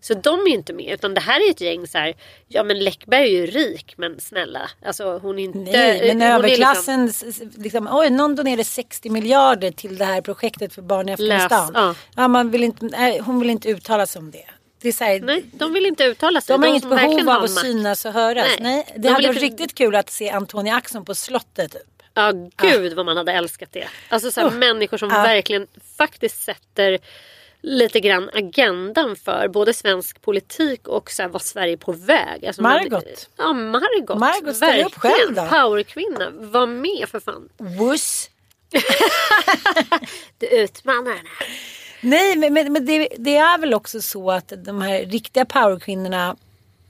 Så 0.00 0.14
de 0.14 0.40
är 0.40 0.46
ju 0.48 0.54
inte 0.54 0.72
med 0.72 0.94
utan 0.94 1.14
det 1.14 1.20
här 1.20 1.46
är 1.46 1.50
ett 1.50 1.60
gäng 1.60 1.86
så 1.86 1.98
här, 1.98 2.14
ja 2.48 2.62
men 2.64 2.78
Läckberg 2.78 3.22
är 3.22 3.40
ju 3.40 3.46
rik 3.46 3.94
men 3.96 4.20
snälla, 4.20 4.70
alltså 4.84 5.18
hon 5.18 5.38
är 5.38 5.42
inte... 5.42 5.58
Nej, 5.58 5.98
men 6.08 6.22
är 6.22 6.34
överklassen, 6.34 7.08
s- 7.08 7.42
liksom, 7.56 7.88
oj 7.92 8.10
någon 8.10 8.34
donerade 8.36 8.64
60 8.64 9.10
miljarder 9.10 9.70
till 9.70 9.98
det 9.98 10.04
här 10.04 10.20
projektet 10.20 10.72
för 10.72 10.82
barn 10.82 11.08
i 11.08 11.12
Afghanistan. 11.12 11.70
ja. 11.74 11.94
Ja, 12.16 12.28
man 12.28 12.50
vill 12.50 12.64
inte, 12.64 12.84
nej, 12.86 13.18
hon 13.18 13.40
vill 13.40 13.50
inte 13.50 13.68
uttala 13.68 14.06
sig 14.06 14.18
om 14.20 14.30
det. 14.30 14.44
Det 14.82 14.88
är 14.88 14.92
så 14.92 15.04
här, 15.04 15.20
Nej, 15.20 15.44
de 15.52 15.72
vill 15.72 15.86
inte 15.86 16.04
uttala 16.04 16.40
sig. 16.40 16.54
De 16.54 16.62
har 16.62 16.68
inget 16.68 16.82
som 16.82 16.90
verkligen 16.90 17.26
behov 17.26 17.38
av 17.38 17.44
att 17.44 17.50
synas 17.60 18.04
och 18.04 18.12
höras. 18.12 18.46
Nej, 18.46 18.56
Nej, 18.60 18.84
de 18.94 18.98
det 18.98 19.08
hade 19.08 19.26
varit 19.28 19.42
inte- 19.42 19.46
riktigt 19.64 19.78
kul 19.78 19.94
att 19.96 20.10
se 20.10 20.30
Antonia 20.30 20.74
Axon 20.74 21.04
på 21.04 21.14
slottet. 21.14 21.72
Typ. 21.72 21.82
Ja, 22.14 22.32
gud 22.56 22.92
vad 22.92 23.06
man 23.06 23.16
hade 23.16 23.32
älskat 23.32 23.68
det. 23.72 23.88
Alltså 24.08 24.30
så 24.32 24.40
här, 24.40 24.48
Oh. 24.48 24.54
människor 24.54 24.96
som 24.96 25.08
Ja. 25.10 25.22
verkligen 25.22 25.66
faktiskt 25.96 26.42
sätter 26.42 26.98
lite 27.64 28.00
grann 28.00 28.30
agendan 28.34 29.16
för 29.16 29.48
både 29.48 29.74
svensk 29.74 30.22
politik 30.22 30.88
och 30.88 31.10
så 31.10 31.22
här, 31.22 31.28
vad 31.28 31.42
Sverige 31.42 31.72
är 31.72 31.76
på 31.76 31.92
väg. 31.92 32.46
Alltså, 32.46 32.62
man- 32.62 32.72
Margot. 32.72 33.28
ja, 33.36 33.52
Margot. 33.52 34.18
Margot, 34.18 34.56
ställ 34.56 34.84
upp 34.84 34.94
själv 34.94 35.34
då. 35.34 35.42
Powerkvinna. 35.46 36.30
Var 36.34 36.66
med 36.66 37.08
för 37.08 37.20
fan. 37.20 37.48
Wuss. 37.58 38.30
Du 40.38 40.46
utmanar 40.46 41.10
henne. 41.16 41.28
Nej, 42.02 42.36
men, 42.36 42.54
men, 42.54 42.72
men 42.72 42.86
det, 42.86 43.08
det 43.18 43.36
är 43.36 43.58
väl 43.58 43.74
också 43.74 44.02
så 44.02 44.30
att 44.30 44.52
de 44.56 44.82
här 44.82 44.98
riktiga 44.98 45.44
powerkvinnorna 45.44 46.36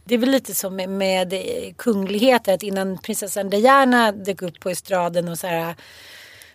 det 0.04 0.14
är 0.14 0.18
väl 0.18 0.30
lite 0.30 0.54
som 0.54 0.76
med, 0.76 0.88
med 0.88 1.34
kungligheter 1.76 2.54
att 2.54 2.62
innan 2.62 2.98
prinsessan 2.98 3.50
Diana 3.50 4.12
dök 4.12 4.42
upp 4.42 4.60
på 4.60 4.70
estraden 4.70 5.28
och 5.28 5.38
så 5.38 5.46
här 5.46 5.74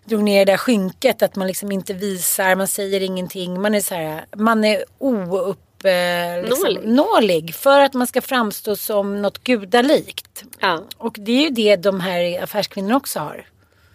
drog 0.05 0.23
ner 0.23 0.45
det 0.45 0.51
där 0.51 0.57
skynket 0.57 1.21
att 1.21 1.35
man 1.35 1.47
liksom 1.47 1.71
inte 1.71 1.93
visar, 1.93 2.55
man 2.55 2.67
säger 2.67 3.01
ingenting, 3.01 3.61
man 3.61 3.75
är 3.75 3.81
så 3.81 3.95
här, 3.95 4.25
man 4.35 4.65
är 4.65 4.83
oupp 4.97 5.85
eh, 5.85 6.43
liksom, 6.49 6.73
Nålig. 6.73 6.89
nålig 6.89 7.55
för 7.55 7.79
att 7.79 7.93
man 7.93 8.07
ska 8.07 8.21
framstå 8.21 8.75
som 8.75 9.21
något 9.21 9.43
gudalikt. 9.43 10.43
Ja, 10.59 10.83
Och 10.97 11.15
det 11.19 11.31
är 11.31 11.43
ju 11.43 11.49
det 11.49 11.75
de 11.75 11.99
här 11.99 12.43
affärskvinnorna 12.43 12.97
också 12.97 13.19
har. 13.19 13.45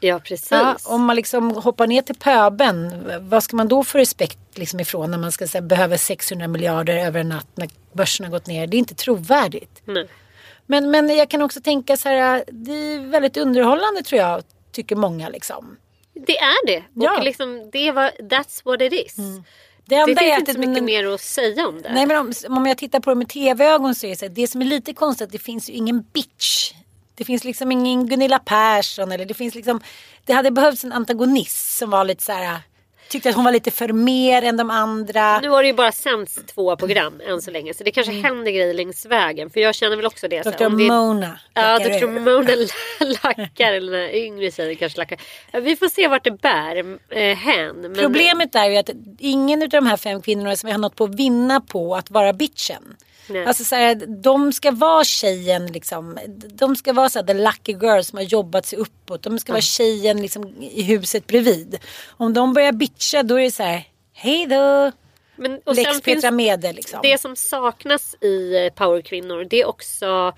Ja 0.02 0.18
precis. 0.18 0.50
Ja, 0.50 0.76
om 0.84 1.04
man 1.04 1.16
liksom 1.16 1.50
hoppar 1.50 1.86
ner 1.86 2.02
till 2.02 2.14
pöben, 2.14 3.04
vad 3.20 3.42
ska 3.42 3.56
man 3.56 3.68
då 3.68 3.84
få 3.84 3.98
respekt 3.98 4.38
liksom 4.54 4.80
ifrån 4.80 5.10
när 5.10 5.18
man 5.18 5.32
ska 5.32 5.46
säga 5.46 5.62
behöver 5.62 5.96
600 5.96 6.48
miljarder 6.48 6.96
över 6.96 7.20
en 7.20 7.28
natt 7.28 7.48
när 7.54 7.68
börsen 7.92 8.26
har 8.26 8.30
gått 8.30 8.46
ner? 8.46 8.66
Det 8.66 8.76
är 8.76 8.78
inte 8.78 8.94
trovärdigt. 8.94 9.82
Nej. 9.84 10.08
Men, 10.66 10.90
men 10.90 11.16
jag 11.16 11.28
kan 11.28 11.42
också 11.42 11.60
tänka 11.60 11.96
så 11.96 12.08
här, 12.08 12.44
det 12.48 12.72
är 12.72 12.98
väldigt 12.98 13.36
underhållande 13.36 14.02
tror 14.02 14.20
jag, 14.20 14.42
tycker 14.72 14.96
många 14.96 15.28
liksom. 15.28 15.76
Det 16.14 16.38
är 16.38 16.66
det. 16.66 16.82
Ja. 16.94 17.18
Och 17.18 17.24
liksom, 17.24 17.70
det 17.72 17.92
var, 17.92 18.10
that's 18.18 18.60
what 18.64 18.82
it 18.82 18.92
is. 18.92 19.16
Det 19.16 19.42
Det 19.84 19.94
enda 19.94 20.20
finns 20.20 20.32
är 20.32 20.38
inte 20.38 20.52
så 20.52 20.58
mycket 20.58 20.84
mer 20.84 21.06
att 21.06 21.20
säga 21.20 21.68
om 21.68 21.82
det. 21.82 21.92
Nej 21.92 22.06
men 22.06 22.16
om, 22.16 22.32
om 22.48 22.66
jag 22.66 22.78
tittar 22.78 23.00
på 23.00 23.10
det 23.10 23.16
med 23.16 23.28
tv-ögon 23.28 23.94
så 23.94 24.06
är 24.06 24.10
det 24.10 24.16
så 24.16 24.24
här, 24.24 24.32
det 24.32 24.46
som 24.46 24.60
är 24.60 24.64
lite 24.64 24.92
konstigt 24.94 25.26
att 25.26 25.32
det 25.32 25.38
finns 25.38 25.70
ju 25.70 25.72
ingen 25.72 26.04
bitch 26.12 26.72
Det 27.14 27.24
finns 27.24 27.44
liksom 27.44 27.72
ingen 27.72 28.06
Gunilla 28.06 28.38
Persson 28.38 29.12
eller 29.12 29.24
det 29.24 29.34
finns 29.34 29.54
liksom 29.54 29.80
Det 30.24 30.32
hade 30.32 30.50
behövts 30.50 30.84
en 30.84 30.92
antagonist 30.92 31.78
som 31.78 31.90
var 31.90 32.04
lite 32.04 32.22
så 32.22 32.32
här 32.32 32.60
tyckte 33.12 33.28
att 33.28 33.34
hon 33.34 33.44
var 33.44 33.52
lite 33.52 33.70
för 33.70 33.88
mer 33.88 34.42
än 34.42 34.56
de 34.56 34.70
andra. 34.70 35.40
Nu 35.40 35.48
har 35.48 35.62
det 35.62 35.66
ju 35.66 35.74
bara 35.74 35.92
sänts 35.92 36.38
två 36.54 36.76
program 36.76 37.20
än 37.26 37.42
så 37.42 37.50
länge 37.50 37.74
så 37.74 37.84
det 37.84 37.90
kanske 37.90 38.12
mm. 38.12 38.24
händer 38.24 38.52
grejer 38.52 38.74
längs 38.74 39.06
vägen. 39.06 39.50
För 39.50 39.60
jag 39.60 39.74
känner 39.74 39.96
väl 39.96 40.06
också 40.06 40.28
det. 40.28 40.42
Dr 40.42 40.68
Mona. 40.68 41.40
Ja, 41.54 41.78
Dr 41.78 42.06
Mona 42.06 42.50
lackar. 43.22 43.72
Eller 43.72 43.92
den 43.92 44.10
yngre 44.10 44.50
tjejen 44.50 44.76
kanske 44.76 44.98
lackar. 44.98 45.18
Vi 45.60 45.76
får 45.76 45.88
se 45.88 46.08
vart 46.08 46.24
det 46.24 46.30
bär 46.30 46.98
eh, 47.10 47.36
hän. 47.36 47.76
Men... 47.76 47.94
Problemet 47.94 48.54
är 48.54 48.70
ju 48.70 48.76
att 48.76 48.90
ingen 49.18 49.62
av 49.62 49.68
de 49.68 49.86
här 49.86 49.96
fem 49.96 50.22
kvinnorna 50.22 50.56
som 50.56 50.70
har 50.70 50.78
något 50.78 50.96
på 50.96 51.04
att 51.04 51.14
vinna 51.14 51.60
på 51.60 51.96
att 51.96 52.10
vara 52.10 52.32
bitchen. 52.32 52.96
Nej. 53.26 53.44
Alltså 53.44 53.64
så 53.64 53.74
här, 53.74 53.94
de 54.22 54.52
ska 54.52 54.70
vara 54.70 55.04
tjejen 55.04 55.66
liksom. 55.66 56.18
De 56.48 56.76
ska 56.76 56.92
vara 56.92 57.08
så 57.08 57.18
här, 57.18 57.26
the 57.26 57.34
lucky 57.34 57.72
girl 57.72 58.02
som 58.02 58.16
har 58.16 58.24
jobbat 58.24 58.66
sig 58.66 58.78
uppåt. 58.78 59.22
De 59.22 59.38
ska 59.38 59.50
mm. 59.50 59.54
vara 59.54 59.62
tjejen 59.62 60.22
liksom, 60.22 60.54
i 60.60 60.82
huset 60.82 61.26
bredvid. 61.26 61.78
Om 62.08 62.32
de 62.32 62.52
börjar 62.52 62.72
bitcha 62.72 63.22
då 63.22 63.40
är 63.40 63.44
det 63.44 63.50
så 63.50 63.62
här. 63.62 63.84
Hej 64.12 64.46
då. 64.46 64.92
Men, 65.36 65.60
och 65.64 65.74
Lex 65.74 66.00
Petra 66.00 66.30
Mede 66.30 66.72
liksom. 66.72 67.00
Det 67.02 67.20
som 67.20 67.36
saknas 67.36 68.14
i 68.20 68.56
eh, 68.56 68.72
powerkvinnor 68.72 69.46
det 69.50 69.60
är 69.60 69.66
också 69.66 70.32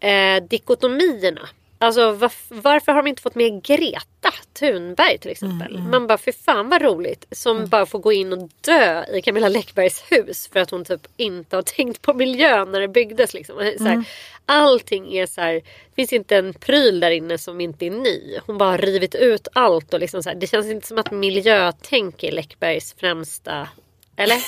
eh, 0.00 0.42
dikotomierna. 0.48 1.48
Alltså 1.80 2.12
varf 2.12 2.46
varför 2.48 2.92
har 2.92 3.02
de 3.02 3.08
inte 3.08 3.22
fått 3.22 3.34
med 3.34 3.62
Greta 3.62 4.34
Thunberg 4.58 5.18
till 5.18 5.30
exempel? 5.30 5.70
Mm, 5.70 5.80
mm. 5.80 5.90
Man 5.90 6.06
bara, 6.06 6.18
för 6.18 6.32
fan 6.32 6.68
vad 6.68 6.82
roligt. 6.82 7.26
Som 7.30 7.56
mm. 7.56 7.68
bara 7.68 7.86
får 7.86 7.98
gå 7.98 8.12
in 8.12 8.32
och 8.32 8.50
dö 8.60 9.04
i 9.04 9.22
Camilla 9.22 9.48
Läckbergs 9.48 10.04
hus 10.10 10.48
för 10.52 10.60
att 10.60 10.70
hon 10.70 10.84
typ 10.84 11.06
inte 11.16 11.56
har 11.56 11.62
tänkt 11.62 12.02
på 12.02 12.14
miljön 12.14 12.72
när 12.72 12.80
det 12.80 12.88
byggdes. 12.88 13.34
Liksom. 13.34 13.56
Så 13.56 13.84
här, 13.84 13.92
mm. 13.92 14.04
allting 14.46 15.16
är 15.16 15.26
så 15.26 15.40
här, 15.40 15.54
det 15.54 15.94
finns 15.96 16.12
inte 16.12 16.36
en 16.36 16.54
pryl 16.54 17.00
där 17.00 17.10
inne 17.10 17.38
som 17.38 17.60
inte 17.60 17.86
är 17.86 17.90
ny. 17.90 18.38
Hon 18.46 18.58
bara 18.58 18.70
har 18.70 18.78
rivit 18.78 19.14
ut 19.14 19.48
allt 19.52 19.94
och 19.94 20.00
liksom 20.00 20.22
så 20.22 20.28
här, 20.28 20.36
det 20.36 20.46
känns 20.46 20.66
inte 20.66 20.86
som 20.86 20.98
att 20.98 21.10
miljötänk 21.10 22.22
är 22.22 22.32
Läckbergs 22.32 22.94
främsta, 22.98 23.68
eller? 24.16 24.38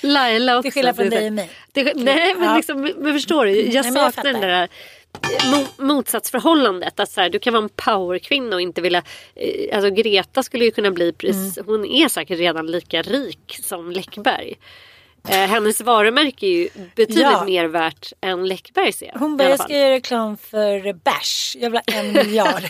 Laila 0.06 0.58
också. 0.58 0.62
Till 0.62 0.72
skillnad 0.72 0.96
från 0.96 1.10
dig 1.10 1.26
och 1.26 1.32
mig. 1.32 1.50
Nej 1.94 2.34
men, 2.38 2.56
liksom, 2.56 2.92
men 2.96 3.14
förstår 3.14 3.46
du, 3.46 3.60
jag 3.60 3.84
nej, 3.84 3.92
saknar 3.92 4.24
jag 4.24 4.34
den 4.34 4.40
där 4.40 4.68
motsatsförhållandet. 5.78 7.00
Att 7.00 7.10
så 7.10 7.20
här, 7.20 7.30
du 7.30 7.38
kan 7.38 7.52
vara 7.52 7.62
en 7.62 7.68
powerkvinna 7.68 8.56
och 8.56 8.62
inte 8.62 8.80
vilja... 8.80 9.02
Eh, 9.34 9.76
alltså 9.76 9.90
Greta 9.90 10.42
skulle 10.42 10.64
ju 10.64 10.70
kunna 10.70 10.90
bli... 10.90 11.12
Precis, 11.12 11.58
mm. 11.58 11.68
Hon 11.70 11.84
är 11.84 12.08
säkert 12.08 12.38
redan 12.38 12.66
lika 12.66 13.02
rik 13.02 13.58
som 13.62 13.90
Läckberg. 13.90 14.58
Eh, 15.28 15.36
hennes 15.36 15.80
varumärke 15.80 16.46
är 16.46 16.50
ju 16.50 16.68
betydligt 16.96 17.22
ja. 17.22 17.44
mer 17.44 17.64
värt 17.64 18.12
än 18.20 18.48
Läckbergs 18.48 19.02
är. 19.02 19.12
Hon 19.18 19.36
började 19.36 19.58
skriva 19.58 19.90
reklam 19.90 20.36
för 20.36 20.92
bärs. 20.92 21.56
Jag 21.60 21.70
vill 21.70 21.80
ha 21.86 22.00
en 22.00 22.12
miljard. 22.12 22.62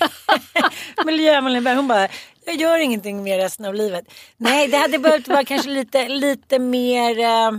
Miljömålen 1.07 1.77
Hon 1.77 1.89
bara, 1.89 2.09
jag 2.45 2.55
gör 2.55 2.79
ingenting 2.79 3.23
mer 3.23 3.39
resten 3.39 3.67
av 3.67 3.75
livet. 3.75 4.05
Nej, 4.37 4.69
det 4.69 4.77
hade 4.77 4.99
behövt 4.99 5.29
vara 5.29 5.45
kanske 5.45 5.71
lite, 5.71 6.09
lite 6.09 6.59
mer... 6.59 7.19
Eh, 7.19 7.51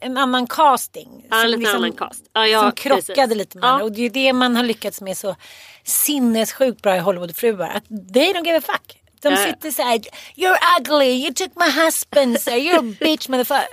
en 0.00 0.16
annan 0.16 0.46
casting. 0.46 1.26
Ja, 1.30 1.40
som, 1.40 1.50
liksom, 1.50 1.76
annan 1.76 1.92
cast. 1.92 2.30
Ja, 2.32 2.46
ja, 2.46 2.60
som 2.60 2.72
krockade 2.72 3.14
precis. 3.14 3.36
lite 3.36 3.58
med 3.58 3.68
ja. 3.68 3.82
Och 3.82 3.92
det 3.92 4.06
är 4.06 4.10
det 4.10 4.32
man 4.32 4.56
har 4.56 4.62
lyckats 4.62 5.00
med 5.00 5.16
så 5.16 5.36
sinnessjukt 5.84 6.82
bra 6.82 6.96
i 6.96 6.98
Hollywoodfruar. 6.98 7.68
Att 7.68 7.88
they 7.88 8.32
don't 8.32 8.44
give 8.44 8.58
a 8.58 8.60
fuck. 8.60 9.02
De 9.22 9.36
sitter 9.36 9.70
så 9.70 9.82
här, 9.82 10.00
you're 10.36 10.58
ugly, 10.78 11.24
you 11.24 11.34
took 11.34 11.52
my 11.56 11.84
husband, 11.84 12.40
so 12.40 12.50
you're 12.50 12.78
a 12.78 12.94
bitch 13.00 13.28
motherfucker. 13.28 13.68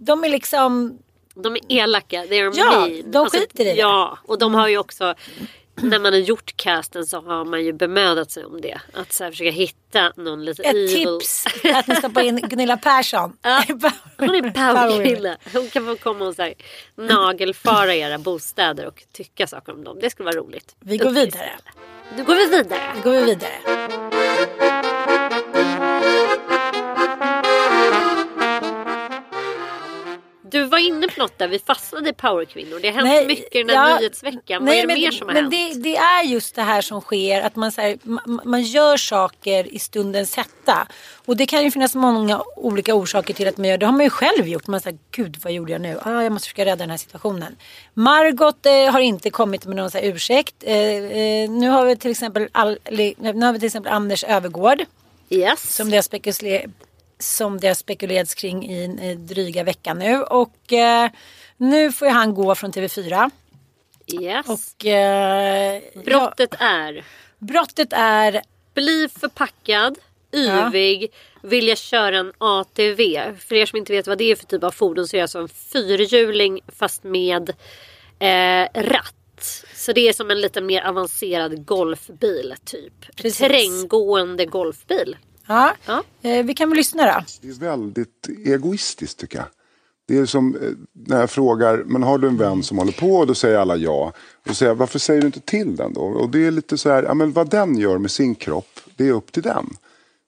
De 0.00 0.24
är 0.24 0.28
liksom 0.28 0.98
de 1.42 1.56
är 1.56 1.60
elaka, 1.68 2.24
they're 2.24 2.52
ja, 2.54 2.70
mean. 2.70 3.10
de 3.10 3.18
alltså, 3.18 3.38
skiter 3.38 3.60
i 3.60 3.64
det. 3.64 3.74
Ja, 3.74 4.18
och 4.24 4.38
de 4.38 4.54
har 4.54 4.68
ju 4.68 4.78
också 4.78 5.14
när 5.82 5.98
man 5.98 6.12
har 6.12 6.20
gjort 6.20 6.56
casten 6.56 7.06
så 7.06 7.20
har 7.20 7.44
man 7.44 7.64
ju 7.64 7.72
bemödat 7.72 8.30
sig 8.30 8.44
om 8.44 8.60
det. 8.60 8.78
Att 8.92 9.12
så 9.12 9.24
här, 9.24 9.30
försöka 9.30 9.50
hitta 9.50 10.12
någon 10.16 10.44
lite 10.44 10.62
Ett 10.62 10.74
evil. 10.74 11.18
tips 11.20 11.44
att 11.74 11.86
ni 11.86 11.94
stoppar 11.96 12.22
in 12.22 12.36
Gunilla 12.48 12.76
Persson. 12.76 13.36
Ja, 13.42 13.62
hon 14.18 14.34
är 14.34 14.50
powerkvinna. 14.50 15.36
Hon 15.52 15.68
kan 15.68 15.86
få 15.86 15.96
komma 15.96 16.24
och 16.26 16.34
så 16.34 16.42
här, 16.42 16.54
nagelfara 16.96 17.94
era 17.94 18.18
bostäder 18.18 18.86
och 18.86 19.04
tycka 19.12 19.46
saker 19.46 19.72
om 19.72 19.84
dem. 19.84 19.98
Det 20.00 20.10
skulle 20.10 20.24
vara 20.26 20.36
roligt. 20.36 20.76
Vi 20.80 20.96
går 20.96 21.10
vidare. 21.10 21.50
Nu 22.16 22.24
går 22.24 22.34
vi 22.34 22.46
vidare. 22.46 22.92
Nu 22.94 23.02
går 23.02 23.10
vi 23.10 23.24
vidare. 23.24 24.07
Du 30.50 30.64
var 30.64 30.78
inne 30.78 31.08
på 31.08 31.20
något 31.20 31.38
där, 31.38 31.48
vi 31.48 31.58
fastnade 31.58 32.10
i 32.10 32.12
powerkvinnor. 32.12 32.78
Det 32.82 32.88
har 32.88 32.94
hänt 32.94 33.08
nej, 33.08 33.26
mycket 33.26 33.66
den 33.66 33.76
här 33.76 33.90
ja, 33.90 33.98
nyhetsveckan. 33.98 34.64
Nej, 34.64 34.74
Vad 34.74 34.74
är 34.74 34.80
det 34.80 34.86
men, 34.86 35.00
mer 35.00 35.10
som 35.10 35.26
har 35.28 35.34
men 35.34 35.42
hänt? 35.42 35.74
Det, 35.74 35.82
det, 35.82 35.96
är 35.96 36.22
just 36.22 36.54
det 36.54 36.62
här 36.62 36.80
som 36.80 37.00
sker, 37.00 37.42
att 37.42 37.56
man, 37.56 37.72
så 37.72 37.80
här, 37.80 37.98
man, 38.02 38.40
man, 38.44 38.62
gör 38.62 38.96
saker 38.96 39.74
i 39.74 39.78
stundens 39.78 40.36
hetta. 40.36 40.88
Och 41.26 41.36
det 41.36 41.46
kan 41.46 41.64
ju 41.64 41.70
finnas 41.70 41.94
många 41.94 42.42
olika 42.56 42.94
orsaker 42.94 43.34
till 43.34 43.48
att 43.48 43.56
man 43.56 43.68
gör 43.68 43.78
det. 43.78 43.86
Har 43.86 43.92
man 43.92 44.04
ju 44.04 44.10
själv 44.10 44.48
gjort. 44.48 44.66
Man 44.66 44.80
säger, 44.80 44.98
gud 45.10 45.36
vad 45.42 45.52
gjorde 45.52 45.72
jag 45.72 45.80
nu? 45.80 45.98
Ah, 46.02 46.22
jag 46.22 46.32
måste 46.32 46.46
försöka 46.46 46.64
rädda 46.64 46.76
den 46.76 46.90
här 46.90 46.96
situationen. 46.96 47.56
Margot 47.94 48.66
eh, 48.66 48.92
har 48.92 49.00
inte 49.00 49.30
kommit 49.30 49.66
med 49.66 49.76
någon 49.76 49.90
så 49.90 49.98
ursäkt. 49.98 50.54
Eh, 50.60 50.76
eh, 50.76 51.50
nu 51.50 51.68
har 51.68 51.84
vi 51.84 51.96
till 51.96 52.10
exempel, 52.10 52.48
all, 52.52 52.78
nu 53.18 53.42
har 53.42 53.52
vi 53.52 53.58
till 53.58 53.66
exempel 53.66 53.92
Anders 53.92 54.24
Övergård. 54.24 54.84
Yes. 55.30 55.74
Som 55.76 55.90
det 55.90 55.96
har 55.96 56.02
som 57.18 57.60
det 57.60 57.66
har 57.66 57.74
spekulerats 57.74 58.34
kring 58.34 58.70
i 58.70 59.14
dryga 59.14 59.64
veckan 59.64 59.98
nu. 59.98 60.22
Och 60.22 60.72
eh, 60.72 61.10
nu 61.56 61.92
får 61.92 62.08
ju 62.08 62.14
han 62.14 62.34
gå 62.34 62.54
från 62.54 62.72
TV4. 62.72 63.30
Yes. 64.22 64.46
Och, 64.48 64.86
eh, 64.86 65.82
brottet 66.04 66.54
ja, 66.60 66.66
är? 66.66 67.04
Brottet 67.38 67.92
är? 67.92 68.42
Bli 68.74 69.08
förpackad, 69.20 69.98
yvig, 70.32 71.02
ja. 71.02 71.48
vilja 71.48 71.76
köra 71.76 72.18
en 72.18 72.32
ATV. 72.38 73.34
För 73.38 73.54
er 73.54 73.66
som 73.66 73.76
inte 73.76 73.92
vet 73.92 74.06
vad 74.06 74.18
det 74.18 74.30
är 74.30 74.36
för 74.36 74.46
typ 74.46 74.64
av 74.64 74.70
fordon 74.70 75.08
så 75.08 75.16
är 75.16 75.18
det 75.18 75.22
alltså 75.22 75.38
en 75.38 75.48
fyrhjuling 75.48 76.60
fast 76.68 77.04
med 77.04 77.50
eh, 78.18 78.68
ratt. 78.74 79.14
Så 79.74 79.92
det 79.92 80.08
är 80.08 80.12
som 80.12 80.30
en 80.30 80.40
lite 80.40 80.60
mer 80.60 80.82
avancerad 80.82 81.66
golfbil 81.66 82.54
typ. 82.64 83.16
Precis. 83.16 83.38
Terränggående 83.38 84.46
golfbil. 84.46 85.16
Ja, 85.48 85.74
ja. 85.86 86.02
Eh, 86.22 86.44
vi 86.44 86.54
kan 86.54 86.68
väl 86.68 86.76
lyssna 86.76 87.04
då. 87.04 87.24
Det 87.40 87.48
är 87.48 87.52
väldigt 87.52 88.28
egoistiskt 88.44 89.18
tycker 89.18 89.38
jag. 89.38 89.46
Det 90.08 90.18
är 90.18 90.26
som 90.26 90.56
eh, 90.56 90.60
när 90.92 91.20
jag 91.20 91.30
frågar, 91.30 91.82
men 91.86 92.02
har 92.02 92.18
du 92.18 92.28
en 92.28 92.36
vän 92.36 92.62
som 92.62 92.78
håller 92.78 92.92
på? 92.92 93.16
Och 93.16 93.26
då 93.26 93.34
säger 93.34 93.58
alla 93.58 93.76
ja. 93.76 94.12
Och 94.16 94.48
då 94.48 94.54
säger 94.54 94.70
jag, 94.70 94.76
varför 94.76 94.98
säger 94.98 95.20
du 95.20 95.26
inte 95.26 95.40
till 95.40 95.76
den 95.76 95.92
då? 95.92 96.00
Och 96.00 96.30
det 96.30 96.46
är 96.46 96.50
lite 96.50 96.78
så 96.78 96.90
här, 96.90 97.02
ja 97.02 97.14
men 97.14 97.32
vad 97.32 97.50
den 97.50 97.78
gör 97.78 97.98
med 97.98 98.10
sin 98.10 98.34
kropp, 98.34 98.80
det 98.96 99.08
är 99.08 99.12
upp 99.12 99.32
till 99.32 99.42
den. 99.42 99.66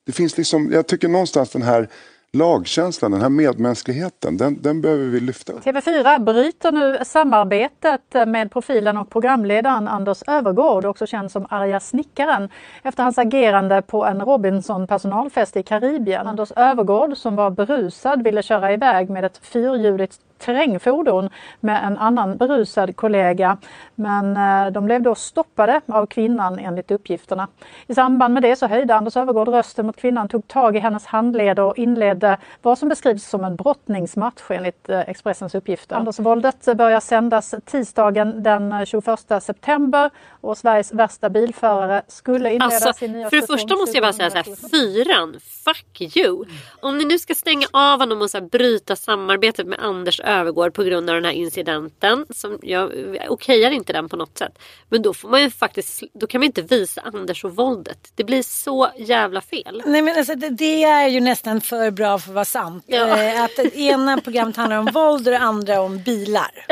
Det 0.06 0.12
finns 0.12 0.36
liksom, 0.36 0.72
jag 0.72 0.86
tycker 0.86 1.08
någonstans 1.08 1.50
den 1.50 1.62
här 1.62 1.88
lagkänslan, 2.32 3.10
den 3.10 3.20
här 3.20 3.28
medmänskligheten, 3.28 4.36
den, 4.36 4.62
den 4.62 4.80
behöver 4.80 5.04
vi 5.04 5.20
lyfta 5.20 5.52
TV4 5.52 6.24
bryter 6.24 6.72
nu 6.72 6.98
samarbetet 7.04 8.14
med 8.26 8.52
profilen 8.52 8.96
och 8.96 9.10
programledaren 9.10 9.88
Anders 9.88 10.22
Övergård, 10.26 10.84
också 10.84 11.06
känd 11.06 11.30
som 11.30 11.46
arga 11.48 11.80
snickaren, 11.80 12.48
efter 12.82 13.02
hans 13.02 13.18
agerande 13.18 13.82
på 13.82 14.04
en 14.04 14.20
Robinson 14.20 14.86
personalfest 14.86 15.56
i 15.56 15.62
Karibien. 15.62 16.26
Anders 16.26 16.52
Övergård, 16.56 17.16
som 17.16 17.36
var 17.36 17.50
berusad, 17.50 18.24
ville 18.24 18.42
köra 18.42 18.72
iväg 18.72 19.10
med 19.10 19.24
ett 19.24 19.38
fyrhjuligt 19.38 20.20
terrängfordon 20.40 21.30
med 21.60 21.84
en 21.84 21.98
annan 21.98 22.36
berusad 22.36 22.96
kollega. 22.96 23.56
Men 23.94 24.36
eh, 24.36 24.72
de 24.72 24.84
blev 24.84 25.02
då 25.02 25.14
stoppade 25.14 25.80
av 25.86 26.06
kvinnan 26.06 26.58
enligt 26.58 26.90
uppgifterna. 26.90 27.48
I 27.86 27.94
samband 27.94 28.34
med 28.34 28.42
det 28.42 28.56
så 28.56 28.66
höjde 28.66 28.94
Anders 28.94 29.16
Övergård 29.16 29.48
rösten 29.48 29.86
mot 29.86 29.96
kvinnan, 29.96 30.28
tog 30.28 30.48
tag 30.48 30.76
i 30.76 30.78
hennes 30.78 31.06
handleder 31.06 31.62
och 31.62 31.78
inledde 31.78 32.38
vad 32.62 32.78
som 32.78 32.88
beskrivs 32.88 33.28
som 33.28 33.44
en 33.44 33.56
brottningsmatch 33.56 34.42
enligt 34.48 34.88
eh, 34.88 35.00
Expressens 35.00 35.54
uppgifter. 35.54 35.96
Andersvåldet 35.96 36.76
börjar 36.76 37.00
sändas 37.00 37.54
tisdagen 37.64 38.42
den 38.42 38.86
21 38.86 39.04
september 39.42 40.10
och 40.40 40.58
Sveriges 40.58 40.92
värsta 40.92 41.30
bilförare 41.30 42.02
skulle 42.08 42.52
inleda 42.52 42.64
alltså, 42.64 42.92
sin 42.92 43.12
nya 43.12 43.30
För 43.30 43.36
det 43.36 43.46
första 43.46 43.76
måste 43.76 43.96
jag 43.96 44.02
bara 44.02 44.12
säga 44.12 44.30
så 44.30 44.36
här, 44.36 44.68
fyran, 44.70 45.40
fuck 45.64 46.16
you! 46.16 46.44
Om 46.80 46.98
ni 46.98 47.04
nu 47.04 47.18
ska 47.18 47.34
stänga 47.34 47.66
av 47.72 48.00
honom 48.00 48.22
och 48.22 48.30
så 48.30 48.40
bryta 48.40 48.96
samarbetet 48.96 49.66
med 49.66 49.78
Anders 49.80 50.20
övergår 50.30 50.70
på 50.70 50.82
grund 50.82 51.10
av 51.10 51.14
den 51.14 51.24
här 51.24 51.32
incidenten. 51.32 52.26
Som 52.30 52.58
jag 52.62 52.92
okejar 53.28 53.70
inte 53.70 53.92
den 53.92 54.08
på 54.08 54.16
något 54.16 54.38
sätt. 54.38 54.58
Men 54.88 55.02
då 55.02 55.14
får 55.14 55.28
man 55.28 55.42
ju 55.42 55.50
faktiskt, 55.50 56.02
då 56.12 56.26
kan 56.26 56.40
man 56.40 56.46
inte 56.46 56.62
visa 56.62 57.00
Anders 57.00 57.44
och 57.44 57.56
våldet. 57.56 58.12
Det 58.14 58.24
blir 58.24 58.42
så 58.42 58.90
jävla 58.96 59.40
fel. 59.40 59.82
Nej 59.86 60.02
men 60.02 60.18
alltså 60.18 60.34
det, 60.34 60.48
det 60.48 60.84
är 60.84 61.08
ju 61.08 61.20
nästan 61.20 61.60
för 61.60 61.90
bra 61.90 62.18
för 62.18 62.30
att 62.30 62.34
vara 62.34 62.44
sant. 62.44 62.84
Ja. 62.86 63.22
Eh, 63.22 63.44
att 63.44 63.56
det 63.56 63.76
ena 63.76 64.18
programmet 64.20 64.56
handlar 64.56 64.78
om 64.78 64.86
våld 64.86 65.28
och 65.28 65.32
det 65.32 65.38
andra 65.38 65.80
om 65.80 66.02
bilar. 66.02 66.66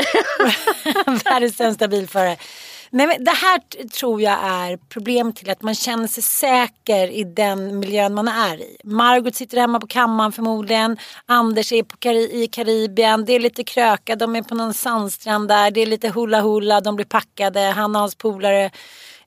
Världens 1.24 1.56
sämsta 1.56 1.88
bilförare. 1.88 2.36
Nej, 2.91 3.07
men 3.07 3.24
det 3.24 3.30
här 3.30 3.86
tror 3.86 4.22
jag 4.22 4.39
är 4.43 4.76
problemet 4.89 5.36
till 5.36 5.51
att 5.51 5.62
man 5.62 5.74
känner 5.74 6.07
sig 6.07 6.22
säker 6.22 7.09
i 7.09 7.24
den 7.24 7.78
miljön 7.78 8.14
man 8.14 8.28
är 8.28 8.57
i. 8.57 8.76
Margot 8.84 9.34
sitter 9.34 9.61
hemma 9.61 9.80
på 9.80 9.86
kammaren 9.86 10.32
förmodligen. 10.32 10.97
Anders 11.26 11.72
är 11.72 11.82
på 11.82 11.97
Kari- 11.97 12.32
i 12.32 12.47
Karibien. 12.47 13.24
Det 13.24 13.32
är 13.32 13.41
lite 13.41 13.64
kröka. 13.64 14.16
De 14.16 14.36
är 14.36 14.43
på 14.43 14.55
någon 14.55 14.74
sandstrand 14.74 15.49
där. 15.49 15.70
Det 15.70 15.80
är 15.80 15.86
lite 15.86 16.09
hula 16.09 16.41
hula. 16.41 16.80
De 16.80 16.97
blir 16.97 17.07
packade. 17.07 17.61
Han 17.61 17.95
och 17.97 18.01
hans 18.01 18.14
polare 18.14 18.70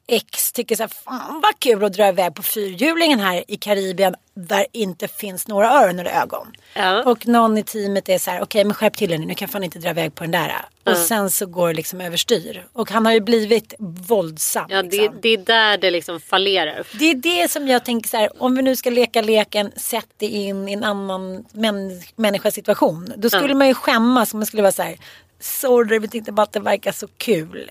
ex 0.08 0.52
tycker 0.52 0.76
så 0.76 0.84
här, 0.84 0.88
fan 0.88 1.41
vad 1.41 1.60
kul 1.60 1.84
att 1.84 1.93
dra 1.93 2.08
iväg 2.08 2.36
på 2.36 2.43
fyrhjulingen 2.43 3.20
här 3.20 3.43
i 3.47 3.58
Karibien 3.58 4.16
där 4.34 4.66
inte 4.72 5.08
finns 5.08 5.47
några 5.47 5.72
öron 5.72 5.99
eller 5.99 6.22
ögon. 6.22 6.47
Ja. 6.76 7.04
Och 7.04 7.28
någon 7.28 7.58
i 7.58 7.64
teamet 7.64 8.10
är 8.10 8.18
så 8.18 8.32
här, 8.32 8.41
okej 8.41 8.64
men 8.64 8.74
skärp 8.74 8.97
till 8.97 9.14
er 9.14 9.18
nu, 9.18 9.26
nu 9.26 9.36
kan 9.36 9.47
fan 9.47 9.64
inte 9.64 9.80
dra 9.80 9.89
iväg 9.89 10.16
på 10.16 10.24
den 10.24 10.32
där. 10.32 10.66
Och 10.86 10.97
sen 10.97 11.30
så 11.30 11.45
går 11.45 11.68
det 11.68 11.74
liksom 11.74 12.02
överstyr. 12.02 12.66
Och 12.74 12.91
han 12.91 13.06
har 13.06 13.14
ju 13.14 13.20
blivit 13.20 13.74
våldsam. 13.80 14.66
Ja, 14.70 14.84
det, 14.84 14.97
liksom. 14.97 15.20
det 15.22 15.30
är 15.30 15.38
där 15.38 15.78
det 15.78 15.91
liksom 15.91 16.20
fallerar. 16.20 16.88
Det 16.99 17.06
är 17.06 17.16
det 17.16 17.52
som 17.52 17.68
jag 17.68 17.86
tänker 17.86 18.10
så 18.10 18.18
här, 18.18 18.43
om 18.43 18.56
vi 18.56 18.62
nu 18.62 18.76
ska 18.76 18.89
leka 18.89 19.22
leken, 19.22 19.72
sätt 19.76 20.08
det 20.18 20.28
in 20.28 20.70
i 20.70 20.74
en 20.74 20.84
annan 20.84 21.45
män, 21.52 22.02
människas 22.16 22.54
situation. 22.54 23.14
Då 23.18 23.30
skulle 23.30 23.54
man 23.54 23.68
ju 23.68 23.74
skämmas 23.74 24.34
om 24.34 24.39
man 24.39 24.45
skulle 24.45 24.62
vara 24.62 24.72
så 24.72 24.84
här, 24.84 24.97
sorry 25.39 25.99
vi 25.99 26.08
tyckte 26.08 26.32
bara 26.32 26.43
att 26.43 26.54
det 26.54 26.60
verkar 26.60 26.91
så 26.91 27.08
kul. 27.18 27.70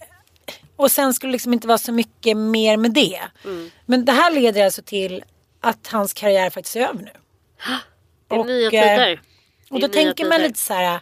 Och 0.80 0.90
sen 0.92 1.14
skulle 1.14 1.30
det 1.30 1.32
liksom 1.32 1.52
inte 1.52 1.68
vara 1.68 1.78
så 1.78 1.92
mycket 1.92 2.36
mer 2.36 2.76
med 2.76 2.90
det. 2.92 3.20
Men 3.86 4.04
det 4.04 4.12
här 4.12 4.30
leder 4.32 4.64
alltså 4.64 4.82
till 4.82 5.24
att 5.60 5.86
hans 5.86 6.12
karriär 6.12 6.50
faktiskt 6.50 6.76
är 6.76 6.80
över 6.80 7.02
nu. 7.02 7.10
Det 8.28 8.34
är 8.34 8.38
Och, 8.38 8.46
nya 8.46 8.64
eh, 8.66 8.70
tider. 8.70 9.08
Det 9.08 9.74
Och 9.74 9.80
då 9.80 9.88
tänker 9.88 10.24
man 10.24 10.32
tider. 10.38 10.48
lite 10.48 10.60
så 10.60 10.74
här. 10.74 11.00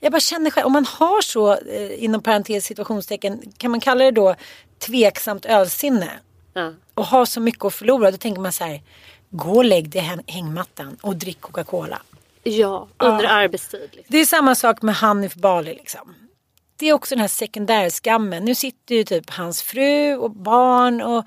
Jag 0.00 0.12
bara 0.12 0.20
känner 0.20 0.50
själv, 0.50 0.66
om 0.66 0.72
man 0.72 0.84
har 0.86 1.20
så 1.22 1.52
eh, 1.56 2.04
inom 2.04 2.22
parentes 2.22 2.64
situationstecken 2.64 3.52
kan 3.58 3.70
man 3.70 3.80
kalla 3.80 4.04
det 4.04 4.10
då 4.10 4.34
tveksamt 4.78 5.44
ölsinne 5.46 6.10
Ja. 6.54 6.72
och 6.94 7.06
har 7.06 7.24
så 7.24 7.40
mycket 7.40 7.64
att 7.64 7.74
förlora. 7.74 8.10
Då 8.10 8.16
tänker 8.16 8.40
man 8.40 8.52
så 8.52 8.64
här. 8.64 8.82
Gå 9.30 9.50
och 9.56 9.64
lägg 9.64 9.88
dig 9.88 10.00
i 10.02 10.04
häng- 10.04 10.24
hängmattan 10.26 10.96
och 11.02 11.16
drick 11.16 11.40
Coca-Cola. 11.40 12.02
ja, 12.42 12.88
under 12.98 13.24
arbetstid. 13.24 13.80
Liksom. 13.92 14.04
Det 14.08 14.18
är 14.18 14.24
samma 14.24 14.54
sak 14.54 14.82
med 14.82 14.94
Hanif 14.94 15.34
Bali 15.34 15.74
liksom. 15.74 16.14
Det 16.82 16.88
är 16.88 16.92
också 16.92 17.14
den 17.14 17.20
här 17.20 17.28
sekundärskammen. 17.28 18.44
Nu 18.44 18.54
sitter 18.54 18.94
ju 18.94 19.04
typ 19.04 19.30
hans 19.30 19.62
fru 19.62 20.16
och 20.16 20.30
barn 20.30 21.00
och 21.00 21.24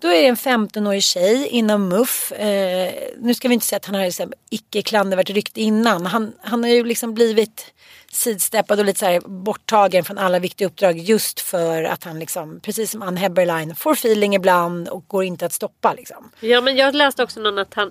då 0.00 0.08
är 0.08 0.22
det 0.22 0.26
en 0.26 0.36
15-årig 0.36 1.02
tjej 1.02 1.46
inom 1.46 1.88
MUF. 1.88 2.32
Eh, 2.32 2.92
nu 3.18 3.34
ska 3.34 3.48
vi 3.48 3.54
inte 3.54 3.66
säga 3.66 3.76
att 3.76 3.84
han 3.84 3.94
har 3.94 4.04
liksom 4.04 4.32
icke 4.50 4.82
klandervärt 4.82 5.30
rykte 5.30 5.60
innan. 5.60 6.06
Han, 6.06 6.32
han 6.42 6.62
har 6.62 6.70
ju 6.70 6.84
liksom 6.84 7.14
blivit 7.14 7.74
sidsteppad 8.12 8.78
och 8.78 8.84
lite 8.84 8.98
så 8.98 9.06
här 9.06 9.20
borttagen 9.20 10.04
från 10.04 10.18
alla 10.18 10.38
viktiga 10.38 10.68
uppdrag 10.68 10.98
just 10.98 11.40
för 11.40 11.84
att 11.84 12.04
han 12.04 12.18
liksom, 12.18 12.60
precis 12.60 12.90
som 12.90 13.02
Ann 13.02 13.16
Heberlein, 13.16 13.74
får 13.74 13.92
feeling 13.92 14.34
ibland 14.34 14.88
och 14.88 15.04
går 15.06 15.24
inte 15.24 15.46
att 15.46 15.52
stoppa 15.52 15.92
liksom. 15.92 16.30
Ja, 16.40 16.60
men 16.60 16.76
jag 16.76 16.94
läste 16.94 17.22
också 17.22 17.40
någon 17.40 17.58
att 17.58 17.74
han 17.74 17.90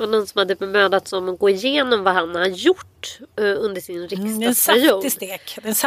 var 0.00 0.06
någon 0.06 0.26
som 0.26 0.38
hade 0.38 0.54
bemödat 0.54 1.12
om 1.12 1.28
att 1.28 1.38
gå 1.38 1.50
igenom 1.50 2.04
vad 2.04 2.14
han 2.14 2.34
har 2.34 2.46
gjort 2.46 3.18
eh, 3.38 3.44
under 3.44 3.80
sin 3.80 3.96
Mm, 3.96 4.08
riksdagsperiod. 4.40 5.12
saftig 5.12 5.40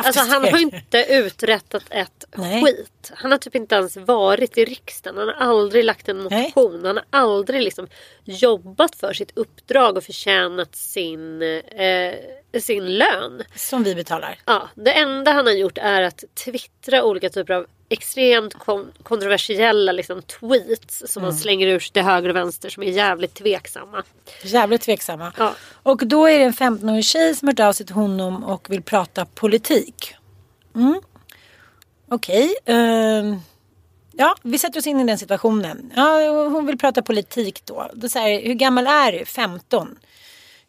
Alltså 0.05 0.19
han 0.19 0.43
har 0.43 0.57
inte 0.61 1.05
uträttat 1.09 1.83
ett 1.89 2.25
Nej. 2.35 2.63
skit. 2.63 3.11
Han 3.15 3.31
har 3.31 3.37
typ 3.37 3.55
inte 3.55 3.75
ens 3.75 3.97
varit 3.97 4.57
i 4.57 4.65
riksdagen. 4.65 5.17
Han 5.17 5.27
har 5.27 5.35
aldrig 5.59 5.83
lagt 5.83 6.09
en 6.09 6.23
Nej. 6.23 6.53
motion. 6.55 6.85
Han 6.85 6.95
har 6.97 7.05
aldrig 7.09 7.61
liksom 7.61 7.87
jobbat 8.23 8.95
för 8.95 9.13
sitt 9.13 9.31
uppdrag 9.37 9.97
och 9.97 10.03
förtjänat 10.03 10.75
sin, 10.75 11.41
eh, 11.41 12.13
sin 12.59 12.85
lön. 12.97 13.43
Som 13.55 13.83
vi 13.83 13.95
betalar. 13.95 14.39
Ja, 14.45 14.69
det 14.75 14.91
enda 14.91 15.31
han 15.31 15.45
har 15.45 15.53
gjort 15.53 15.77
är 15.77 16.01
att 16.01 16.23
twittra 16.45 17.03
olika 17.03 17.29
typer 17.29 17.53
av 17.53 17.65
extremt 17.89 18.53
kon- 18.53 18.91
kontroversiella 19.03 19.91
liksom, 19.91 20.21
tweets 20.21 21.03
som 21.07 21.23
Mm. 21.23 21.31
han 21.31 21.39
slänger 21.39 21.67
ur 21.67 21.79
sig 21.79 21.91
till 21.93 22.01
höger 22.01 22.29
och 22.29 22.35
vänster 22.35 22.69
som 22.69 22.83
är 22.83 22.87
jävligt 22.87 23.33
tveksamma. 23.33 24.03
Jävligt 24.43 24.81
tveksamma. 24.81 25.33
Ja. 25.37 25.53
Och 25.83 26.07
då 26.07 26.25
är 26.25 26.39
det 26.39 26.45
en 26.45 26.53
15-årig 26.53 27.05
tjej 27.05 27.35
som 27.35 27.47
har 27.47 27.53
hört 27.53 27.59
av 27.59 27.73
sig 27.73 27.85
till 27.85 27.95
honom 27.95 28.43
och 28.43 28.69
vill 28.69 28.81
prata 28.81 29.25
politik. 29.25 30.15
Mm. 30.75 31.01
Okej. 32.09 32.55
ehm, 32.65 33.39
ja, 34.11 34.35
vi 34.41 34.59
sätter 34.59 34.79
oss 34.79 34.87
in 34.87 34.99
i 34.99 35.03
den 35.03 35.17
situationen. 35.17 35.91
Ja, 35.95 36.29
hon 36.49 36.65
vill 36.65 36.77
prata 36.77 37.01
politik 37.01 37.61
då. 37.65 37.89
Då 37.93 38.09
säger 38.09 38.47
hur 38.47 38.53
gammal 38.53 38.87
är 38.87 39.11
du? 39.11 39.25
15. 39.25 39.95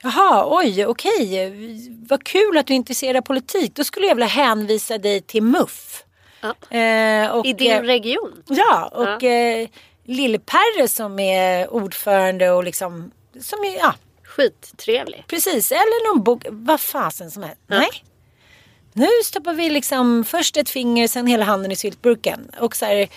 Jaha, 0.02 0.44
oj, 0.58 0.86
okej. 0.86 1.52
Vad 2.08 2.24
kul 2.24 2.58
att 2.58 2.66
du 2.66 2.72
är 2.72 2.76
intresserad 2.76 3.16
av 3.16 3.20
politik. 3.20 3.74
Då 3.74 3.84
skulle 3.84 4.06
jag 4.06 4.14
vilja 4.14 4.26
hänvisa 4.28 4.98
dig 4.98 5.20
till 5.20 5.42
MUF. 5.42 6.02
Ja. 6.70 6.76
Eh, 6.78 7.30
och, 7.30 7.46
I 7.46 7.52
din 7.52 7.70
eh, 7.72 7.82
region. 7.82 8.42
Ja, 8.48 8.86
och 8.94 9.24
eh, 9.24 9.68
Lill-Perre 10.04 10.88
som 10.88 11.18
är 11.18 11.70
ordförande 11.74 12.50
och 12.50 12.64
liksom, 12.64 13.10
som 13.40 13.58
är, 13.64 13.76
ja, 13.78 13.94
Skittrevlig. 14.24 15.24
precis. 15.28 15.72
Eller 15.72 16.08
någon 16.14 16.24
bok, 16.24 16.46
vad 16.50 16.80
fasen 16.80 17.30
som 17.30 17.42
helst. 17.42 17.60
Nej. 17.66 17.88
Nu 18.92 19.08
stoppar 19.24 19.52
vi 19.52 19.70
liksom 19.70 20.24
först 20.24 20.56
ett 20.56 20.70
finger, 20.70 21.08
sen 21.08 21.26
hela 21.26 21.44
handen 21.44 21.72
i 21.72 21.76
syltburken. 21.76 22.50
Och 22.60 22.76
så 22.76 22.84
här, 22.86 23.08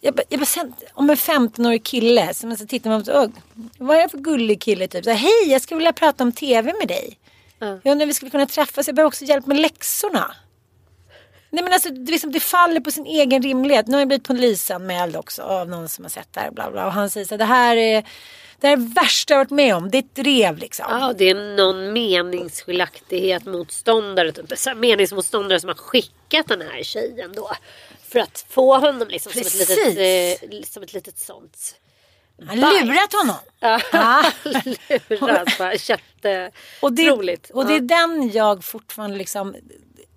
jag, 0.00 0.14
bara- 0.14 0.22
jag 0.28 0.40
bara 0.40 0.46
sen, 0.46 0.74
om 0.94 1.10
en 1.10 1.16
15-årig 1.16 1.84
kille 1.84 2.34
som 2.34 2.56
så 2.56 2.66
tittar 2.66 2.90
man 2.90 3.04
på, 3.04 3.10
"Åh, 3.14 3.26
vad 3.78 3.96
är 3.96 4.02
det 4.02 4.08
för 4.08 4.18
gullig 4.18 4.60
kille 4.60 4.88
typ? 4.88 5.04
Så 5.04 5.10
här, 5.10 5.16
Hej, 5.16 5.52
jag 5.52 5.62
skulle 5.62 5.78
vilja 5.78 5.92
prata 5.92 6.24
om 6.24 6.32
tv 6.32 6.72
med 6.78 6.88
dig. 6.88 7.18
Ja. 7.58 7.66
Jag 7.66 7.92
undrar 7.92 8.04
om 8.04 8.08
vi 8.08 8.14
skulle 8.14 8.30
kunna 8.30 8.46
träffas, 8.46 8.86
jag 8.86 8.96
behöver 8.96 9.08
också 9.08 9.24
hjälp 9.24 9.46
med 9.46 9.56
läxorna. 9.60 10.34
Nej 11.52 11.64
men 11.64 11.72
alltså 11.72 11.90
det, 11.90 12.12
liksom, 12.12 12.32
det 12.32 12.40
faller 12.40 12.80
på 12.80 12.90
sin 12.90 13.06
egen 13.06 13.42
rimlighet. 13.42 13.86
Nu 13.86 13.92
har 13.92 14.00
jag 14.00 14.08
blivit 14.08 14.26
polisanmäld 14.26 15.16
också 15.16 15.42
av 15.42 15.68
någon 15.68 15.88
som 15.88 16.04
har 16.04 16.10
sett 16.10 16.28
det 16.32 16.40
här. 16.40 16.50
Bla 16.50 16.70
bla. 16.70 16.86
Och 16.86 16.92
han 16.92 17.10
säger 17.10 17.26
så 17.26 17.34
här, 17.34 17.38
det 17.38 17.44
här 17.44 17.76
är 17.76 18.04
det 18.58 18.68
här 18.68 18.72
är 18.72 18.76
det 18.76 18.94
värsta 18.94 19.34
jag 19.34 19.38
varit 19.38 19.50
med 19.50 19.74
om. 19.76 19.90
Det 19.90 19.98
är 19.98 20.02
ett 20.02 20.14
drev 20.14 20.58
liksom. 20.58 20.86
Ja, 20.88 21.12
det 21.18 21.30
är 21.30 21.56
någon 21.56 21.92
meningsskiljaktighet 21.92 23.44
motståndare. 23.46 24.32
Typ, 24.32 24.76
meningsmotståndare 24.76 25.60
som 25.60 25.68
har 25.68 25.74
skickat 25.74 26.48
den 26.48 26.60
här 26.60 26.82
tjejen 26.82 27.32
då. 27.32 27.50
För 28.08 28.18
att 28.18 28.44
få 28.48 28.78
honom 28.78 29.08
liksom 29.08 29.32
som 29.32 29.40
ett, 29.42 29.54
litet, 29.54 30.52
eh, 30.52 30.62
som 30.62 30.82
ett 30.82 30.92
litet 30.92 31.18
sånt. 31.18 31.74
Han 32.48 32.62
har 32.62 32.84
lurat 32.84 33.12
honom. 33.12 33.36
Ja, 33.60 33.80
Ja. 33.92 34.24
lurat. 35.08 35.58
Bara 35.58 35.72
Och 36.80 36.92
det, 36.92 37.02
Jätteroligt. 37.02 37.50
och 37.50 37.66
det 37.66 37.74
är 37.74 37.80
den 37.80 38.30
jag 38.32 38.64
fortfarande 38.64 39.16
liksom 39.16 39.56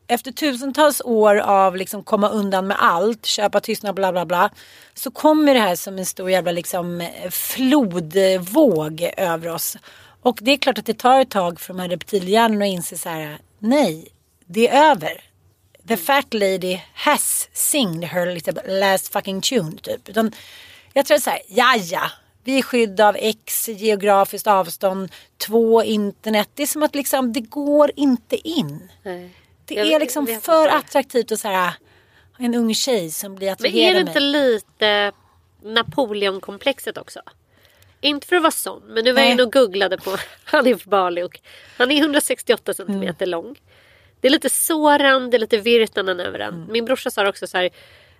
efter 0.07 0.31
tusentals 0.31 1.01
år 1.05 1.35
av 1.35 1.75
liksom 1.75 2.03
komma 2.03 2.29
undan 2.29 2.67
med 2.67 2.77
allt, 2.79 3.25
köpa, 3.25 3.59
tystnad, 3.59 3.95
bla 3.95 4.11
bla 4.11 4.25
bla. 4.25 4.49
Så 4.93 5.11
kommer 5.11 5.53
det 5.53 5.59
här 5.59 5.75
som 5.75 5.97
en 5.97 6.05
stor 6.05 6.31
jävla 6.31 6.51
liksom 6.51 7.01
eh, 7.01 7.29
flodvåg 7.29 9.11
över 9.17 9.49
oss. 9.49 9.77
Och 10.21 10.39
det 10.41 10.51
är 10.51 10.57
klart 10.57 10.77
att 10.77 10.85
det 10.85 10.97
tar 10.97 11.21
ett 11.21 11.29
tag 11.29 11.59
för 11.59 11.73
de 11.73 11.79
här 11.79 11.89
reptilhjärnorna 11.89 12.65
att 12.65 12.71
inse 12.71 12.97
så 12.97 13.09
här, 13.09 13.37
nej, 13.59 14.07
det 14.45 14.67
är 14.67 14.91
över. 14.91 15.23
The 15.87 15.97
fat 15.97 16.33
lady 16.33 16.79
has 16.93 17.49
singed 17.53 18.03
her 18.03 18.25
little 18.25 18.79
last 18.79 19.13
fucking 19.13 19.41
tune 19.41 19.77
typ. 19.81 20.09
Utan 20.09 20.31
jag 20.93 21.05
tror 21.05 21.17
så 21.17 21.29
här, 21.29 21.41
ja 21.47 21.75
ja. 21.75 22.11
Vi 22.43 22.57
är 22.57 22.61
skydd 22.61 23.01
av 23.01 23.15
X, 23.19 23.69
geografiskt 23.69 24.47
avstånd, 24.47 25.11
två, 25.37 25.83
internet. 25.83 26.49
Det 26.53 26.63
är 26.63 26.67
som 26.67 26.83
att 26.83 26.95
liksom, 26.95 27.33
det 27.33 27.41
går 27.41 27.91
inte 27.95 28.47
in. 28.47 28.89
Nej. 29.03 29.31
Det 29.65 29.75
Jag 29.75 29.87
är 29.87 29.99
liksom 29.99 30.27
för 30.27 30.67
attraktivt 30.67 31.31
att 31.31 31.39
så 31.39 31.47
här, 31.47 31.73
en 32.39 32.55
ung 32.55 32.73
tjej 32.73 33.11
som 33.11 33.35
blir 33.35 33.47
Men 33.47 33.53
attraherad 33.53 33.89
är 33.89 33.93
det 33.93 33.99
inte 33.99 34.19
mig. 34.19 34.31
lite 34.31 35.11
Napoleonkomplexet 35.63 36.97
också? 36.97 37.19
Inte 38.01 38.27
för 38.27 38.35
att 38.35 38.41
vara 38.41 38.51
sån, 38.51 38.81
men 38.87 39.03
nu 39.03 39.11
var 39.11 39.19
jag 39.19 39.25
Nej. 39.25 39.31
inne 39.33 39.43
och 39.43 39.51
googlade 39.53 39.97
på 39.97 40.17
Hanif 40.43 40.83
Bali 40.83 41.23
och 41.23 41.39
han 41.77 41.91
är 41.91 41.97
168 41.97 42.73
centimeter 42.73 43.25
lång. 43.25 43.55
Det 44.21 44.27
är 44.27 44.31
lite 44.31 44.49
Soran, 44.49 45.29
det 45.29 45.37
är 45.37 45.39
lite 45.39 45.57
Virtanen 45.57 46.19
över 46.19 46.39
den. 46.39 46.65
Min 46.69 46.85
brorsa 46.85 47.11
sa 47.11 47.29
också 47.29 47.47
så 47.47 47.57
här, 47.57 47.69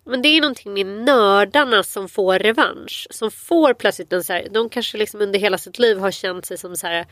men 0.03 0.21
det 0.21 0.27
är 0.27 0.41
någonting 0.41 0.73
med 0.73 0.85
nördarna 0.85 1.83
som 1.83 2.09
får 2.09 2.39
revansch. 2.39 3.07
Som 3.09 3.31
får 3.31 3.73
plötsligt 3.73 4.13
en 4.13 4.23
så 4.23 4.33
här, 4.33 4.47
de 4.51 4.69
kanske 4.69 4.97
liksom 4.97 5.21
under 5.21 5.39
hela 5.39 5.57
sitt 5.57 5.79
liv 5.79 5.97
har 5.97 6.11
känt 6.11 6.45
sig 6.45 6.57
som 6.57 6.75
så 6.77 6.87
här 6.87 7.05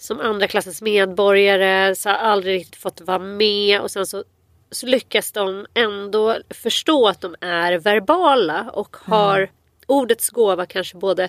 som 0.00 0.20
andra 0.20 0.46
klassens 0.46 0.82
medborgare, 0.82 1.94
så 1.94 2.08
har 2.08 2.16
aldrig 2.16 2.54
riktigt 2.54 2.76
fått 2.76 3.00
vara 3.00 3.18
med 3.18 3.80
och 3.80 3.90
sen 3.90 4.06
så, 4.06 4.24
så 4.70 4.86
lyckas 4.86 5.32
de 5.32 5.66
ändå 5.74 6.36
förstå 6.50 7.08
att 7.08 7.20
de 7.20 7.36
är 7.40 7.72
verbala 7.78 8.70
och 8.72 8.96
har 9.00 9.50
ordets 9.86 10.30
gåva 10.30 10.66
kanske 10.66 10.96
både 10.96 11.28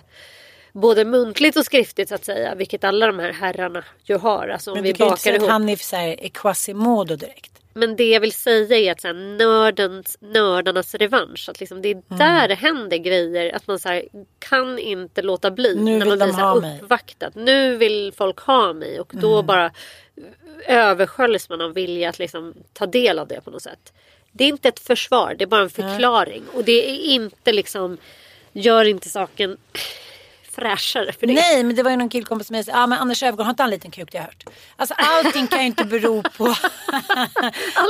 både 0.74 1.06
muntligt 1.06 1.58
och 1.58 1.66
skriftligt 1.66 2.10
så 2.10 2.16
att 2.16 2.26
säga, 2.26 2.56
vilket 2.56 2.84
alla 2.84 3.08
de 3.08 3.20
här 3.20 3.34
herrarna 3.34 3.84
ju 4.04 4.18
har. 4.18 4.48
Alltså 4.48 4.72
om 4.72 4.76
Men 4.76 4.84
vi 4.84 4.92
du 4.92 4.98
kan 4.98 5.08
ju 5.08 5.12
inte 5.12 5.22
säga 5.22 5.36
att 5.36 5.42
ihop. 5.42 5.52
han 5.52 5.70
är 5.70 5.76
så 5.76 5.96
här, 5.96 6.24
är 6.24 6.30
Quasimodo 6.30 7.16
direkt. 7.16 7.61
Men 7.74 7.96
det 7.96 8.10
jag 8.10 8.20
vill 8.20 8.32
säga 8.34 8.78
är 8.78 8.92
att 8.92 9.02
så 9.02 9.08
här, 9.08 9.14
nördens, 9.38 10.18
nördarnas 10.22 10.96
revansch. 10.96 11.50
Att 11.50 11.60
liksom, 11.60 11.82
det 11.82 11.90
är 11.90 11.94
Mm. 11.94 12.04
där 12.10 12.48
det 12.48 12.56
händer 12.56 12.98
grejer. 12.98 13.56
Att 13.56 13.68
man 13.68 13.80
så 13.80 13.90
här, 13.90 14.04
kan 14.40 14.80
inte 14.80 15.22
låta 15.22 15.52
bli. 15.52 15.76
Nu 15.76 15.98
när 15.98 16.06
man 16.06 16.18
blir 16.18 16.28
så 16.28 16.34
här 16.34 16.44
ha 16.44 16.62
mig. 16.62 16.80
uppvaktad. 16.84 17.32
Nu 17.36 17.78
vill 17.78 18.14
folk 18.18 18.40
ha 18.40 18.74
mig. 18.74 19.00
Och 19.00 19.12
då 19.16 19.34
Mm. 19.34 19.46
bara 19.46 19.72
översköljs 20.68 21.50
man 21.50 21.62
av 21.62 21.74
vilja 21.74 22.10
att 22.10 22.20
liksom 22.20 22.54
ta 22.74 22.86
del 22.86 23.20
av 23.20 23.28
det 23.28 23.42
på 23.42 23.52
något 23.52 23.62
sätt. 23.62 23.94
Det 24.32 24.44
är 24.44 24.48
inte 24.48 24.68
ett 24.68 24.80
försvar, 24.80 25.36
det 25.38 25.44
är 25.44 25.48
bara 25.48 25.62
en 25.62 25.70
förklaring. 25.70 26.44
Och 26.54 26.64
det 26.64 26.90
är 26.90 26.98
inte 26.98 27.52
liksom, 27.52 27.98
gör 28.52 28.86
inte 28.86 29.10
saken 29.10 29.58
fräschare 30.56 31.12
för 31.20 31.28
det. 31.28 31.34
Nej 31.34 31.64
men 31.64 31.76
det 31.76 31.84
var 31.84 31.92
ju 31.92 31.98
någon 31.98 32.10
killkompis 32.10 32.48
som 32.48 32.64
sa, 32.64 32.72
ja 32.72 32.88
men 32.88 33.00
Anders 33.00 33.24
Öfvergård 33.24 33.46
har 33.46 33.50
inte 33.50 33.64
han 33.64 33.70
en 33.70 33.72
liten 33.72 33.92
kuk 33.92 34.12
det 34.12 34.18
har 34.18 34.26
jag 34.26 34.28
hört. 34.28 34.44
Alltså 34.76 34.96
allting 34.98 35.48
kan 35.48 35.60
ju 35.60 35.66
inte 35.66 35.86
bero 35.86 36.24
på 36.24 36.46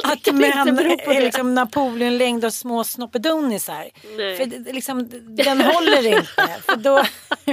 att 0.03 0.34
män 0.34 0.80
är 0.80 1.22
liksom 1.22 1.55
Napoleonlängd 1.55 2.45
och 2.45 2.53
små 2.53 2.84
snoppedonisar. 2.84 3.89
För 4.38 4.74
liksom, 4.74 5.09
den 5.36 5.62
håller 5.62 6.07
inte. 6.07 6.62
För 6.66 6.76
då, 6.76 7.03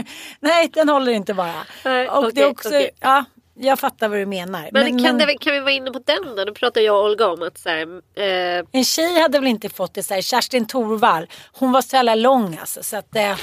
nej 0.40 0.70
den 0.72 0.88
håller 0.88 1.12
inte 1.12 1.34
bara. 1.34 1.66
Nej, 1.84 2.08
och 2.08 2.34
det 2.34 2.42
är 2.42 2.50
också, 2.50 2.68
okej. 2.68 2.90
ja 3.00 3.24
jag 3.60 3.78
fattar 3.78 4.08
vad 4.08 4.18
du 4.18 4.26
menar. 4.26 4.68
Men, 4.72 5.04
kan, 5.04 5.18
Det, 5.18 5.38
kan 5.38 5.52
vi 5.52 5.60
vara 5.60 5.72
inne 5.72 5.90
på 5.90 5.98
den 5.98 6.36
då? 6.36 6.44
Nu 6.44 6.52
pratar 6.52 6.80
jag 6.80 6.96
och 6.96 7.04
Olga 7.04 7.26
om 7.28 7.42
att 7.42 7.58
så 7.58 7.68
här, 7.68 8.00
eh, 8.14 8.64
En 8.72 8.84
tjej 8.84 9.20
hade 9.20 9.38
väl 9.38 9.48
inte 9.48 9.68
fått 9.68 9.94
det 9.94 10.02
så 10.02 10.14
här. 10.14 10.22
Kerstin 10.22 10.66
Thorvall. 10.66 11.26
Hon 11.52 11.72
var 11.72 11.82
så 11.82 11.96
jävla 11.96 12.14
lång 12.14 12.58
alltså. 12.60 12.82
Så 12.82 12.96
att, 12.96 13.16
eh, 13.16 13.36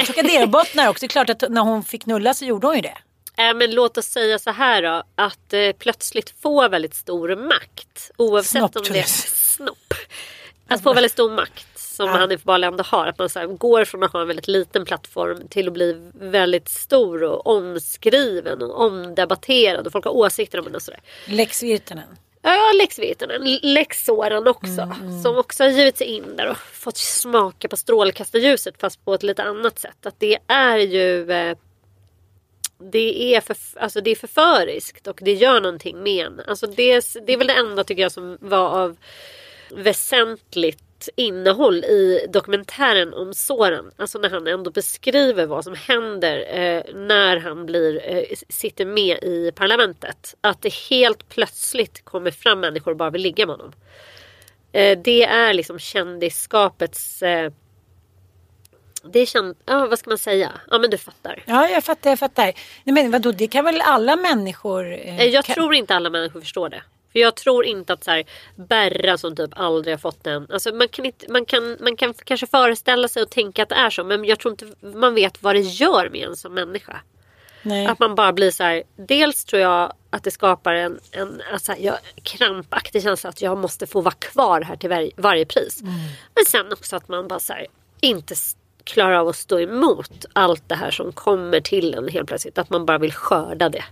krokodilbottnar 0.00 0.88
också. 0.88 1.02
Det 1.02 1.06
är 1.06 1.24
klart 1.24 1.30
att 1.30 1.50
när 1.50 1.60
hon 1.62 1.84
fick 1.84 2.02
knulla 2.02 2.34
så 2.34 2.44
gjorde 2.44 2.66
hon 2.66 2.76
ju 2.76 2.82
det. 2.82 2.96
äh, 3.38 3.54
men 3.54 3.70
låt 3.70 3.98
oss 3.98 4.06
säga 4.06 4.38
så 4.38 4.50
här 4.50 4.82
då. 4.82 5.02
Att 5.14 5.52
eh, 5.52 5.72
plötsligt 5.78 6.34
få 6.42 6.68
väldigt 6.68 6.94
stor 6.94 7.36
makt. 7.36 8.10
Oavsett 8.16 8.50
Snopp, 8.50 8.76
om 8.76 8.82
det 8.92 8.98
är 8.98 9.02
snopp. 9.04 9.94
Att 10.68 10.82
få 10.82 10.94
väldigt 10.94 11.12
stor 11.12 11.30
makt. 11.30 11.66
Som 11.76 12.08
Hanif 12.08 12.42
Bali 12.42 12.66
ändå 12.66 12.84
har. 12.84 13.06
Att 13.06 13.18
man 13.18 13.28
så 13.28 13.46
går 13.46 13.84
från 13.84 14.02
att 14.02 14.12
ha 14.12 14.20
en 14.20 14.26
väldigt 14.28 14.48
liten 14.48 14.84
plattform 14.84 15.48
till 15.48 15.66
att 15.66 15.72
bli 15.72 16.10
väldigt 16.14 16.68
stor 16.68 17.22
och 17.22 17.46
omskriven 17.46 18.62
och 18.62 18.80
omdebatterad. 18.80 19.86
Och 19.86 19.92
folk 19.92 20.04
har 20.04 20.16
åsikter 20.16 20.60
om 20.60 20.66
en 20.66 20.74
och 20.74 20.82
sådär. 20.82 21.00
Lex 21.26 21.62
Virtanen. 21.62 22.08
Ja, 22.46 22.72
Lex 22.78 22.98
Virtanen. 22.98 23.58
Lex 23.62 24.04
Soran 24.04 24.48
också. 24.48 24.94
Som 25.22 25.36
också 25.36 25.64
har 25.64 25.70
givit 25.70 25.96
sig 25.98 26.06
in 26.06 26.36
där 26.36 26.50
och 26.50 26.56
fått 26.56 26.96
smaka 26.96 27.68
på 27.68 27.76
strålkastarljuset 27.76 28.80
fast 28.80 29.04
på 29.04 29.14
ett 29.14 29.22
lite 29.22 29.42
annat 29.42 29.78
sätt. 29.78 30.06
Att 30.06 30.20
det 30.20 30.38
är 30.46 30.78
ju... 30.78 31.32
Eh, 31.32 31.56
det 32.90 33.34
är, 33.34 33.40
för, 33.40 33.56
alltså 33.76 34.00
det 34.00 34.10
är 34.10 34.16
förföriskt 34.16 35.06
och 35.06 35.18
det 35.22 35.32
gör 35.32 35.60
någonting 35.60 36.02
med 36.02 36.26
en. 36.26 36.40
Alltså 36.46 36.66
det, 36.66 37.14
det 37.26 37.32
är 37.32 37.36
väl 37.36 37.46
det 37.46 37.54
enda 37.54 37.84
tycker 37.84 38.02
jag 38.02 38.12
som 38.12 38.38
var 38.40 38.68
av 38.68 38.96
väsentligt 39.70 40.93
innehåll 41.16 41.84
i 41.84 42.26
dokumentären 42.28 43.14
om 43.14 43.34
Soran. 43.34 43.90
Alltså 43.96 44.18
när 44.18 44.30
han 44.30 44.46
ändå 44.46 44.70
beskriver 44.70 45.46
vad 45.46 45.64
som 45.64 45.74
händer 45.74 46.36
eh, 46.58 46.94
när 46.94 47.36
han 47.36 47.66
blir, 47.66 48.00
eh, 48.04 48.22
sitter 48.48 48.84
med 48.84 49.18
i 49.22 49.52
parlamentet. 49.54 50.34
Att 50.40 50.62
det 50.62 50.72
helt 50.74 51.28
plötsligt 51.28 52.04
kommer 52.04 52.30
fram 52.30 52.60
människor 52.60 52.90
och 52.90 52.96
bara 52.96 53.10
vill 53.10 53.22
ligga 53.22 53.46
med 53.46 53.56
honom. 53.56 53.72
Eh, 54.72 54.98
det 54.98 55.24
är 55.24 55.54
liksom 55.54 55.78
kändisskapets... 55.78 57.22
Eh, 57.22 57.52
det 59.12 59.18
är 59.20 59.26
känd, 59.26 59.56
ja, 59.66 59.86
vad 59.86 59.98
ska 59.98 60.10
man 60.10 60.18
säga? 60.18 60.52
Ja 60.70 60.78
men 60.78 60.90
du 60.90 60.98
fattar. 60.98 61.42
Ja, 61.46 61.68
jag 61.68 61.84
fattar, 61.84 62.10
jag 62.10 62.18
fattar. 62.18 62.44
Nej, 62.84 62.94
men 62.94 63.10
vadå, 63.10 63.32
det 63.32 63.46
kan 63.46 63.64
väl 63.64 63.80
alla 63.80 64.16
människor? 64.16 64.92
eh, 64.92 65.20
Eh, 65.20 65.24
Jag 65.26 65.44
kan... 65.44 65.54
tror 65.54 65.74
inte 65.74 65.94
alla 65.94 66.10
människor 66.10 66.40
förstår 66.40 66.68
det. 66.68 66.82
För 67.14 67.18
jag 67.20 67.34
tror 67.34 67.64
inte 67.64 67.92
att 67.92 68.04
så 68.04 68.10
här, 68.10 68.24
Berra 68.56 69.18
som 69.18 69.36
typ 69.36 69.50
aldrig 69.56 69.94
har 69.94 69.98
fått 69.98 70.26
en... 70.26 70.46
Alltså 70.52 70.74
man, 70.74 70.88
kan 70.88 71.04
inte, 71.04 71.32
man, 71.32 71.44
kan, 71.44 71.76
man 71.80 71.96
kan 71.96 72.14
kanske 72.14 72.46
föreställa 72.46 73.08
sig 73.08 73.22
och 73.22 73.30
tänka 73.30 73.62
att 73.62 73.68
det 73.68 73.74
är 73.74 73.90
så. 73.90 74.04
Men 74.04 74.24
jag 74.24 74.38
tror 74.38 74.52
inte 74.52 74.66
man 74.98 75.14
vet 75.14 75.42
vad 75.42 75.54
det 75.54 75.60
gör 75.60 76.08
med 76.10 76.28
en 76.28 76.36
som 76.36 76.54
människa. 76.54 77.00
Nej. 77.62 77.86
Att 77.86 77.98
man 77.98 78.14
bara 78.14 78.32
blir 78.32 78.50
så 78.50 78.62
här. 78.62 78.82
Dels 78.96 79.44
tror 79.44 79.62
jag 79.62 79.92
att 80.10 80.24
det 80.24 80.30
skapar 80.30 80.74
en, 80.74 81.00
en 81.10 81.42
alltså, 81.52 81.72
jag, 81.78 81.94
krampaktig 82.22 83.02
känsla 83.02 83.30
att 83.30 83.42
jag 83.42 83.58
måste 83.58 83.86
få 83.86 84.00
vara 84.00 84.14
kvar 84.14 84.60
här 84.60 84.76
till 84.76 84.90
varje, 84.90 85.10
varje 85.16 85.46
pris. 85.46 85.82
Men 86.34 86.44
sen 86.46 86.72
också 86.72 86.96
att 86.96 87.08
man 87.08 87.28
bara 87.28 87.40
så 87.40 87.52
här, 87.52 87.66
inte 88.00 88.34
klarar 88.84 89.14
av 89.14 89.28
att 89.28 89.36
stå 89.36 89.60
emot 89.60 90.24
allt 90.32 90.68
det 90.68 90.74
här 90.74 90.90
som 90.90 91.12
kommer 91.12 91.60
till 91.60 91.94
en 91.94 92.08
helt 92.08 92.28
plötsligt. 92.28 92.58
Att 92.58 92.70
man 92.70 92.86
bara 92.86 92.98
vill 92.98 93.12
skörda 93.12 93.68
det. 93.68 93.84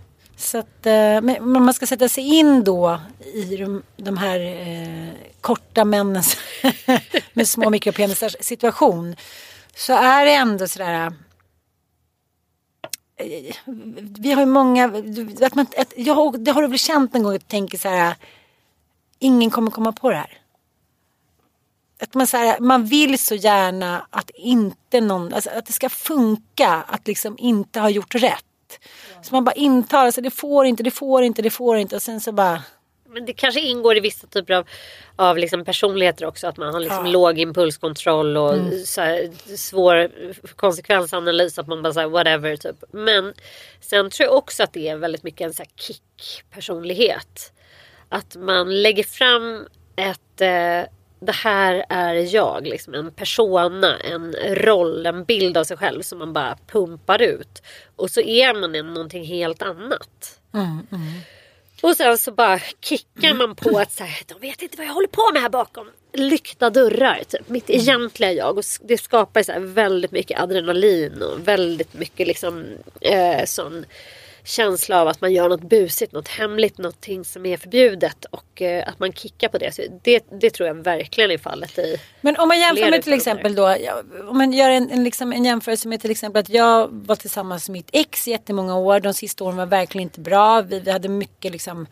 Så 0.43 0.59
att, 0.59 0.87
eh, 0.87 1.21
men 1.21 1.63
man 1.63 1.75
ska 1.75 1.87
sätta 1.87 2.09
sig 2.09 2.25
in 2.25 2.65
då 2.65 3.01
i 3.35 3.57
de, 3.57 3.83
de 3.97 4.17
här 4.17 4.41
eh, 4.41 5.09
korta 5.41 5.85
männens 5.85 6.37
med 7.33 7.49
små 7.49 7.71
mikropenisars 7.71 8.37
situation. 8.41 9.17
Så 9.75 9.93
är 9.93 10.25
det 10.25 10.35
ändå 10.35 10.69
sådär. 10.69 11.13
Eh, 13.17 13.55
vi 14.19 14.33
har 14.33 14.41
ju 14.41 14.47
många, 14.47 14.85
att 15.43 15.55
man, 15.55 15.67
att, 15.77 15.93
jag, 15.97 16.41
det 16.45 16.51
har 16.51 16.63
du 16.63 16.69
väl 16.69 16.79
känt 16.79 17.13
någon 17.15 17.23
gång 17.23 17.35
att 17.35 17.41
du 17.41 17.47
tänker 17.47 17.79
så 17.79 17.89
här. 17.89 18.17
Ingen 19.19 19.51
kommer 19.51 19.71
komma 19.71 19.93
på 19.93 20.11
det 20.11 20.17
här. 20.17 20.39
Att 22.01 22.15
man, 22.15 22.27
så 22.27 22.37
här, 22.37 22.61
man 22.61 22.85
vill 22.85 23.19
så 23.19 23.35
gärna 23.35 24.07
att 24.11 24.31
inte 24.31 25.01
någon, 25.01 25.35
alltså 25.35 25.51
att 25.51 25.67
det 25.67 25.73
ska 25.73 25.89
funka 25.89 26.69
att 26.69 27.07
liksom 27.07 27.35
inte 27.39 27.81
ha 27.81 27.91
gjort 27.91 28.15
rätt. 28.15 28.45
Så 29.23 29.35
man 29.35 29.45
bara 29.45 29.53
intalar 29.55 30.11
sig, 30.11 30.23
det 30.23 30.31
får 30.31 30.67
inte, 30.67 30.83
det 30.83 30.91
får 30.91 31.23
inte, 31.23 31.43
det 31.43 31.51
får 31.51 31.77
inte 31.77 31.97
och 31.97 32.03
sen 32.03 32.21
så 32.21 32.33
bara 32.33 32.63
Men 33.09 33.25
det 33.27 33.33
kanske 33.33 33.61
ingår 33.61 33.97
i 33.97 34.01
vissa 34.01 34.27
typer 34.27 34.55
av, 34.55 34.69
av 35.17 35.39
liksom 35.39 35.65
personligheter 35.65 36.27
också. 36.27 36.47
Att 36.47 36.57
man 36.57 36.75
har 36.75 36.81
liksom 36.81 37.07
Ja. 37.07 37.13
låg 37.13 37.39
impulskontroll 37.39 38.37
och 38.37 38.55
så 38.87 39.01
här, 39.01 39.31
svår 39.57 40.11
konsekvensanalys. 40.57 41.59
Att 41.59 41.67
man 41.67 41.83
bara 41.83 41.93
säger 41.93 42.09
whatever 42.09 42.57
typ. 42.57 42.85
Men 42.93 43.35
sen 43.81 44.11
tror 44.11 44.27
jag 44.29 44.37
också 44.37 44.63
att 44.63 44.73
det 44.73 44.89
är 44.89 44.97
väldigt 44.97 45.23
mycket 45.23 45.41
en 45.41 45.55
så 45.55 45.63
här 45.63 45.71
kick-personlighet. 45.77 47.53
Att 48.09 48.37
man 48.37 48.83
lägger 48.83 49.05
fram 49.05 49.67
ett 49.97 50.41
eh, 50.41 50.91
det 51.23 51.33
här 51.33 51.85
är 51.89 52.35
jag, 52.35 52.67
liksom 52.67 52.95
en 52.95 53.13
persona, 53.13 53.99
en 53.99 54.35
roll, 54.55 55.07
en 55.07 55.25
bild 55.25 55.57
av 55.57 55.65
sig 55.65 55.77
själv 55.77 56.03
som 56.03 56.19
man 56.19 56.33
bara 56.33 56.59
pumpar 56.67 57.23
ut. 57.23 57.63
Och 57.97 58.11
så 58.11 58.21
är 58.21 58.61
man 58.61 58.75
en 58.75 58.95
någonting 58.95 59.25
helt 59.25 59.63
annat. 59.63 60.41
Och 61.83 61.97
sen 61.97 62.19
så 62.19 62.33
bara 62.33 62.61
kickar 62.81 63.35
man 63.35 63.55
på 63.55 63.79
att 63.79 63.93
så 63.93 64.05
här, 64.05 64.23
de 64.27 64.41
vet 64.41 64.63
inte 64.63 64.77
vad 64.77 64.87
jag 64.87 64.93
håller 64.93 65.09
på 65.09 65.31
med 65.33 65.43
här 65.43 65.49
bakom. 65.49 65.91
Lyckta 66.13 66.71
dörrar, 66.71 67.23
typ. 67.29 67.49
Mitt 67.49 67.71
egentliga 67.71 68.33
jag. 68.33 68.59
Och 68.59 68.65
det 68.83 68.99
skapar 68.99 69.43
så 69.43 69.53
väldigt 69.59 70.13
mycket 70.13 70.41
adrenalin 70.41 71.23
och 71.23 71.49
väldigt 71.49 71.95
mycket 71.95 72.27
liksom 72.27 72.65
eh, 73.01 73.45
sån 73.45 73.85
känsla 74.45 75.01
av 75.01 75.09
att 75.09 75.21
man 75.21 75.33
gör 75.33 75.49
något 75.49 75.63
busigt, 75.63 76.13
något 76.13 76.29
hemligt, 76.29 76.79
någonting 76.79 77.25
som 77.25 77.47
är 77.47 77.57
förbjudet. 77.57 78.25
Och 78.25 78.63
eh, 78.63 78.89
att 78.89 78.99
man 78.99 79.13
kickar 79.13 79.49
på 79.49 79.59
det. 79.59 79.75
Så 79.75 79.83
det. 80.03 80.25
Det 80.41 80.51
tror 80.51 80.67
jag 80.67 80.75
verkligen 80.75 81.31
är 81.31 81.39
fallet 81.39 81.79
i 81.79 81.97
Men 82.21 82.37
om 82.37 82.49
man 82.49 82.61
jämför 82.61 82.91
med 82.91 83.03
till 83.03 83.13
exempel 83.13 83.55
då, 83.55 83.77
om 84.29 84.39
man 84.39 84.53
gör 84.53 84.71
en, 84.71 84.91
en, 84.91 85.05
liksom 85.05 85.33
en 85.33 85.45
jämförelse 85.45 85.89
med 85.89 86.01
till 86.01 86.11
exempel 86.11 86.41
att 86.41 86.49
jag 86.49 86.89
var 86.91 87.17
tillsammans 87.17 87.69
med 87.69 87.73
mitt 87.73 87.91
ex 87.93 88.29
i 88.29 88.31
jättemånga 88.31 88.77
år. 88.77 89.01
De 89.01 89.15
sista 89.15 89.45
åren 89.45 89.57
var 89.57 89.67
verkligen 89.67 90.03
inte 90.03 90.21
bra. 90.21 90.63
Vi, 90.63 90.81
vi 90.81 90.91
hade 90.91 91.09
mycket 91.09 91.53
liksom, 91.53 91.87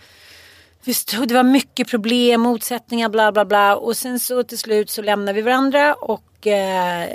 vi 0.85 0.95
stod, 0.95 1.29
det 1.29 1.35
var 1.35 1.43
mycket 1.43 1.89
problem, 1.89 2.41
motsättningar, 2.41 3.09
bla 3.09 3.33
bla 3.33 3.45
bla. 3.45 3.77
Och 3.77 3.97
sen 3.97 4.21
så 4.21 4.43
till 4.43 4.59
slut 4.59 4.91
så 4.91 5.03
lämnar 5.03 5.33
vi 5.33 5.43
varandra 5.43 5.95
och 5.95 6.47
eh, 6.47 7.09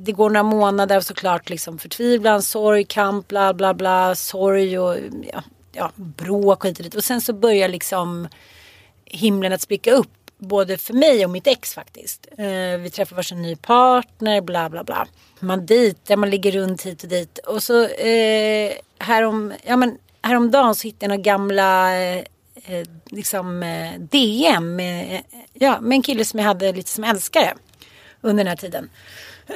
det 0.00 0.12
går 0.12 0.30
några 0.30 0.42
månader 0.42 0.96
av 0.96 1.00
såklart 1.00 1.50
liksom 1.50 1.78
förtvivlan, 1.78 2.42
sorg, 2.42 2.84
kamp, 2.84 3.28
bla 3.28 3.54
bla 3.54 3.74
bla, 3.74 4.14
sorg 4.14 4.78
och 4.78 4.96
ja, 5.32 5.42
ja, 5.72 5.90
bråk 5.94 6.64
och 6.64 6.70
hit 6.70 6.78
och 6.78 6.84
dit. 6.84 6.94
Och 6.94 7.04
sen 7.04 7.20
så 7.20 7.32
börjar 7.32 7.68
liksom 7.68 8.28
himlen 9.04 9.52
att 9.52 9.60
spricka 9.60 9.92
upp. 9.92 10.10
Både 10.38 10.78
för 10.78 10.94
mig 10.94 11.24
och 11.24 11.30
mitt 11.30 11.46
ex 11.46 11.74
faktiskt. 11.74 12.26
Eh, 12.38 12.78
vi 12.80 12.90
träffar 12.94 13.16
varsin 13.16 13.42
ny 13.42 13.56
partner, 13.56 14.40
bla 14.40 14.68
bla 14.68 14.84
bla. 14.84 15.06
Man 15.40 15.66
dejtar, 15.66 16.16
man 16.16 16.30
ligger 16.30 16.52
runt 16.52 16.86
hit 16.86 17.02
och 17.02 17.08
dit. 17.08 17.38
Och 17.38 17.62
så 17.62 17.84
eh, 17.84 18.72
härom, 18.98 19.52
ja, 19.64 19.76
men, 19.76 19.98
häromdagen 20.22 20.74
så 20.74 20.88
hittade 20.88 21.04
jag 21.04 21.08
några 21.08 21.22
gamla 21.22 21.96
eh, 21.96 22.18
eh 22.64 22.86
liksom, 23.06 23.62
eh, 23.62 24.00
DM 24.00 24.76
med, 24.76 25.14
eh, 25.14 25.40
ja, 25.52 25.80
med 25.80 25.96
en 25.96 26.02
kille 26.02 26.24
som 26.24 26.38
jag 26.38 26.46
hade 26.46 26.72
lite 26.72 26.90
som 26.90 27.04
älskare 27.04 27.54
under 28.20 28.44
den 28.44 28.50
här 28.50 28.56
tiden. 28.56 28.90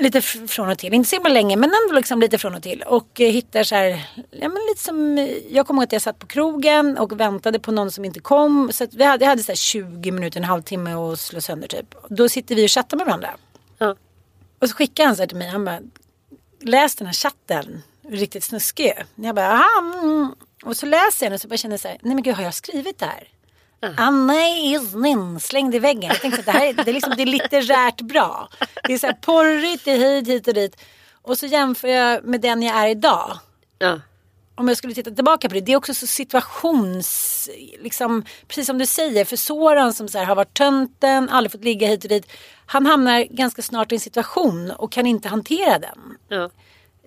Lite 0.01 0.23
från 0.23 0.69
och 0.69 0.79
till, 0.79 0.95
inte 0.95 1.09
så 1.09 1.17
himla 1.17 1.29
länge 1.29 1.57
men 1.57 1.71
ändå 1.83 1.95
liksom 1.95 2.21
lite 2.21 2.39
från 2.39 2.55
och 2.55 2.63
till. 2.63 2.83
Och 2.83 3.21
eh, 3.21 3.33
hittar 3.33 3.63
så 3.63 3.75
här, 3.75 3.89
ja 4.31 4.49
men 4.49 4.59
lite 4.69 4.83
som, 4.83 5.19
eh, 5.19 5.29
jag 5.51 5.67
kommer 5.67 5.83
ihåg 5.83 5.85
att 5.85 5.93
jag 5.93 6.03
satt 6.03 6.19
på 6.19 6.27
krogen 6.27 6.99
och 6.99 7.21
väntade 7.21 7.59
på 7.59 7.73
någon 7.73 7.91
som 7.91 8.05
inte 8.05 8.21
kom. 8.21 8.71
Så 8.73 8.87
vi 8.93 9.05
hade, 9.05 9.25
jag 9.25 9.31
hade 9.31 9.43
så 9.43 9.53
här 9.53 9.57
20 9.57 10.11
minuter, 10.11 10.41
en 10.41 10.45
halvtimme 10.45 10.95
och 10.95 11.19
slå 11.19 11.41
sönder 11.41 11.69
typ. 11.69 11.95
Då 12.09 12.29
sitter 12.29 12.55
vi 12.55 12.67
och 12.67 12.71
chattar 12.71 12.97
med 12.97 13.07
varandra. 13.07 13.31
Ja. 13.79 13.97
Och 14.59 14.69
så 14.69 14.77
skickar 14.77 15.07
han 15.07 15.17
så 15.17 15.23
här 15.23 15.27
till 15.27 15.37
mig, 15.37 15.49
han 15.49 15.65
bara, 15.65 15.81
läs 16.61 16.97
den 16.97 17.07
här 17.07 17.15
chatten, 17.15 17.83
riktigt 18.09 18.45
snuskig. 18.45 18.93
Jag 19.15 19.35
bara, 19.35 19.53
aha, 19.53 19.99
mm. 20.03 20.35
Och 20.65 20.77
så 20.77 20.87
läser 20.87 21.27
jag 21.27 21.31
den 21.31 21.35
och 21.35 21.41
så 21.41 21.49
bara 21.49 21.57
känner 21.57 21.73
jag 21.73 21.81
så 21.81 21.89
här, 21.89 21.99
nej 22.03 22.15
men 22.15 22.23
gud 22.23 22.35
har 22.35 22.45
jag 22.45 22.55
skrivit 22.55 22.99
det 22.99 23.07
här? 23.07 23.29
Anna 23.97 24.49
Isnin 24.49 25.41
slängd 25.41 25.75
i 25.75 25.79
väggen. 25.79 26.03
Jag 26.03 26.21
tänkte 26.21 26.41
att 26.41 26.47
det 26.47 26.53
här 26.53 26.67
är, 26.67 26.73
det 26.73 26.91
är, 26.91 26.93
liksom, 26.93 27.13
det 27.17 27.23
är 27.23 27.27
litterärt 27.27 28.01
bra. 28.01 28.49
Det 28.85 28.95
är 28.95 28.99
så 28.99 29.07
här 29.07 29.15
porrigt, 29.15 29.85
det 29.85 29.91
är 29.91 29.97
hit, 30.15 30.29
hit 30.29 30.49
och 30.49 30.55
dit. 30.55 30.77
Och 31.23 31.39
så 31.39 31.47
jämför 31.47 31.89
jag 31.89 32.25
med 32.25 32.41
den 32.41 32.63
jag 32.63 32.77
är 32.77 32.89
idag. 32.89 33.39
Ja. 33.79 34.01
om 34.55 34.69
jag 34.69 34.77
skulle 34.77 34.95
titta 34.95 35.11
tillbaka 35.11 35.49
på 35.49 35.55
det, 35.55 35.61
det 35.61 35.73
är 35.73 35.77
också 35.77 35.95
så 35.95 36.07
situations... 36.07 37.49
Liksom, 37.83 38.25
precis 38.49 38.67
som 38.67 38.79
du 38.79 38.87
säger, 38.87 39.25
för 39.25 39.37
Soran 39.37 39.93
som 39.95 40.09
så 40.09 40.19
här, 40.19 40.25
har 40.25 40.35
varit 40.35 40.55
tönten, 40.55 41.29
aldrig 41.29 41.53
fått 41.53 41.65
ligga 41.65 41.89
hit 41.89 42.05
och 42.05 42.09
dit. 42.09 42.33
Han 42.67 42.87
hamnar 42.87 43.25
ganska 43.31 43.63
snart 43.63 43.93
i 43.93 43.95
en 43.95 44.01
situation 44.01 44.71
och 44.71 44.93
kan 44.93 45.07
inte 45.07 45.29
hantera 45.29 45.79
den. 45.79 45.99
Ja. 46.29 46.51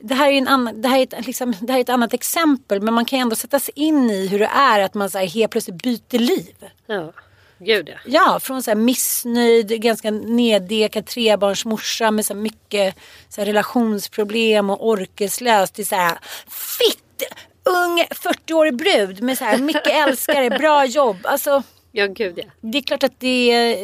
Det 0.08 0.16
här, 0.16 0.32
är 0.32 0.38
en 0.38 0.48
annan, 0.48 0.82
det, 0.82 0.88
här 0.88 1.00
är 1.00 1.04
ett, 1.04 1.26
liksom, 1.26 1.56
det 1.62 1.74
här 1.74 1.80
är 1.80 1.84
ett 1.84 1.90
annat 1.90 2.14
exempel 2.14 2.82
men 2.82 2.94
man 2.94 3.06
kan 3.06 3.20
ändå 3.20 3.36
sätta 3.36 3.60
sig 3.60 3.74
in 3.76 4.10
i 4.10 4.28
hur 4.28 4.40
det 4.40 4.50
är 4.54 4.80
att 4.80 4.94
man 4.94 5.10
så 5.10 5.18
här, 5.18 5.26
helt 5.26 5.52
plötsligt 5.52 5.84
byter 5.84 6.20
liv. 6.20 6.56
Ja, 6.88 7.14
gud 7.60 7.90
ja. 7.90 7.96
Ja, 8.06 8.40
från 8.40 8.64
så 8.64 8.72
här 8.72 8.76
missnöjd, 8.76 9.82
ganska 9.82 10.12
neddekad 10.12 11.06
trebarnsmorsa 11.06 12.12
med 12.12 12.26
så 12.26 12.34
här 12.34 12.42
mycket 12.42 12.96
så 13.30 13.42
här 13.42 13.46
relationsproblem 13.46 14.70
och 14.70 14.88
orkeslös 14.88 15.72
till 15.72 15.88
så 15.88 15.96
här 15.96 16.18
fitt 16.48 17.24
ung 17.64 18.00
40-årig 18.00 18.76
brud 18.76 19.24
med 19.24 19.38
så 19.38 19.44
här 19.44 19.58
mycket 19.58 19.88
älskare, 20.08 20.50
bra 20.50 20.86
jobb. 20.86 21.18
Alltså, 21.24 21.64
Ja, 21.92 22.08
gud 22.08 22.38
ja. 22.38 22.44
det 22.62 22.78
är 22.78 22.82
klart 22.82 23.04
att 23.04 23.20
det 23.20 23.76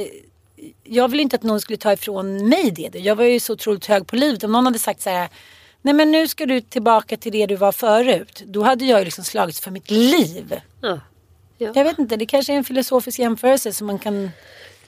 jag 0.84 1.07
vill 1.11 1.19
inte 1.19 1.36
att 1.36 1.43
någon 1.43 1.61
skulle 1.61 1.78
ta 1.78 1.93
ifrån 1.93 2.49
mig 2.49 2.72
det. 2.72 2.99
Jag 2.99 3.15
var 3.15 3.24
ju 3.24 3.39
så 3.39 3.53
otroligt 3.53 3.86
hög 3.86 4.07
på 4.07 4.15
livet. 4.15 4.43
Om 4.43 4.51
någon 4.51 4.65
hade 4.65 4.80
sagt 4.80 5.01
så 5.01 5.09
här. 5.09 5.30
Nej 5.82 5.93
men 5.93 6.11
nu 6.11 6.27
ska 6.27 6.45
du 6.45 6.61
tillbaka 6.61 7.17
till 7.17 7.32
det 7.32 7.45
du 7.45 7.55
var 7.55 7.71
förut. 7.71 8.43
Då 8.45 8.61
hade 8.63 8.86
jag 8.86 8.99
ju 8.99 9.05
liksom 9.05 9.23
slagits 9.23 9.59
för 9.59 9.71
mitt 9.71 9.91
liv. 9.91 10.61
ja. 10.82 10.99
ja. 11.57 11.71
Jag 11.75 11.84
vet 11.84 11.99
inte, 11.99 12.15
det 12.15 12.25
kanske 12.25 12.53
är 12.53 12.57
en 12.57 12.63
filosofisk 12.63 13.19
jämförelse 13.19 13.73
som 13.73 13.88
man 13.88 13.99
kan... 13.99 14.32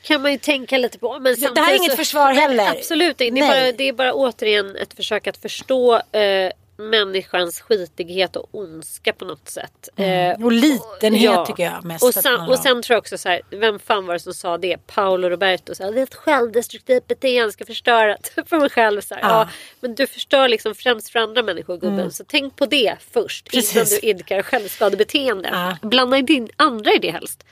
kan 0.02 0.22
man 0.22 0.32
ju 0.32 0.38
tänka 0.38 0.78
lite 0.78 1.00
på. 1.00 1.20
Men 1.20 1.36
det 1.56 1.62
här 1.62 1.72
är 1.74 1.78
inget 1.78 1.92
så- 1.92 1.98
försvar 1.98 2.34
heller. 2.34 2.72
Absolut 2.72 3.22
inte. 3.22 3.40
Det 3.40 3.46
är, 3.46 3.50
Nej. 3.50 3.72
bara, 3.72 3.78
det 3.78 3.84
är 3.84 3.94
bara 3.94 4.14
återigen 4.14 4.76
ett 4.76 4.94
försök 4.94 5.28
att 5.28 5.38
förstå 5.38 5.96
eh, 5.96 6.52
människans 6.78 7.62
skitighet 7.62 8.36
och 8.36 8.48
ondska 8.52 9.14
på 9.14 9.26
något 9.26 9.50
sätt. 9.50 9.90
Eh, 9.96 10.46
Och 10.46 10.52
litenhet 10.52 11.46
tycker 11.46 11.64
jag 11.64 11.86
mest 11.86 12.04
Och 12.04 12.14
sen, 12.14 12.40
och 12.42 12.60
sen 12.60 12.82
tror 12.82 12.96
jag 12.96 13.02
också 13.02 13.18
så 13.18 13.30
här, 13.30 13.42
vem 13.50 13.80
fan 13.80 14.06
var 14.06 14.14
det 14.14 14.20
som 14.20 14.34
sa 14.34 14.58
det? 14.58 14.78
Paolo 14.88 15.30
Roberto 15.30 15.76
sa 15.76 15.92
det 15.92 16.00
är 16.00 16.04
ett 16.04 16.16
självdestruktivt 16.16 17.08
beteende, 17.08 17.52
ska 17.52 17.66
förstöra 17.66 18.18
för 18.46 18.60
mig 18.60 18.70
själv. 18.70 19.02
Så 19.02 19.16
här, 19.16 19.22
ja. 19.22 19.28
Ja. 19.30 19.42
Mm. 19.42 19.54
men 19.80 19.96
du 19.96 20.08
förstör 20.08 20.48
liksom 20.48 20.76
främst 20.76 21.10
för 21.10 21.20
andra 21.20 21.44
människor 21.44 21.78
gubben. 21.78 22.12
Så 22.12 22.24
tänk 22.28 22.56
på 22.56 22.66
det 22.66 22.96
först 23.12 23.54
innan 23.54 23.64
Precis. 23.64 24.02
du 24.02 24.08
idkar 24.08 24.42
självskadebeteende. 24.42 25.50
Ja. 25.52 25.78
Blanda 25.88 26.18
in 26.18 26.26
din 26.26 26.50
andra 26.56 26.92
i 26.94 26.98
det 26.98 27.12
helst. 27.12 27.46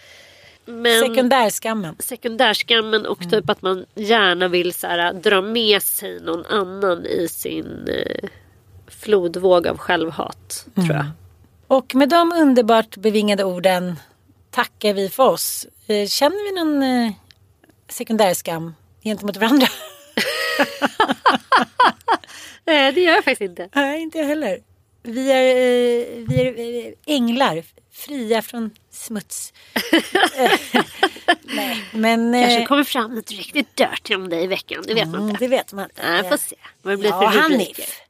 Men, 0.65 0.99
Sekundärskammen. 1.01 1.95
sekundärskammen 1.99 3.05
och 3.05 3.30
typ 3.32 3.49
att 3.49 3.61
man 3.61 3.86
gärna 3.95 4.47
vill 4.47 4.74
så 4.74 4.88
här, 4.88 5.13
dra 5.13 5.41
med 5.41 5.84
sig 5.84 6.19
någon 6.19 6.45
annan 6.45 7.05
i 7.05 7.28
sin 7.28 7.88
eh, 7.88 8.30
flodvåg 9.02 9.68
av 9.68 9.78
självhat. 9.78 10.66
Tror 10.76 10.91
jag. 10.91 11.06
Och 11.68 11.95
med 11.95 12.10
de 12.10 12.32
underbart 12.32 12.97
bevingade 12.97 13.43
orden 13.43 13.99
tackar 14.52 14.93
vi 14.93 15.10
för 15.10 15.24
oss. 15.24 15.68
Eh, 15.88 16.08
Känner 16.08 16.43
vi 16.43 16.60
någon 16.60 16.84
eh, 16.84 17.12
sekundärskam 17.89 18.74
gentemot 19.04 19.38
varandra? 19.38 19.68
Eh, 22.66 22.93
det 22.93 23.02
gör 23.02 23.14
jag 23.14 23.24
faktiskt 23.24 23.41
inte. 23.41 23.70
Nej, 23.74 24.02
inte 24.02 24.18
jag 24.18 24.26
heller. 24.26 24.60
Vi 25.04 25.32
är, 25.32 25.45
eh, 25.45 26.26
vi 26.28 26.41
är 26.41 26.88
eh, 26.88 26.93
änglar, 27.16 27.64
fria 27.91 28.41
från 28.41 28.72
smuts. 28.91 29.54
Nej, 31.43 31.86
men... 31.91 32.36
eh, 32.36 32.41
Kanske 32.41 32.66
kommer 32.66 32.84
fram 32.84 33.16
något 33.16 33.32
riktigt 33.32 33.76
dirty 33.76 34.16
om 34.16 34.30
dig 34.30 34.43
i 34.43 34.47
veckan. 34.47 34.84
Det 34.88 34.93
vet 34.93 35.08
man 35.08 35.16
mm, 35.16 35.30
inte. 35.30 35.43
det 35.43 35.47
vet 35.47 35.74
man 35.74 35.84
inte. 35.86 36.02
Nej, 36.12 36.30
får 36.30 36.38
se 36.38 36.56
vad 36.82 36.93
det 36.93 36.97
blir 36.97 37.10
Ja, 37.10 37.20
för 37.20 37.26
rubriker. 37.41 37.41
Hanif. 37.41 38.02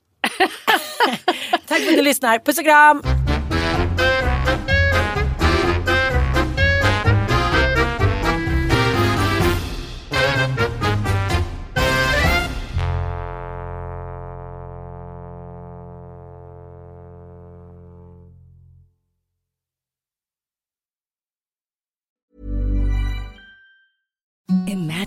Tack 1.68 1.80
för 1.80 1.89
att 1.89 1.96
du 1.96 2.02
lyssnar. 2.02 2.39
Puss 2.39 2.58
och 2.58 2.64
kram! 2.66 3.20